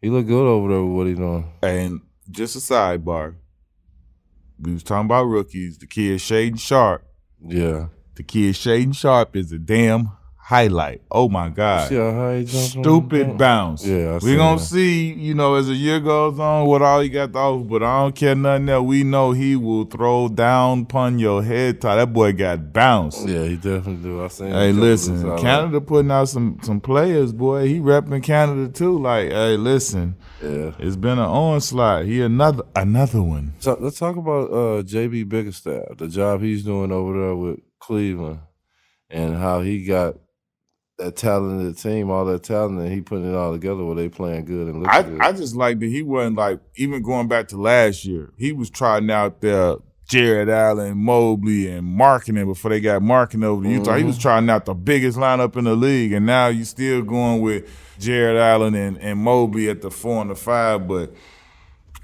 he 0.00 0.10
look 0.10 0.26
good 0.26 0.44
over 0.44 0.68
there 0.68 0.82
with 0.82 0.96
what 0.96 1.06
he's 1.06 1.16
doing. 1.16 1.52
And 1.62 2.00
just 2.28 2.56
a 2.56 2.58
sidebar, 2.58 3.36
we 4.58 4.72
was 4.72 4.82
talking 4.82 5.06
about 5.06 5.26
rookies. 5.26 5.78
The 5.78 5.86
kid 5.86 6.18
Shaedon 6.18 6.58
Sharpe. 6.58 7.06
Yeah. 7.40 7.86
The 8.16 8.24
kid 8.24 8.56
Shaedon 8.56 8.96
Sharpe 8.96 9.36
is 9.36 9.52
a 9.52 9.60
damn 9.60 10.10
highlight. 10.52 11.00
Oh 11.10 11.30
my 11.30 11.48
God. 11.48 11.88
See 11.88 11.96
how 11.96 12.12
high 12.12 12.38
he 12.40 12.44
jumped 12.44 12.76
on 12.76 12.82
Stupid 12.84 13.38
bounce. 13.38 13.86
Yeah, 13.86 14.10
I 14.10 14.14
we 14.14 14.20
seen 14.20 14.36
gonna 14.36 14.58
that. 14.58 14.64
see, 14.64 15.12
you 15.14 15.34
know, 15.34 15.54
as 15.54 15.68
the 15.68 15.74
year 15.74 15.98
goes 15.98 16.38
on, 16.38 16.66
what 16.66 16.82
all 16.82 17.00
he 17.00 17.08
got 17.08 17.32
to 17.32 17.38
offer. 17.38 17.64
But 17.64 17.82
I 17.82 18.00
don't 18.02 18.14
care 18.14 18.34
nothing 18.34 18.66
that 18.66 18.82
we 18.82 19.02
know 19.02 19.32
he 19.32 19.56
will 19.56 19.84
throw 19.86 20.28
down 20.28 20.82
upon 20.82 21.18
your 21.18 21.42
head. 21.42 21.80
That 21.80 22.12
boy 22.12 22.32
got 22.34 22.72
bounced. 22.72 23.26
Yeah, 23.26 23.44
he 23.44 23.56
definitely 23.56 23.96
do. 24.02 24.22
I 24.22 24.28
seen. 24.28 24.50
Hey, 24.50 24.72
listen, 24.72 25.22
Canada 25.38 25.80
putting 25.80 26.10
out 26.10 26.28
some 26.28 26.58
some 26.62 26.80
players, 26.80 27.32
boy. 27.32 27.66
He 27.66 27.78
repping 27.78 28.22
Canada 28.22 28.70
too. 28.70 28.98
Like, 28.98 29.30
hey, 29.30 29.56
listen. 29.56 30.16
Yeah. 30.42 30.72
it's 30.80 30.96
been 30.96 31.18
an 31.18 31.30
onslaught. 31.30 32.04
He 32.04 32.20
another 32.20 32.64
another 32.76 33.22
one. 33.22 33.54
So 33.60 33.78
let's 33.80 33.98
talk 33.98 34.16
about 34.16 34.50
uh, 34.50 34.82
JB 34.82 35.28
Bickerstaff, 35.28 35.96
the 35.96 36.08
job 36.08 36.42
he's 36.42 36.64
doing 36.64 36.92
over 36.92 37.18
there 37.18 37.36
with 37.36 37.60
Cleveland, 37.78 38.40
and 39.08 39.36
how 39.36 39.60
he 39.60 39.84
got 39.84 40.16
that 41.04 41.16
talented 41.16 41.78
team, 41.78 42.10
all 42.10 42.24
that 42.26 42.42
talent, 42.42 42.80
and 42.80 42.92
he 42.92 43.00
putting 43.00 43.30
it 43.30 43.34
all 43.34 43.52
together 43.52 43.84
where 43.84 43.94
they 43.94 44.08
playing 44.08 44.44
good 44.44 44.68
and 44.68 44.82
looking 44.82 44.90
I, 44.90 45.02
good. 45.02 45.20
I 45.20 45.32
just 45.32 45.56
like 45.56 45.80
that 45.80 45.86
he 45.86 46.02
wasn't 46.02 46.36
like 46.36 46.60
even 46.76 47.02
going 47.02 47.28
back 47.28 47.48
to 47.48 47.56
last 47.56 48.04
year. 48.04 48.32
He 48.36 48.52
was 48.52 48.70
trying 48.70 49.10
out 49.10 49.40
there 49.40 49.76
Jarrett 50.06 50.48
Allen, 50.48 50.98
Mobley, 50.98 51.68
and 51.68 51.98
Markkanen 51.98 52.46
before 52.46 52.70
they 52.70 52.80
got 52.80 53.02
Markkanen 53.02 53.44
over 53.44 53.62
to 53.62 53.70
Utah. 53.70 53.96
He 53.96 54.04
was 54.04 54.16
mm-hmm. 54.16 54.22
trying 54.22 54.50
out 54.50 54.66
the 54.66 54.74
biggest 54.74 55.16
lineup 55.16 55.56
in 55.56 55.64
the 55.64 55.74
league, 55.74 56.12
and 56.12 56.26
now 56.26 56.48
you 56.48 56.64
still 56.64 57.02
going 57.02 57.40
with 57.40 57.68
Jarrett 57.98 58.36
Allen 58.36 58.74
and, 58.74 58.98
and 58.98 59.18
Mobley 59.18 59.68
at 59.68 59.80
the 59.80 59.90
four 59.90 60.20
and 60.20 60.30
the 60.30 60.34
five. 60.34 60.86
But 60.86 61.14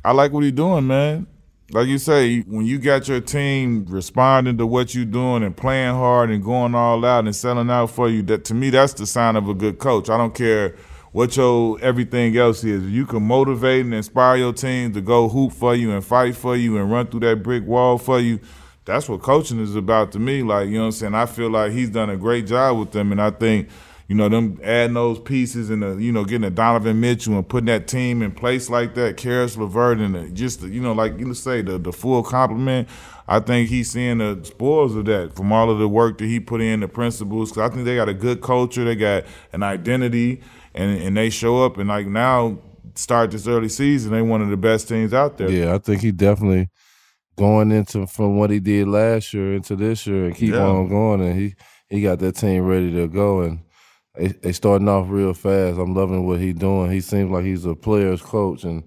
I 0.05 0.13
like 0.13 0.33
what 0.33 0.45
he's 0.45 0.53
doing, 0.53 0.87
man. 0.87 1.27
Like 1.71 1.87
you 1.87 1.99
say, 1.99 2.41
when 2.41 2.65
you 2.65 2.79
got 2.79 3.09
your 3.09 3.21
team 3.21 3.85
responding 3.91 4.57
to 4.57 4.67
what 4.67 4.95
you're 4.95 5.05
doing 5.05 5.43
and 5.43 5.55
playing 5.55 5.95
hard 5.95 6.31
and 6.31 6.43
going 6.43 6.75
all 6.75 7.05
out 7.05 7.27
and 7.27 7.37
selling 7.37 7.69
out 7.71 7.91
for 7.91 8.09
you, 8.09 8.23
that 8.23 8.47
to 8.47 8.55
me 8.55 8.71
that's 8.71 8.95
the 8.95 9.07
sign 9.07 9.37
of 9.37 9.51
a 9.51 9.55
good 9.55 9.79
coach. 9.79 10.09
I 10.09 10.17
don't 10.17 10.35
care 10.35 10.77
what 11.13 11.37
your 11.37 11.79
everything 11.83 12.35
else 12.39 12.65
is. 12.65 12.85
You 12.85 13.05
can 13.05 13.23
motivate 13.23 13.85
and 13.85 13.93
inspire 13.93 14.39
your 14.39 14.55
team 14.55 14.95
to 14.95 15.03
go 15.03 15.29
hoop 15.29 15.53
for 15.53 15.75
you 15.75 15.93
and 15.93 16.03
fight 16.03 16.37
for 16.37 16.57
you 16.57 16.79
and 16.79 16.91
run 16.91 17.09
through 17.09 17.21
that 17.21 17.43
brick 17.43 17.67
wall 17.67 17.99
for 17.99 18.19
you, 18.19 18.41
that's 18.87 19.07
what 19.07 19.21
coaching 19.21 19.61
is 19.61 19.75
about 19.77 20.13
to 20.13 20.19
me. 20.19 20.43
Like, 20.43 20.69
you 20.69 20.77
know 20.77 20.81
what 20.81 20.87
I'm 20.87 20.93
saying? 20.93 21.15
I 21.15 21.27
feel 21.27 21.51
like 21.51 21.73
he's 21.73 21.91
done 21.91 22.09
a 22.09 22.17
great 22.17 22.47
job 22.47 22.79
with 22.79 22.93
them 22.93 23.13
and 23.13 23.21
I 23.21 23.29
think 23.29 23.69
you 24.09 24.15
know, 24.15 24.29
them 24.29 24.59
adding 24.65 24.95
those 24.95 25.21
pieces 25.21 25.69
and, 25.69 25.83
the, 25.83 25.97
you 25.97 26.11
know, 26.11 26.25
getting 26.25 26.45
a 26.45 26.51
Donovan 26.51 26.99
Mitchell 26.99 27.35
and 27.35 27.47
putting 27.47 27.67
that 27.67 27.87
team 27.87 28.23
in 28.23 28.33
place 28.33 28.71
like 28.71 28.95
that, 28.95 29.19
Caris 29.19 29.57
LeVert, 29.57 29.99
and 29.99 30.15
the, 30.15 30.31
just, 30.31 30.63
the, 30.63 30.69
you 30.69 30.81
know, 30.81 30.93
like 30.93 31.19
you 31.19 31.35
say, 31.35 31.61
the, 31.61 31.77
the 31.79 31.93
full 31.93 32.23
complement. 32.23 32.89
I 33.29 33.41
think 33.41 33.69
he's 33.69 33.91
seeing 33.91 34.19
the 34.19 34.41
spoils 34.45 34.95
of 34.97 35.05
that 35.05 35.37
from 35.37 35.53
all 35.53 35.71
of 35.71 35.79
the 35.79 35.87
work 35.89 36.17
that 36.19 36.25
he 36.25 36.41
put 36.41 36.63
in, 36.63 36.81
the 36.81 36.89
principles. 36.89 37.51
Because 37.51 37.71
I 37.71 37.75
think 37.75 37.85
they 37.85 37.97
got 37.97 38.09
a 38.09 38.15
good 38.15 38.41
culture, 38.41 38.83
they 38.83 38.97
got 38.97 39.25
an 39.53 39.63
identity, 39.63 40.41
and, 40.75 40.99
and 41.03 41.15
they 41.15 41.29
show 41.29 41.63
up. 41.63 41.77
And 41.77 41.91
like 41.91 42.07
now, 42.07 42.57
start 42.95 43.31
this 43.31 43.47
early 43.47 43.69
season, 43.69 44.13
they 44.13 44.23
one 44.23 44.41
of 44.41 44.49
the 44.49 44.57
best 44.57 44.89
teams 44.89 45.13
out 45.13 45.37
there. 45.37 45.51
yeah, 45.51 45.75
I 45.75 45.79
think 45.79 46.01
he 46.01 46.11
definitely 46.13 46.71
going 47.37 47.71
into 47.71 48.07
from 48.07 48.39
what 48.39 48.49
he 48.49 48.59
did 48.59 48.89
last 48.89 49.35
year 49.35 49.55
into 49.55 49.77
this 49.77 50.07
year 50.07 50.25
and 50.25 50.35
keep 50.35 50.55
Yeah. 50.55 50.65
on 50.67 50.89
going, 50.89 51.21
and 51.21 51.39
he 51.39 51.55
he 51.91 52.01
got 52.01 52.19
that 52.21 52.37
team 52.37 52.65
ready 52.65 52.91
to 52.95 53.07
go 53.07 53.43
and. 53.43 53.61
They, 54.19 54.53
starting 54.53 54.89
off 54.89 55.07
real 55.09 55.35
fast. 55.35 55.79
I'm 55.79 55.95
loving 55.95 56.27
what 56.27 56.41
he's 56.41 56.55
doing. 56.57 56.91
He 56.91 57.01
seems 57.01 57.31
like 57.31 57.45
he's 57.45 57.65
a 57.67 57.75
player's 57.75 58.23
coach, 58.23 58.65
and 58.65 58.85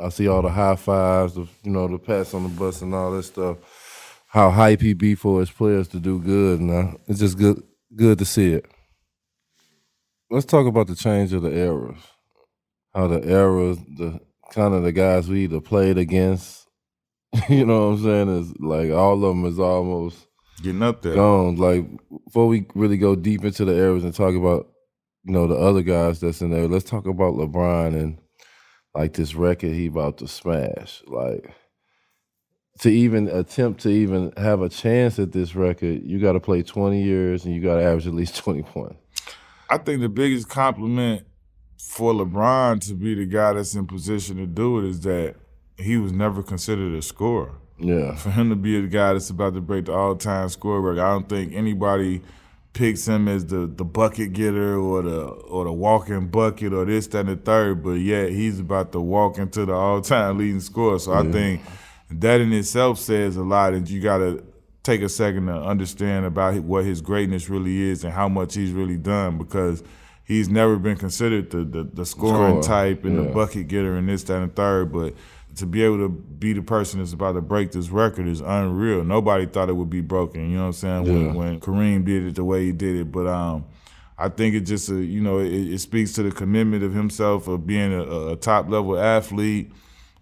I 0.00 0.10
see 0.10 0.28
all 0.28 0.42
the 0.42 0.50
high 0.50 0.76
fives, 0.76 1.34
the 1.34 1.48
you 1.62 1.72
know, 1.72 1.88
the 1.88 1.98
pats 1.98 2.34
on 2.34 2.44
the 2.44 2.48
bus 2.50 2.82
and 2.82 2.94
all 2.94 3.12
that 3.12 3.24
stuff. 3.24 3.58
How 4.28 4.50
hype 4.50 4.80
he 4.82 4.94
be 4.94 5.14
for 5.14 5.40
his 5.40 5.50
players 5.50 5.88
to 5.88 6.00
do 6.00 6.20
good, 6.20 6.60
and 6.60 6.98
it's 7.08 7.20
just 7.20 7.38
good 7.38 7.62
good 7.96 8.18
to 8.18 8.24
see 8.24 8.52
it. 8.54 8.66
let's 10.30 10.46
talk 10.46 10.66
about 10.66 10.88
the 10.88 10.96
change 10.96 11.32
of 11.32 11.42
the 11.42 11.50
eras. 11.56 12.00
How 12.94 13.08
the 13.08 13.28
eras, 13.28 13.78
the 13.98 14.20
kind 14.52 14.74
of 14.74 14.82
the 14.82 14.92
guys 14.92 15.28
we 15.28 15.44
either 15.44 15.60
played 15.60 15.98
against, 15.98 16.68
you 17.48 17.66
know 17.66 17.90
what 17.90 17.98
I'm 17.98 18.04
saying, 18.04 18.38
is 18.38 18.54
like 18.60 18.90
all 18.92 19.14
of 19.14 19.20
them 19.22 19.44
is 19.46 19.58
almost 19.60 20.26
getting 20.62 20.82
up 20.82 21.02
there. 21.02 21.14
Gone. 21.14 21.56
Like 21.56 21.86
before 22.24 22.46
we 22.46 22.66
really 22.74 22.96
go 22.96 23.14
deep 23.14 23.44
into 23.44 23.64
the 23.64 23.74
eras 23.74 24.04
and 24.04 24.14
talk 24.14 24.34
about, 24.34 24.68
you 25.24 25.32
know, 25.32 25.46
the 25.46 25.56
other 25.56 25.82
guys 25.82 26.20
that's 26.20 26.42
in 26.42 26.50
there, 26.50 26.68
let's 26.68 26.88
talk 26.88 27.06
about 27.06 27.34
LeBron 27.34 27.94
and 27.94 28.18
like 28.94 29.14
this 29.14 29.34
record 29.34 29.72
he 29.72 29.86
about 29.86 30.18
to 30.18 30.28
smash. 30.28 31.02
Like 31.06 31.52
to 32.80 32.90
even 32.90 33.28
attempt 33.28 33.80
to 33.82 33.88
even 33.88 34.32
have 34.36 34.60
a 34.60 34.68
chance 34.68 35.18
at 35.18 35.32
this 35.32 35.54
record, 35.54 36.02
you 36.04 36.18
got 36.18 36.32
to 36.32 36.40
play 36.40 36.62
20 36.62 37.02
years 37.02 37.44
and 37.44 37.54
you 37.54 37.62
got 37.62 37.76
to 37.76 37.84
average 37.84 38.06
at 38.06 38.14
least 38.14 38.36
20 38.42 38.62
points. 38.62 38.96
I 39.70 39.78
think 39.78 40.00
the 40.00 40.08
biggest 40.08 40.48
compliment 40.48 41.26
for 41.78 42.12
LeBron 42.12 42.80
to 42.88 42.94
be 42.94 43.14
the 43.14 43.26
guy 43.26 43.52
that's 43.52 43.74
in 43.74 43.86
position 43.86 44.36
to 44.36 44.46
do 44.46 44.78
it 44.78 44.84
is 44.84 45.00
that 45.02 45.36
he 45.76 45.96
was 45.96 46.12
never 46.12 46.42
considered 46.42 46.94
a 46.94 47.02
scorer. 47.02 47.52
Yeah. 47.78 48.14
For 48.14 48.30
him 48.30 48.50
to 48.50 48.56
be 48.56 48.80
the 48.80 48.86
guy 48.86 49.12
that's 49.12 49.30
about 49.30 49.54
to 49.54 49.60
break 49.60 49.86
the 49.86 49.92
all-time 49.92 50.48
score 50.48 50.80
record, 50.80 51.00
I 51.00 51.10
don't 51.10 51.28
think 51.28 51.52
anybody 51.52 52.22
picks 52.72 53.06
him 53.06 53.28
as 53.28 53.46
the, 53.46 53.66
the 53.66 53.84
bucket 53.84 54.32
getter 54.32 54.76
or 54.76 55.02
the 55.02 55.22
or 55.24 55.64
the 55.64 55.72
walking 55.72 56.28
bucket 56.28 56.72
or 56.72 56.84
this, 56.84 57.06
that, 57.08 57.20
and 57.20 57.28
the 57.28 57.36
third, 57.36 57.82
but 57.82 57.92
yet 57.92 58.30
he's 58.30 58.60
about 58.60 58.92
to 58.92 59.00
walk 59.00 59.38
into 59.38 59.64
the 59.64 59.72
all-time 59.72 60.38
leading 60.38 60.60
scorer. 60.60 60.98
So 60.98 61.12
yeah. 61.12 61.20
I 61.20 61.32
think 61.32 61.62
that 62.10 62.40
in 62.40 62.52
itself 62.52 62.98
says 62.98 63.36
a 63.36 63.42
lot, 63.42 63.74
and 63.74 63.88
you 63.88 64.00
got 64.00 64.18
to 64.18 64.44
take 64.82 65.02
a 65.02 65.08
second 65.08 65.46
to 65.46 65.54
understand 65.54 66.26
about 66.26 66.54
what 66.62 66.84
his 66.84 67.00
greatness 67.00 67.48
really 67.48 67.80
is 67.80 68.04
and 68.04 68.12
how 68.12 68.28
much 68.28 68.54
he's 68.54 68.70
really 68.70 68.98
done 68.98 69.38
because 69.38 69.82
he's 70.24 70.48
never 70.48 70.76
been 70.76 70.96
considered 70.96 71.50
the 71.50 71.64
the, 71.64 71.84
the 71.84 72.06
scoring 72.06 72.62
Score. 72.62 72.76
type 72.76 73.04
and 73.04 73.16
yeah. 73.16 73.22
the 73.22 73.28
bucket 73.30 73.68
getter 73.68 73.96
and 73.96 74.08
this, 74.08 74.24
that, 74.24 74.42
and 74.42 74.54
third. 74.54 74.92
But 74.92 75.14
to 75.56 75.66
be 75.66 75.82
able 75.84 75.98
to 75.98 76.08
be 76.08 76.52
the 76.52 76.62
person 76.62 76.98
that's 76.98 77.12
about 77.12 77.32
to 77.32 77.40
break 77.40 77.72
this 77.72 77.90
record 77.90 78.26
is 78.26 78.40
unreal. 78.40 79.04
Nobody 79.04 79.46
thought 79.46 79.68
it 79.68 79.74
would 79.74 79.90
be 79.90 80.00
broken. 80.00 80.50
You 80.50 80.56
know 80.56 80.62
what 80.62 80.66
I'm 80.66 80.72
saying? 80.72 81.06
Yeah. 81.06 81.12
When, 81.12 81.34
when 81.34 81.60
Kareem 81.60 82.04
did 82.04 82.26
it 82.26 82.34
the 82.34 82.44
way 82.44 82.64
he 82.64 82.72
did 82.72 82.96
it, 82.96 83.12
but 83.12 83.26
um, 83.26 83.64
I 84.18 84.28
think 84.28 84.54
it 84.54 84.60
just 84.60 84.88
a, 84.90 85.02
you 85.02 85.20
know 85.20 85.38
it, 85.38 85.52
it, 85.52 85.78
speaks 85.80 86.12
to 86.14 86.22
the 86.22 86.30
commitment 86.30 86.82
of 86.84 86.94
himself 86.94 87.48
of 87.48 87.66
being 87.66 87.92
a, 87.92 88.28
a 88.28 88.36
top 88.36 88.68
level 88.68 88.98
athlete 88.98 89.72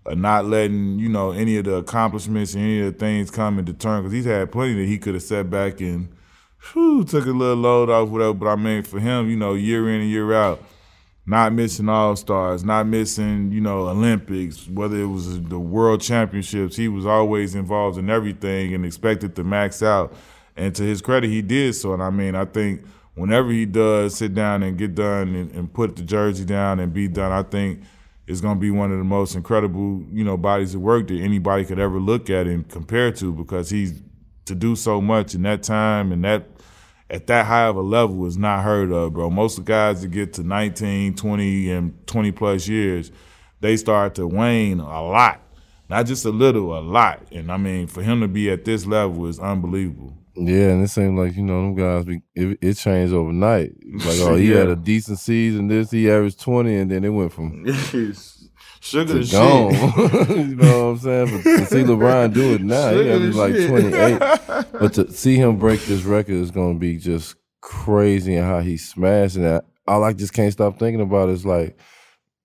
of 0.06 0.18
not 0.18 0.46
letting 0.46 0.98
you 0.98 1.08
know 1.08 1.30
any 1.30 1.56
of 1.58 1.64
the 1.64 1.76
accomplishments 1.76 2.54
and 2.54 2.62
any 2.62 2.80
of 2.80 2.92
the 2.92 2.98
things 2.98 3.30
come 3.30 3.58
into 3.58 3.72
turn 3.72 4.02
because 4.02 4.12
he's 4.12 4.24
had 4.24 4.50
plenty 4.50 4.74
that 4.74 4.86
he 4.86 4.98
could 4.98 5.14
have 5.14 5.22
sat 5.22 5.50
back 5.50 5.80
and 5.80 6.08
whew, 6.72 7.04
took 7.04 7.26
a 7.26 7.30
little 7.30 7.56
load 7.56 7.90
off 7.90 8.08
whatever. 8.08 8.34
But 8.34 8.48
I 8.48 8.56
mean, 8.56 8.82
for 8.82 9.00
him, 9.00 9.28
you 9.28 9.36
know, 9.36 9.54
year 9.54 9.88
in 9.88 10.00
and 10.00 10.10
year 10.10 10.32
out, 10.32 10.62
not 11.24 11.52
missing 11.52 11.88
All 11.88 12.16
Stars, 12.16 12.64
not 12.64 12.86
missing 12.86 13.52
you 13.52 13.60
know 13.60 13.88
Olympics, 13.88 14.68
whether 14.68 14.96
it 15.00 15.06
was 15.06 15.40
the 15.40 15.58
World 15.58 16.00
Championships, 16.00 16.76
he 16.76 16.88
was 16.88 17.06
always 17.06 17.54
involved 17.54 17.98
in 17.98 18.10
everything 18.10 18.74
and 18.74 18.84
expected 18.84 19.36
to 19.36 19.44
max 19.44 19.82
out. 19.82 20.14
And 20.56 20.74
to 20.74 20.82
his 20.82 21.00
credit, 21.00 21.30
he 21.30 21.40
did 21.40 21.74
so. 21.74 21.94
And 21.94 22.02
I 22.02 22.10
mean, 22.10 22.34
I 22.34 22.44
think 22.44 22.84
whenever 23.14 23.50
he 23.50 23.64
does 23.66 24.16
sit 24.16 24.34
down 24.34 24.62
and 24.62 24.76
get 24.76 24.94
done 24.94 25.34
and, 25.34 25.50
and 25.52 25.72
put 25.72 25.96
the 25.96 26.02
jersey 26.02 26.44
down 26.44 26.80
and 26.80 26.92
be 26.92 27.08
done, 27.08 27.32
I 27.32 27.42
think 27.42 27.82
is 28.26 28.40
going 28.40 28.56
to 28.56 28.60
be 28.60 28.70
one 28.70 28.92
of 28.92 28.98
the 28.98 29.04
most 29.04 29.34
incredible, 29.34 30.04
you 30.12 30.24
know, 30.24 30.36
bodies 30.36 30.74
of 30.74 30.80
work 30.80 31.08
that 31.08 31.20
anybody 31.20 31.64
could 31.64 31.78
ever 31.78 31.98
look 31.98 32.30
at 32.30 32.46
and 32.46 32.68
compare 32.68 33.12
to 33.12 33.32
because 33.32 33.70
he's 33.70 34.00
to 34.44 34.54
do 34.54 34.74
so 34.74 35.00
much 35.00 35.34
in 35.34 35.42
that 35.42 35.62
time 35.62 36.12
and 36.12 36.24
that 36.24 36.51
at 37.12 37.26
that 37.26 37.46
high 37.46 37.66
of 37.66 37.76
a 37.76 37.82
level 37.82 38.26
is 38.26 38.38
not 38.38 38.64
heard 38.64 38.90
of, 38.90 39.12
bro. 39.12 39.28
Most 39.28 39.58
of 39.58 39.66
the 39.66 39.70
guys 39.70 40.00
that 40.00 40.08
get 40.08 40.32
to 40.34 40.42
19, 40.42 41.14
20, 41.14 41.70
and 41.70 42.06
20 42.06 42.32
plus 42.32 42.66
years, 42.66 43.12
they 43.60 43.76
start 43.76 44.14
to 44.14 44.26
wane 44.26 44.80
a 44.80 45.02
lot. 45.02 45.40
Not 45.90 46.06
just 46.06 46.24
a 46.24 46.30
little, 46.30 46.76
a 46.76 46.80
lot. 46.80 47.20
And 47.30 47.52
I 47.52 47.58
mean, 47.58 47.86
for 47.86 48.02
him 48.02 48.22
to 48.22 48.28
be 48.28 48.50
at 48.50 48.64
this 48.64 48.86
level 48.86 49.26
is 49.26 49.38
unbelievable. 49.38 50.16
Yeah, 50.34 50.70
and 50.70 50.82
it 50.82 50.88
seemed 50.88 51.18
like 51.18 51.36
you 51.36 51.42
know 51.42 51.60
them 51.60 51.74
guys. 51.74 52.06
Be, 52.06 52.22
it, 52.34 52.58
it 52.62 52.74
changed 52.74 53.12
overnight. 53.12 53.72
Like, 53.84 54.18
oh, 54.20 54.36
he 54.36 54.50
yeah. 54.50 54.60
had 54.60 54.68
a 54.68 54.76
decent 54.82 55.18
season. 55.18 55.68
This 55.68 55.90
he 55.90 56.10
averaged 56.10 56.40
twenty, 56.40 56.76
and 56.76 56.90
then 56.90 57.04
it 57.04 57.10
went 57.10 57.34
from 57.34 57.66
sugar 58.80 59.22
to, 59.22 59.30
gone. 59.30 59.74
you 60.30 60.56
know 60.56 60.92
what 60.92 60.92
I'm 60.92 60.98
saying? 60.98 61.26
But 61.36 61.42
to 61.42 61.66
see 61.66 61.82
LeBron 61.82 62.32
do 62.32 62.54
it 62.54 62.62
now, 62.62 62.92
sugar 62.92 63.02
he 63.02 63.10
averaged 63.10 63.36
like 63.36 63.52
twenty 63.68 63.94
eight. 63.94 64.61
But 64.82 64.94
to 64.94 65.12
see 65.12 65.36
him 65.36 65.56
break 65.58 65.80
this 65.82 66.02
record 66.02 66.34
is 66.34 66.50
going 66.50 66.74
to 66.74 66.78
be 66.78 66.96
just 66.96 67.36
crazy, 67.60 68.36
and 68.36 68.46
how 68.46 68.60
he's 68.60 68.88
smashing 68.88 69.42
that. 69.42 69.64
All 69.86 70.04
I 70.04 70.12
just 70.12 70.32
can't 70.32 70.52
stop 70.52 70.78
thinking 70.78 71.00
about 71.00 71.28
is 71.28 71.46
like, 71.46 71.78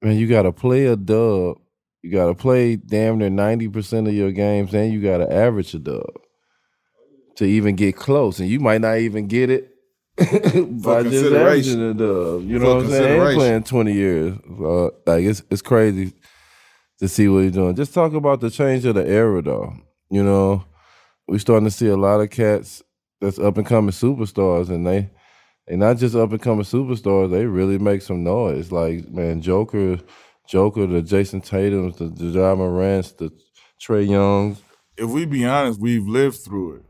man, 0.02 0.18
you 0.18 0.28
got 0.28 0.44
to 0.44 0.52
play 0.52 0.86
a 0.86 0.96
dub. 0.96 1.58
You 2.02 2.12
got 2.12 2.28
to 2.28 2.36
play 2.36 2.76
damn 2.76 3.18
near 3.18 3.30
ninety 3.30 3.68
percent 3.68 4.08
of 4.08 4.14
your 4.14 4.32
games, 4.32 4.74
and 4.74 4.94
you 4.94 5.02
got 5.02 5.18
to 5.18 5.32
average 5.32 5.74
a 5.74 5.80
dub 5.80 6.06
to 7.36 7.46
even 7.46 7.76
get 7.76 7.96
close, 7.96 8.40
and 8.40 8.50
you 8.50 8.60
might 8.60 8.82
not 8.82 8.98
even 8.98 9.28
get 9.28 9.50
it 9.50 9.72
by 10.18 11.04
just 11.04 11.34
averaging 11.34 11.82
a 11.82 11.94
dub. 11.94 12.44
you 12.44 12.60
know 12.60 12.66
For 12.66 12.76
what 12.76 12.86
I'm 12.86 12.92
saying? 12.92 13.22
Ain't 13.22 13.36
playing 13.36 13.64
twenty 13.64 13.94
years, 13.94 14.38
uh, 14.60 14.86
like 15.06 15.26
it's 15.26 15.44
it's 15.50 15.62
crazy 15.62 16.14
to 17.00 17.08
see 17.08 17.28
what 17.28 17.44
he's 17.44 17.52
doing. 17.52 17.76
Just 17.76 17.94
talk 17.94 18.14
about 18.14 18.42
the 18.42 18.50
change 18.50 18.86
of 18.86 18.96
the 18.96 19.08
era, 19.08 19.42
though. 19.42 19.74
You 20.10 20.24
know, 20.24 20.66
we 21.28 21.40
starting 21.40 21.68
to 21.68 21.72
see 21.72 21.88
a 21.88 21.98
lot 21.98 22.22
of 22.22 22.30
cats 22.30 22.84
that's 23.22 23.40
up 23.40 23.58
and 23.58 23.66
coming 23.66 23.92
superstars, 23.92 24.70
and 24.70 24.86
they 24.86 25.10
they 25.68 25.76
not 25.76 25.98
just 25.98 26.16
up 26.16 26.32
and 26.32 26.42
coming 26.42 26.64
superstars. 26.64 27.32
They 27.32 27.46
really 27.46 27.78
make 27.78 28.02
some 28.02 28.24
noise. 28.24 28.72
Like 28.72 29.10
man, 29.10 29.42
Joker, 29.42 30.00
Joker, 30.48 30.88
the 30.88 31.02
Jayson 31.02 31.42
Tatum's, 31.42 31.98
the, 31.98 32.06
the 32.06 32.26
Ja 32.26 32.56
Morant's, 32.56 33.12
the 33.14 33.32
Trae 33.82 34.08
Youngs. 34.08 34.62
If 34.98 35.10
we 35.10 35.26
be 35.26 35.46
honest, 35.46 35.80
we've 35.80 36.08
lived 36.08 36.38
through 36.38 36.78
it. 36.78 36.84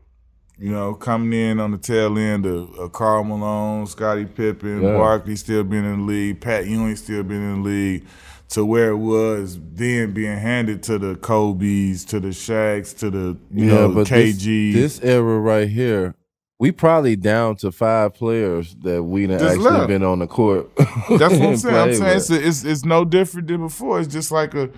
You 0.60 0.72
know, 0.72 0.94
coming 0.94 1.38
in 1.38 1.60
on 1.60 1.70
the 1.70 1.78
tail 1.78 2.18
end 2.18 2.44
of, 2.44 2.74
of 2.76 2.90
Karl 2.90 3.22
Malone, 3.22 3.86
Scottie 3.86 4.24
Pippen, 4.24 4.82
yeah. 4.82 4.94
Barkley 4.94 5.36
still 5.36 5.62
being 5.62 5.84
in 5.84 6.00
the 6.00 6.04
league, 6.04 6.40
Pat 6.40 6.66
Ewing 6.66 6.96
still 6.96 7.22
being 7.22 7.42
in 7.42 7.62
the 7.62 7.68
league, 7.68 8.06
to 8.50 8.64
where 8.64 8.90
it 8.90 8.96
was 8.96 9.58
then 9.74 10.12
being 10.12 10.38
handed 10.38 10.82
to 10.84 10.98
the 10.98 11.16
Kobe's, 11.16 12.04
to 12.06 12.18
the 12.18 12.28
Shaqs, 12.28 12.96
to 12.98 13.10
the 13.10 13.36
you 13.50 13.66
yeah, 13.66 13.72
know 13.72 13.90
KG. 13.90 14.72
This, 14.72 14.98
this, 14.98 15.04
era 15.04 15.38
right 15.38 15.68
here, 15.68 16.14
we 16.58 16.72
probably 16.72 17.14
down 17.14 17.56
to 17.56 17.70
five 17.70 18.14
players 18.14 18.74
that 18.76 19.02
we 19.02 19.26
done 19.26 19.40
actually 19.40 19.58
left. 19.58 19.88
been 19.88 20.02
on 20.02 20.20
the 20.20 20.26
court. 20.26 20.74
That's 20.76 21.34
what 21.34 21.42
I'm 21.42 21.56
saying. 21.56 21.74
I'm 21.74 21.94
saying 21.94 22.16
it's, 22.16 22.30
it's, 22.30 22.64
it's 22.64 22.84
no 22.84 23.04
different 23.04 23.48
than 23.48 23.60
before. 23.60 24.00
It's 24.00 24.12
just 24.12 24.32
like 24.32 24.54
a 24.54 24.70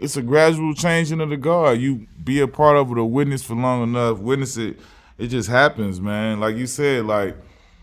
it's 0.00 0.16
a 0.16 0.22
gradual 0.22 0.74
changing 0.74 1.20
of 1.20 1.30
the 1.30 1.36
guard. 1.36 1.80
You 1.80 2.08
be 2.22 2.40
a 2.40 2.48
part 2.48 2.76
of 2.76 2.90
it 2.90 2.98
or 2.98 3.08
witness 3.08 3.44
for 3.44 3.54
long 3.54 3.84
enough, 3.84 4.18
witness 4.18 4.56
it 4.56 4.80
it 5.16 5.28
just 5.28 5.48
happens, 5.48 6.00
man. 6.00 6.40
Like 6.40 6.56
you 6.56 6.66
said, 6.66 7.06
like 7.06 7.36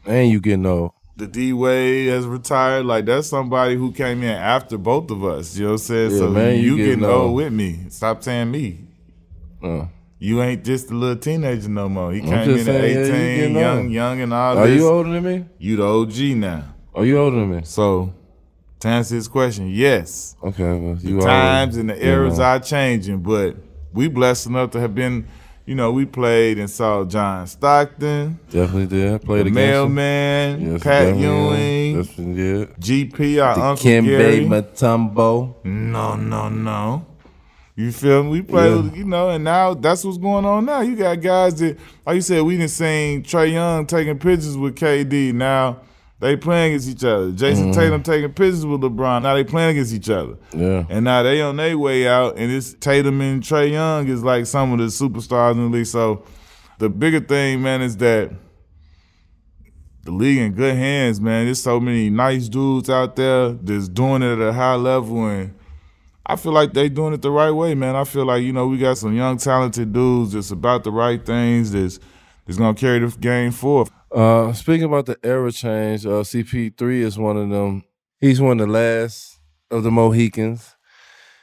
and 0.05 0.29
you 0.29 0.41
getting 0.41 0.65
old. 0.65 0.91
The 1.19 1.27
D 1.27 1.53
Wade 1.53 2.07
has 2.07 2.25
retired. 2.25 2.85
Like 2.85 3.05
that's 3.05 3.27
somebody 3.27 3.75
who 3.75 3.91
came 3.91 4.23
in 4.23 4.29
after 4.29 4.77
both 4.77 5.11
of 5.11 5.23
us. 5.23 5.57
You 5.57 5.65
know 5.65 5.71
what 5.71 5.73
I'm 5.73 5.77
saying? 5.79 6.11
Yeah, 6.11 6.17
so 6.17 6.29
man, 6.29 6.55
you, 6.55 6.61
you 6.61 6.77
getting, 6.77 6.99
getting 7.01 7.15
old. 7.15 7.35
with 7.35 7.53
me. 7.53 7.85
Stop 7.89 8.23
saying 8.23 8.49
me. 8.49 8.87
Uh. 9.61 9.85
You 10.21 10.41
ain't 10.41 10.65
just 10.65 10.91
a 10.91 10.93
little 10.93 11.15
teenager 11.15 11.69
no 11.69 11.87
more. 11.87 12.11
He 12.11 12.19
came 12.19 12.31
in 12.49 12.67
at 12.67 12.83
18, 12.83 13.53
yeah, 13.53 13.59
young, 13.59 13.89
young 13.89 14.19
and 14.19 14.33
all 14.33 14.57
Are 14.57 14.67
this. 14.67 14.77
you 14.77 14.87
older 14.87 15.09
than 15.11 15.23
me? 15.23 15.45
You 15.57 15.77
the 15.77 15.85
OG 15.85 16.37
now. 16.37 16.75
Are 16.93 17.05
you 17.05 17.17
older 17.17 17.37
than 17.37 17.51
me? 17.51 17.61
So 17.63 18.13
to 18.81 18.87
answer 18.87 19.15
his 19.15 19.29
question, 19.29 19.69
yes. 19.69 20.35
Okay. 20.43 20.77
Well, 20.77 20.95
the 20.95 21.19
times 21.19 21.77
and 21.77 21.89
the 21.89 22.05
eras 22.05 22.37
are 22.39 22.59
changing, 22.59 23.21
but 23.21 23.55
we 23.93 24.09
blessed 24.09 24.47
enough 24.47 24.71
to 24.71 24.79
have 24.81 24.93
been 24.93 25.25
you 25.69 25.75
know, 25.75 25.91
we 25.91 26.03
played 26.03 26.57
and 26.57 26.67
saw 26.67 27.05
John 27.05 27.45
Stockton. 27.45 28.39
Definitely 28.49 28.87
did. 28.87 29.21
Played 29.21 29.45
the 29.45 29.51
Mailman, 29.51 30.71
yes, 30.71 30.81
Pat 30.81 31.15
Ewing. 31.15 32.01
Definitely 32.01 32.33
did. 32.33 32.75
GP, 32.77 33.45
our 33.45 33.53
the 33.53 33.61
Uncle 33.61 33.85
Kembe 33.85 34.05
Gary. 34.05 34.45
Mutombo. 34.47 35.63
No, 35.63 36.15
no, 36.15 36.49
no. 36.49 37.05
You 37.75 37.91
feel 37.91 38.23
me? 38.23 38.29
We 38.31 38.41
played, 38.41 38.85
yeah. 38.85 38.93
you 38.95 39.03
know, 39.05 39.29
and 39.29 39.43
now 39.43 39.75
that's 39.75 40.03
what's 40.03 40.17
going 40.17 40.43
on 40.43 40.65
now. 40.65 40.81
You 40.81 40.95
got 40.95 41.21
guys 41.21 41.59
that, 41.59 41.77
like 42.03 42.15
you 42.15 42.21
said, 42.21 42.41
we 42.41 42.57
didn't 42.57 42.71
seen 42.71 43.21
Trae 43.21 43.51
Young 43.51 43.85
taking 43.85 44.17
pictures 44.17 44.57
with 44.57 44.75
KD. 44.75 45.33
Now 45.33 45.81
they 46.19 46.35
playing 46.35 46.73
against 46.73 46.89
each 46.89 47.03
other. 47.03 47.31
Jayson 47.31 47.71
mm-hmm. 47.71 47.71
Tatum 47.71 48.03
taking 48.03 48.29
pictures 48.29 48.65
with 48.65 48.81
LeBron. 48.81 49.23
Now 49.23 49.35
they 49.35 49.45
playing 49.45 49.71
against 49.71 49.93
each 49.93 50.09
other. 50.09 50.35
Yeah. 50.53 50.85
And 50.89 51.05
now 51.05 51.23
they 51.23 51.41
on 51.41 51.55
their 51.55 51.77
way 51.77 52.07
out, 52.07 52.37
and 52.37 52.51
it's 52.51 52.73
Tatum 52.73 53.21
and 53.21 53.41
Trae 53.41 53.71
Young 53.71 54.07
is 54.07 54.23
like 54.23 54.45
some 54.45 54.73
of 54.73 54.79
the 54.79 54.85
superstars 54.85 55.53
in 55.53 55.71
the 55.71 55.77
league. 55.77 55.85
So 55.85 56.25
the 56.77 56.89
bigger 56.89 57.21
thing, 57.21 57.61
man, 57.61 57.81
is 57.81 57.95
that 57.97 58.31
the 60.03 60.11
league 60.11 60.39
in 60.39 60.53
good 60.53 60.75
hands, 60.75 61.21
man. 61.21 61.45
There's 61.45 61.61
so 61.61 61.79
many 61.79 62.09
nice 62.09 62.49
dudes 62.49 62.89
out 62.89 63.15
there 63.15 63.51
that's 63.51 63.87
doing 63.87 64.21
it 64.21 64.33
at 64.33 64.41
a 64.41 64.53
high 64.53 64.75
level, 64.75 65.25
and 65.25 65.53
I 66.25 66.35
feel 66.35 66.51
like 66.51 66.73
they 66.73 66.89
doing 66.89 67.13
it 67.13 67.21
the 67.21 67.31
right 67.31 67.51
way, 67.51 67.75
man. 67.75 67.95
I 67.95 68.03
feel 68.03 68.25
like 68.25 68.43
you 68.43 68.51
know 68.51 68.67
we 68.67 68.77
got 68.77 68.97
some 68.97 69.15
young 69.15 69.37
talented 69.37 69.93
dudes 69.93 70.33
that's 70.33 70.51
about 70.51 70.83
the 70.83 70.91
right 70.91 71.25
things 71.25 71.71
that's 71.71 71.99
that's 72.45 72.57
gonna 72.57 72.73
carry 72.73 72.99
the 72.99 73.15
game 73.19 73.51
forth. 73.51 73.91
Uh, 74.11 74.53
speaking 74.53 74.85
about 74.85 75.05
the 75.05 75.17
era 75.23 75.51
change, 75.51 76.05
uh, 76.05 76.23
CP3 76.23 77.01
is 77.01 77.17
one 77.17 77.37
of 77.37 77.49
them. 77.49 77.83
He's 78.19 78.41
one 78.41 78.59
of 78.59 78.67
the 78.67 78.73
last 78.73 79.39
of 79.71 79.83
the 79.83 79.91
Mohicans. 79.91 80.75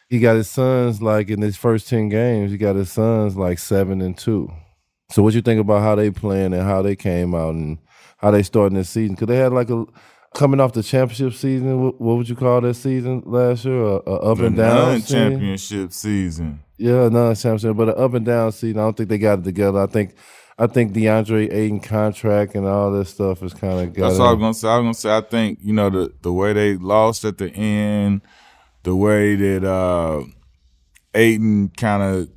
He 0.08 0.20
got 0.20 0.36
his 0.36 0.50
sons 0.50 1.02
like 1.02 1.30
in 1.30 1.42
his 1.42 1.56
first 1.56 1.88
ten 1.88 2.08
games. 2.08 2.50
He 2.52 2.58
got 2.58 2.76
his 2.76 2.92
sons 2.92 3.36
like 3.36 3.58
seven 3.58 4.00
and 4.00 4.16
two. 4.16 4.52
So 5.10 5.22
what 5.22 5.34
you 5.34 5.42
think 5.42 5.60
about 5.60 5.82
how 5.82 5.94
they 5.94 6.10
playing 6.10 6.52
and 6.52 6.62
how 6.62 6.82
they 6.82 6.96
came 6.96 7.34
out 7.34 7.54
and 7.54 7.78
how 8.18 8.30
they 8.30 8.42
starting 8.42 8.76
this 8.76 8.90
season? 8.90 9.14
Because 9.14 9.28
they 9.28 9.36
had 9.36 9.52
like 9.52 9.70
a 9.70 9.84
coming 10.34 10.60
off 10.60 10.72
the 10.72 10.82
championship 10.82 11.32
season. 11.32 11.80
What, 11.82 12.00
what 12.00 12.16
would 12.16 12.28
you 12.28 12.36
call 12.36 12.60
that 12.60 12.74
season 12.74 13.22
last 13.24 13.64
year? 13.64 13.80
A, 13.80 13.94
a 14.06 14.14
up 14.32 14.38
the 14.38 14.46
and 14.46 14.56
down 14.56 15.02
championship 15.02 15.92
season. 15.92 16.60
Yeah, 16.78 17.08
non-championship, 17.08 17.76
but 17.76 17.88
an 17.88 17.94
up 17.96 18.14
and 18.14 18.26
down 18.26 18.52
season. 18.52 18.78
I 18.78 18.82
don't 18.82 18.96
think 18.96 19.08
they 19.08 19.18
got 19.18 19.38
it 19.40 19.44
together. 19.44 19.80
I 19.80 19.86
think 19.86 20.14
I 20.58 20.66
think 20.66 20.92
DeAndre 20.94 21.52
Ayton 21.52 21.80
contract 21.80 22.54
and 22.54 22.66
all 22.66 22.90
this 22.90 23.10
stuff 23.10 23.42
is 23.42 23.52
kind 23.52 23.88
of. 23.88 23.94
That's 23.94 24.18
all 24.18 24.28
I 24.28 24.32
was 24.32 24.40
gonna 24.40 24.54
say. 24.54 24.68
I 24.68 24.78
was 24.78 24.84
gonna 24.84 24.94
say 24.94 25.16
I 25.16 25.20
think 25.20 25.58
you 25.62 25.72
know 25.72 25.90
the 25.90 26.12
the 26.22 26.32
way 26.32 26.52
they 26.52 26.76
lost 26.76 27.24
at 27.24 27.38
the 27.38 27.50
end, 27.50 28.22
the 28.82 28.96
way 28.96 29.34
that 29.34 29.64
uh 29.64 30.22
Ayton 31.14 31.68
kind 31.76 32.02
of 32.02 32.28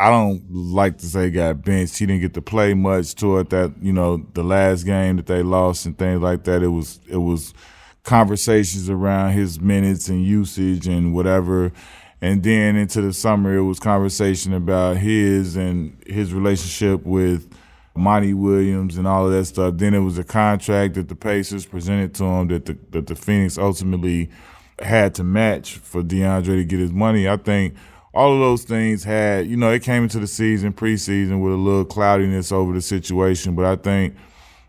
I 0.00 0.10
don't 0.10 0.44
like 0.50 0.98
to 0.98 1.06
say 1.06 1.30
got 1.30 1.62
benched. 1.62 1.98
He 1.98 2.06
didn't 2.06 2.22
get 2.22 2.34
to 2.34 2.42
play 2.42 2.72
much 2.74 3.16
toward 3.16 3.50
that, 3.50 3.74
you 3.82 3.92
know, 3.92 4.24
the 4.34 4.44
last 4.44 4.84
game 4.84 5.16
that 5.16 5.26
they 5.26 5.42
lost 5.42 5.86
and 5.86 5.98
things 5.98 6.20
like 6.20 6.44
that. 6.44 6.62
It 6.62 6.68
was 6.68 7.00
it 7.08 7.16
was 7.16 7.52
conversations 8.04 8.88
around 8.88 9.32
his 9.32 9.60
minutes 9.60 10.08
and 10.08 10.24
usage 10.24 10.86
and 10.86 11.12
whatever. 11.12 11.72
And 12.20 12.42
then 12.42 12.76
into 12.76 13.00
the 13.00 13.12
summer 13.12 13.56
it 13.56 13.62
was 13.62 13.78
conversation 13.78 14.52
about 14.52 14.96
his 14.96 15.56
and 15.56 15.96
his 16.06 16.34
relationship 16.34 17.04
with 17.04 17.48
Monty 17.94 18.34
Williams 18.34 18.96
and 18.96 19.06
all 19.06 19.26
of 19.26 19.32
that 19.32 19.44
stuff. 19.44 19.74
Then 19.76 19.94
it 19.94 20.00
was 20.00 20.18
a 20.18 20.24
contract 20.24 20.94
that 20.94 21.08
the 21.08 21.14
Pacers 21.14 21.66
presented 21.66 22.14
to 22.14 22.24
him 22.24 22.48
that 22.48 22.66
the 22.66 22.78
that 22.90 23.06
the 23.06 23.14
Phoenix 23.14 23.58
ultimately 23.58 24.30
had 24.80 25.14
to 25.16 25.24
match 25.24 25.74
for 25.78 26.02
DeAndre 26.02 26.44
to 26.44 26.64
get 26.64 26.78
his 26.78 26.92
money. 26.92 27.28
I 27.28 27.36
think 27.36 27.74
all 28.14 28.32
of 28.32 28.40
those 28.40 28.64
things 28.64 29.04
had, 29.04 29.46
you 29.46 29.56
know, 29.56 29.70
it 29.70 29.82
came 29.82 30.04
into 30.04 30.18
the 30.18 30.26
season, 30.26 30.72
preseason 30.72 31.42
with 31.42 31.52
a 31.52 31.56
little 31.56 31.84
cloudiness 31.84 32.52
over 32.52 32.72
the 32.72 32.80
situation. 32.80 33.54
But 33.54 33.64
I 33.64 33.76
think, 33.76 34.16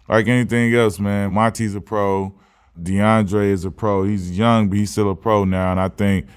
like 0.07 0.27
anything 0.27 0.73
else, 0.73 0.99
man, 0.99 1.33
Monty's 1.33 1.75
a 1.75 1.81
pro. 1.81 2.33
DeAndre 2.81 3.51
is 3.51 3.65
a 3.65 3.71
pro. 3.71 4.03
He's 4.03 4.37
young, 4.37 4.69
but 4.69 4.77
he's 4.77 4.91
still 4.91 5.11
a 5.11 5.15
pro 5.15 5.45
now. 5.45 5.71
And 5.71 5.79
I 5.79 5.89
think 5.89 6.27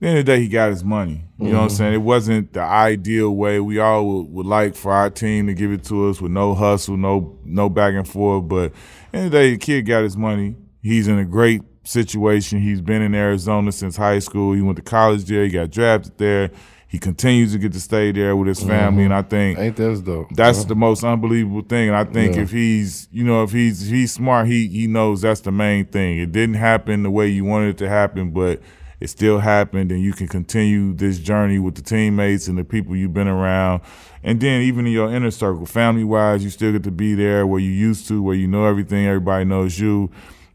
the 0.00 0.06
end 0.06 0.18
of 0.18 0.26
the 0.26 0.32
day, 0.32 0.40
he 0.40 0.48
got 0.48 0.70
his 0.70 0.82
money. 0.82 1.12
You 1.12 1.44
mm-hmm. 1.44 1.44
know 1.44 1.50
what 1.52 1.62
I'm 1.62 1.68
mm-hmm. 1.68 1.76
saying? 1.76 1.94
It 1.94 1.98
wasn't 1.98 2.52
the 2.54 2.60
ideal 2.60 3.30
way 3.30 3.60
we 3.60 3.78
all 3.78 4.06
would, 4.06 4.32
would, 4.32 4.46
like 4.46 4.74
for 4.74 4.92
our 4.92 5.10
team 5.10 5.46
to 5.46 5.54
give 5.54 5.70
it 5.72 5.84
to 5.84 6.08
us 6.08 6.20
with 6.20 6.32
no 6.32 6.54
hustle, 6.54 6.96
no 6.96 7.38
no 7.44 7.68
back 7.68 7.94
and 7.94 8.08
forth. 8.08 8.48
But 8.48 8.72
end 9.12 9.26
of 9.26 9.32
the 9.32 9.38
day, 9.38 9.50
the 9.52 9.58
kid 9.58 9.82
got 9.82 10.02
his 10.02 10.16
money. 10.16 10.56
He's 10.82 11.06
in 11.06 11.18
a 11.18 11.24
great 11.24 11.62
situation. 11.84 12.60
He's 12.60 12.80
been 12.80 13.02
in 13.02 13.14
Arizona 13.14 13.72
since 13.72 13.96
high 13.96 14.20
school. 14.20 14.54
He 14.54 14.62
went 14.62 14.76
to 14.76 14.82
college 14.82 15.24
there. 15.24 15.44
He 15.44 15.50
got 15.50 15.70
drafted 15.70 16.16
there. 16.16 16.50
He 16.88 16.98
continues 16.98 17.52
to 17.52 17.58
get 17.58 17.72
to 17.74 17.80
stay 17.80 18.10
there 18.10 18.34
with 18.34 18.48
his 18.48 18.60
family, 18.64 19.04
mm-hmm. 19.04 19.12
and 19.12 19.14
I 19.14 19.22
think 19.22 19.58
ain't 19.60 19.76
that 19.76 20.02
dope? 20.04 20.26
That's 20.34 20.64
the 20.64 20.74
most 20.74 21.04
unbelievable 21.04 21.62
thing. 21.62 21.88
And 21.88 21.96
I 21.96 22.02
think 22.02 22.34
yeah. 22.34 22.42
if 22.42 22.50
he's, 22.50 23.06
you 23.12 23.22
know, 23.22 23.44
if 23.44 23.52
he's 23.52 23.86
if 23.86 23.90
he's 23.90 24.12
smart, 24.12 24.48
he 24.48 24.66
he 24.66 24.88
knows 24.88 25.20
that's 25.20 25.42
the 25.42 25.52
main 25.52 25.84
thing. 25.84 26.18
It 26.18 26.32
didn't 26.32 26.56
happen 26.56 27.04
the 27.04 27.10
way 27.10 27.28
you 27.28 27.44
wanted 27.44 27.68
it 27.68 27.78
to 27.78 27.88
happen, 27.88 28.32
but 28.32 28.60
it 29.00 29.08
still 29.08 29.38
happened, 29.38 29.90
and 29.90 30.02
you 30.02 30.12
can 30.12 30.28
continue 30.28 30.92
this 30.92 31.18
journey 31.18 31.58
with 31.58 31.74
the 31.74 31.82
teammates 31.82 32.46
and 32.46 32.58
the 32.58 32.64
people 32.64 32.94
you've 32.94 33.14
been 33.14 33.28
around, 33.28 33.80
and 34.22 34.40
then 34.40 34.62
even 34.62 34.86
in 34.86 34.92
your 34.92 35.12
inner 35.12 35.30
circle, 35.30 35.66
family 35.66 36.04
wise, 36.04 36.44
you 36.44 36.50
still 36.50 36.72
get 36.72 36.84
to 36.84 36.90
be 36.90 37.14
there 37.14 37.46
where 37.46 37.60
you 37.60 37.70
used 37.70 38.06
to, 38.08 38.22
where 38.22 38.36
you 38.36 38.46
know 38.46 38.66
everything, 38.66 39.06
everybody 39.06 39.44
knows 39.44 39.78
you 39.78 40.10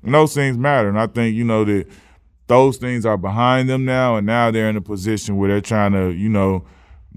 and 0.06 0.14
those 0.14 0.34
things 0.34 0.58
matter. 0.58 0.88
And 0.88 1.00
I 1.00 1.08
think, 1.08 1.36
you 1.36 1.44
know, 1.44 1.66
that 1.66 1.88
those 2.48 2.78
things 2.78 3.06
are 3.06 3.18
behind 3.18 3.68
them 3.68 3.86
now. 3.86 4.16
And 4.16 4.26
now 4.26 4.52
they're 4.52 4.70
in 4.70 4.78
a 4.78 4.82
position 4.82 5.38
where 5.38 5.50
they're 5.50 5.62
trying 5.62 5.94
to, 5.94 6.12
you 6.12 6.30
know, 6.30 6.66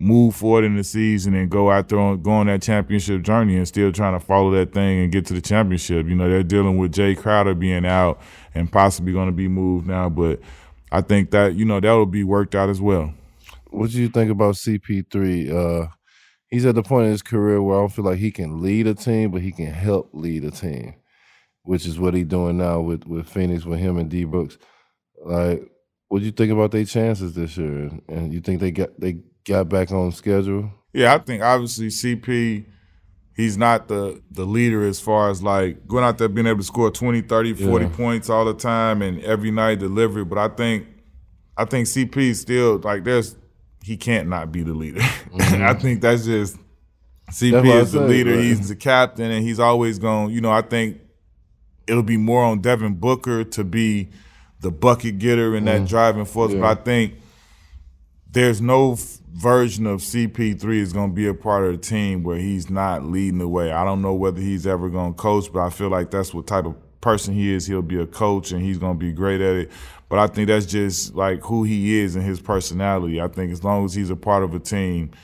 move 0.00 0.34
forward 0.34 0.64
in 0.64 0.76
the 0.76 0.84
season 0.84 1.34
and 1.34 1.50
go 1.50 1.70
out 1.70 1.88
there 1.88 1.98
on, 1.98 2.22
go 2.22 2.30
on 2.30 2.46
that 2.46 2.62
championship 2.62 3.22
journey 3.22 3.56
and 3.56 3.66
still 3.68 3.92
trying 3.92 4.18
to 4.18 4.24
follow 4.24 4.50
that 4.52 4.72
thing 4.72 5.00
and 5.00 5.12
get 5.12 5.26
to 5.26 5.34
the 5.34 5.40
championship. 5.40 6.06
You 6.06 6.14
know, 6.14 6.28
they're 6.28 6.42
dealing 6.42 6.78
with 6.78 6.94
Jae 6.94 7.16
Crowder 7.16 7.54
being 7.54 7.84
out 7.84 8.20
and 8.54 8.70
possibly 8.72 9.12
going 9.12 9.26
to 9.26 9.32
be 9.32 9.48
moved 9.48 9.86
now. 9.86 10.08
But 10.08 10.40
I 10.90 11.00
think 11.00 11.30
that, 11.32 11.54
you 11.54 11.64
know, 11.64 11.80
that 11.80 11.92
will 11.92 12.06
be 12.06 12.24
worked 12.24 12.54
out 12.54 12.68
as 12.68 12.80
well. 12.80 13.12
What 13.70 13.90
do 13.90 14.00
you 14.00 14.08
think 14.08 14.30
about 14.30 14.54
CP3? 14.54 15.52
Uh, 15.52 15.88
he's 16.48 16.64
at 16.64 16.74
the 16.74 16.82
point 16.82 17.06
in 17.06 17.12
his 17.12 17.22
career 17.22 17.62
where 17.62 17.76
I 17.76 17.80
don't 17.80 17.92
feel 17.92 18.04
like 18.04 18.18
he 18.18 18.30
can 18.30 18.62
lead 18.62 18.86
a 18.86 18.94
team, 18.94 19.30
but 19.30 19.42
he 19.42 19.52
can 19.52 19.66
help 19.66 20.10
lead 20.12 20.44
a 20.44 20.50
team 20.50 20.94
which 21.68 21.84
is 21.84 21.98
what 22.00 22.14
he's 22.14 22.24
doing 22.24 22.56
now 22.56 22.80
with 22.80 23.06
with 23.06 23.28
Phoenix 23.28 23.66
with 23.66 23.78
him 23.78 23.98
and 23.98 24.08
D 24.08 24.24
Brooks. 24.24 24.56
Like, 25.22 25.70
what 26.08 26.20
do 26.20 26.24
you 26.24 26.32
think 26.32 26.50
about 26.50 26.70
their 26.70 26.86
chances 26.86 27.34
this 27.34 27.58
year? 27.58 27.90
And 28.08 28.32
you 28.32 28.40
think 28.40 28.60
they 28.60 28.70
got 28.70 28.98
they 28.98 29.18
got 29.46 29.68
back 29.68 29.92
on 29.92 30.10
schedule? 30.12 30.70
Yeah, 30.94 31.14
I 31.14 31.18
think 31.18 31.42
obviously 31.42 31.88
CP 31.88 32.64
he's 33.38 33.56
not 33.56 33.86
the 33.88 34.20
the 34.32 34.44
leader 34.44 34.84
as 34.84 35.00
far 35.00 35.30
as 35.30 35.42
like 35.42 35.86
going 35.86 36.04
out 36.04 36.18
there 36.18 36.28
being 36.28 36.46
able 36.46 36.58
to 36.58 36.64
score 36.64 36.90
20, 36.90 37.22
30, 37.22 37.54
40 37.54 37.84
yeah. 37.84 37.90
points 37.92 38.28
all 38.28 38.44
the 38.44 38.52
time 38.52 39.00
and 39.00 39.22
every 39.22 39.50
night 39.50 39.78
delivery, 39.78 40.24
but 40.24 40.36
I 40.36 40.48
think 40.48 40.86
I 41.56 41.64
think 41.64 41.86
CP 41.86 42.34
still 42.36 42.78
like 42.84 43.04
there's 43.04 43.36
he 43.82 43.96
can't 43.96 44.28
not 44.28 44.52
be 44.52 44.62
the 44.62 44.74
leader. 44.74 45.00
Mm-hmm. 45.28 45.62
I 45.62 45.74
think 45.74 46.00
that's 46.00 46.24
just 46.24 46.56
CP 47.30 47.62
that's 47.62 47.88
is 47.88 47.92
the 47.92 48.00
leader. 48.00 48.34
Right? 48.34 48.40
He's 48.40 48.68
the 48.68 48.74
captain, 48.74 49.30
and 49.30 49.44
he's 49.44 49.60
always 49.60 49.98
going. 49.98 50.32
You 50.32 50.40
know, 50.40 50.50
I 50.50 50.62
think 50.62 51.00
it'll 51.86 52.02
be 52.02 52.16
more 52.16 52.42
on 52.42 52.60
Devin 52.60 52.94
Booker 52.94 53.44
to 53.44 53.62
be 53.62 54.08
the 54.60 54.70
bucket 54.70 55.18
getter 55.18 55.54
and 55.54 55.68
that 55.68 55.82
mm. 55.82 55.88
driving 55.88 56.24
force. 56.24 56.52
Yeah. 56.52 56.60
But 56.60 56.78
I 56.78 56.82
think 56.82 57.14
there's 58.30 58.60
no 58.60 58.92
f- 58.92 59.18
version 59.32 59.86
of 59.86 60.00
CP3 60.00 60.64
is 60.74 60.92
going 60.92 61.10
to 61.10 61.14
be 61.14 61.26
a 61.26 61.34
part 61.34 61.64
of 61.64 61.72
the 61.72 61.78
team 61.78 62.22
where 62.22 62.38
he's 62.38 62.68
not 62.68 63.04
leading 63.04 63.38
the 63.38 63.48
way. 63.48 63.72
I 63.72 63.84
don't 63.84 64.02
know 64.02 64.14
whether 64.14 64.40
he's 64.40 64.66
ever 64.66 64.88
going 64.88 65.14
to 65.14 65.16
coach, 65.16 65.52
but 65.52 65.60
I 65.60 65.70
feel 65.70 65.88
like 65.88 66.10
that's 66.10 66.34
what 66.34 66.46
type 66.46 66.66
of 66.66 66.76
person 67.00 67.34
he 67.34 67.52
is. 67.52 67.66
He'll 67.66 67.82
be 67.82 68.00
a 68.00 68.06
coach 68.06 68.52
and 68.52 68.62
he's 68.62 68.78
going 68.78 68.98
to 68.98 68.98
be 68.98 69.12
great 69.12 69.40
at 69.40 69.56
it. 69.56 69.70
But 70.08 70.18
I 70.18 70.26
think 70.26 70.48
that's 70.48 70.66
just 70.66 71.14
like 71.14 71.40
who 71.42 71.64
he 71.64 71.98
is 71.98 72.16
and 72.16 72.24
his 72.24 72.40
personality. 72.40 73.20
I 73.20 73.28
think 73.28 73.52
as 73.52 73.62
long 73.62 73.84
as 73.84 73.94
he's 73.94 74.10
a 74.10 74.16
part 74.16 74.42
of 74.42 74.54
a 74.54 74.58
team– 74.58 75.10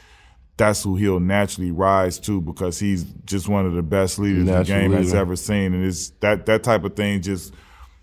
that's 0.56 0.82
who 0.82 0.96
he'll 0.96 1.20
naturally 1.20 1.70
rise 1.70 2.18
to 2.20 2.40
because 2.40 2.78
he's 2.78 3.04
just 3.24 3.48
one 3.48 3.66
of 3.66 3.74
the 3.74 3.82
best 3.82 4.18
leaders 4.18 4.44
Natural 4.44 4.64
the 4.64 4.72
game 4.82 4.90
leader. 4.90 5.02
has 5.02 5.14
ever 5.14 5.36
seen. 5.36 5.74
And 5.74 5.84
it's 5.84 6.10
that 6.20 6.46
that 6.46 6.62
type 6.62 6.84
of 6.84 6.94
thing 6.94 7.22
just 7.22 7.52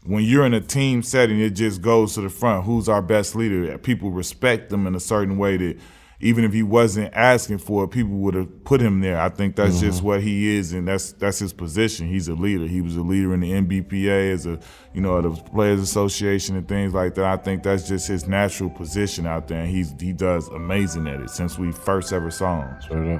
when 0.04 0.24
you're 0.24 0.45
in 0.45 0.54
a 0.54 0.62
team 0.62 1.04
setting, 1.04 1.39
it 1.39 1.52
just 1.52 1.82
goes 1.82 2.16
to 2.16 2.22
the 2.22 2.30
front. 2.30 2.66
Who's 2.66 2.89
our 2.89 3.02
best 3.02 3.36
leader? 3.36 3.78
People 3.78 4.12
respect 4.12 4.70
them 4.70 4.88
in 4.88 4.95
a 4.95 4.99
certain 4.99 5.38
way 5.38 5.58
that 5.58 5.78
even 6.22 6.43
if 6.43 6.54
he 6.54 6.62
wasn't 6.62 7.14
asking 7.14 7.58
for 7.58 7.84
it, 7.84 7.89
people 7.89 8.12
would 8.12 8.36
have 8.36 8.64
put 8.64 8.80
him 8.80 9.02
there. 9.02 9.20
I 9.20 9.30
think 9.30 9.56
that's 9.56 9.78
mm-hmm. 9.78 9.88
just 9.88 10.04
what 10.04 10.22
he 10.22 10.56
is, 10.56 10.72
and 10.72 10.88
that's 10.88 11.14
that's 11.14 11.39
his 11.39 11.52
position. 11.52 12.08
He's 12.08 12.28
a 12.28 12.36
leader. 12.36 12.68
He 12.68 12.82
was 12.82 12.95
a 12.95 13.02
leader 13.02 13.34
in 13.34 13.39
the 13.39 13.52
NBPA 13.52 14.32
as 14.32 14.45
a 14.45 14.60
you 14.93 15.02
know 15.02 15.20
the 15.22 15.32
Players 15.32 15.80
Association 15.80 16.56
and 16.56 16.68
things 16.68 16.93
like 16.93 17.16
that. 17.16 17.26
I 17.26 17.38
think 17.38 17.64
that's 17.64 17.88
just 17.88 18.08
his 18.08 18.28
natural 18.28 18.70
position 18.70 19.26
out 19.26 19.47
there, 19.47 19.62
and 19.62 19.70
he's 19.70 19.93
he 19.99 20.14
does 20.14 20.47
amazing 20.49 21.08
at 21.08 21.20
it 21.20 21.32
since 21.32 21.58
we 21.58 21.72
first 21.72 22.14
ever 22.14 22.30
saw 22.30 22.62
him. 22.62 22.82
Straight 22.82 23.20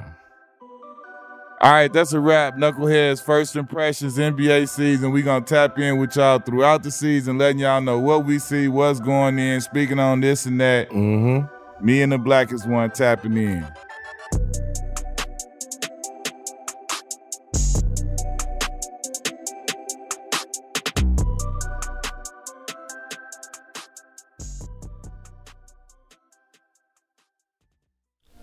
All 1.62 1.70
right, 1.70 1.90
that's 1.92 2.12
a 2.12 2.18
wrap. 2.18 2.56
Knuckleheads 2.56 3.22
first 3.22 3.54
impressions 3.54 4.18
NBA 4.18 4.68
season. 4.68 5.12
We're 5.12 5.22
gonna 5.22 5.44
tap 5.44 5.78
in 5.78 5.98
with 5.98 6.16
y'all 6.16 6.40
throughout 6.40 6.82
the 6.82 6.90
season, 6.90 7.38
letting 7.38 7.60
y'all 7.60 7.80
know 7.80 8.00
what 8.00 8.24
we 8.24 8.40
see, 8.40 8.66
what's 8.66 8.98
going 8.98 9.38
in, 9.38 9.60
speaking 9.60 10.00
on 10.00 10.18
this 10.18 10.44
and 10.44 10.60
that. 10.60 10.90
Mm-hmm. 10.90 11.86
Me 11.86 12.02
and 12.02 12.10
the 12.10 12.18
blackest 12.18 12.68
one 12.68 12.90
tapping 12.90 13.36
in. 13.36 13.64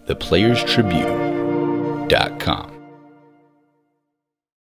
ThePlayersTribune.com 0.07 2.78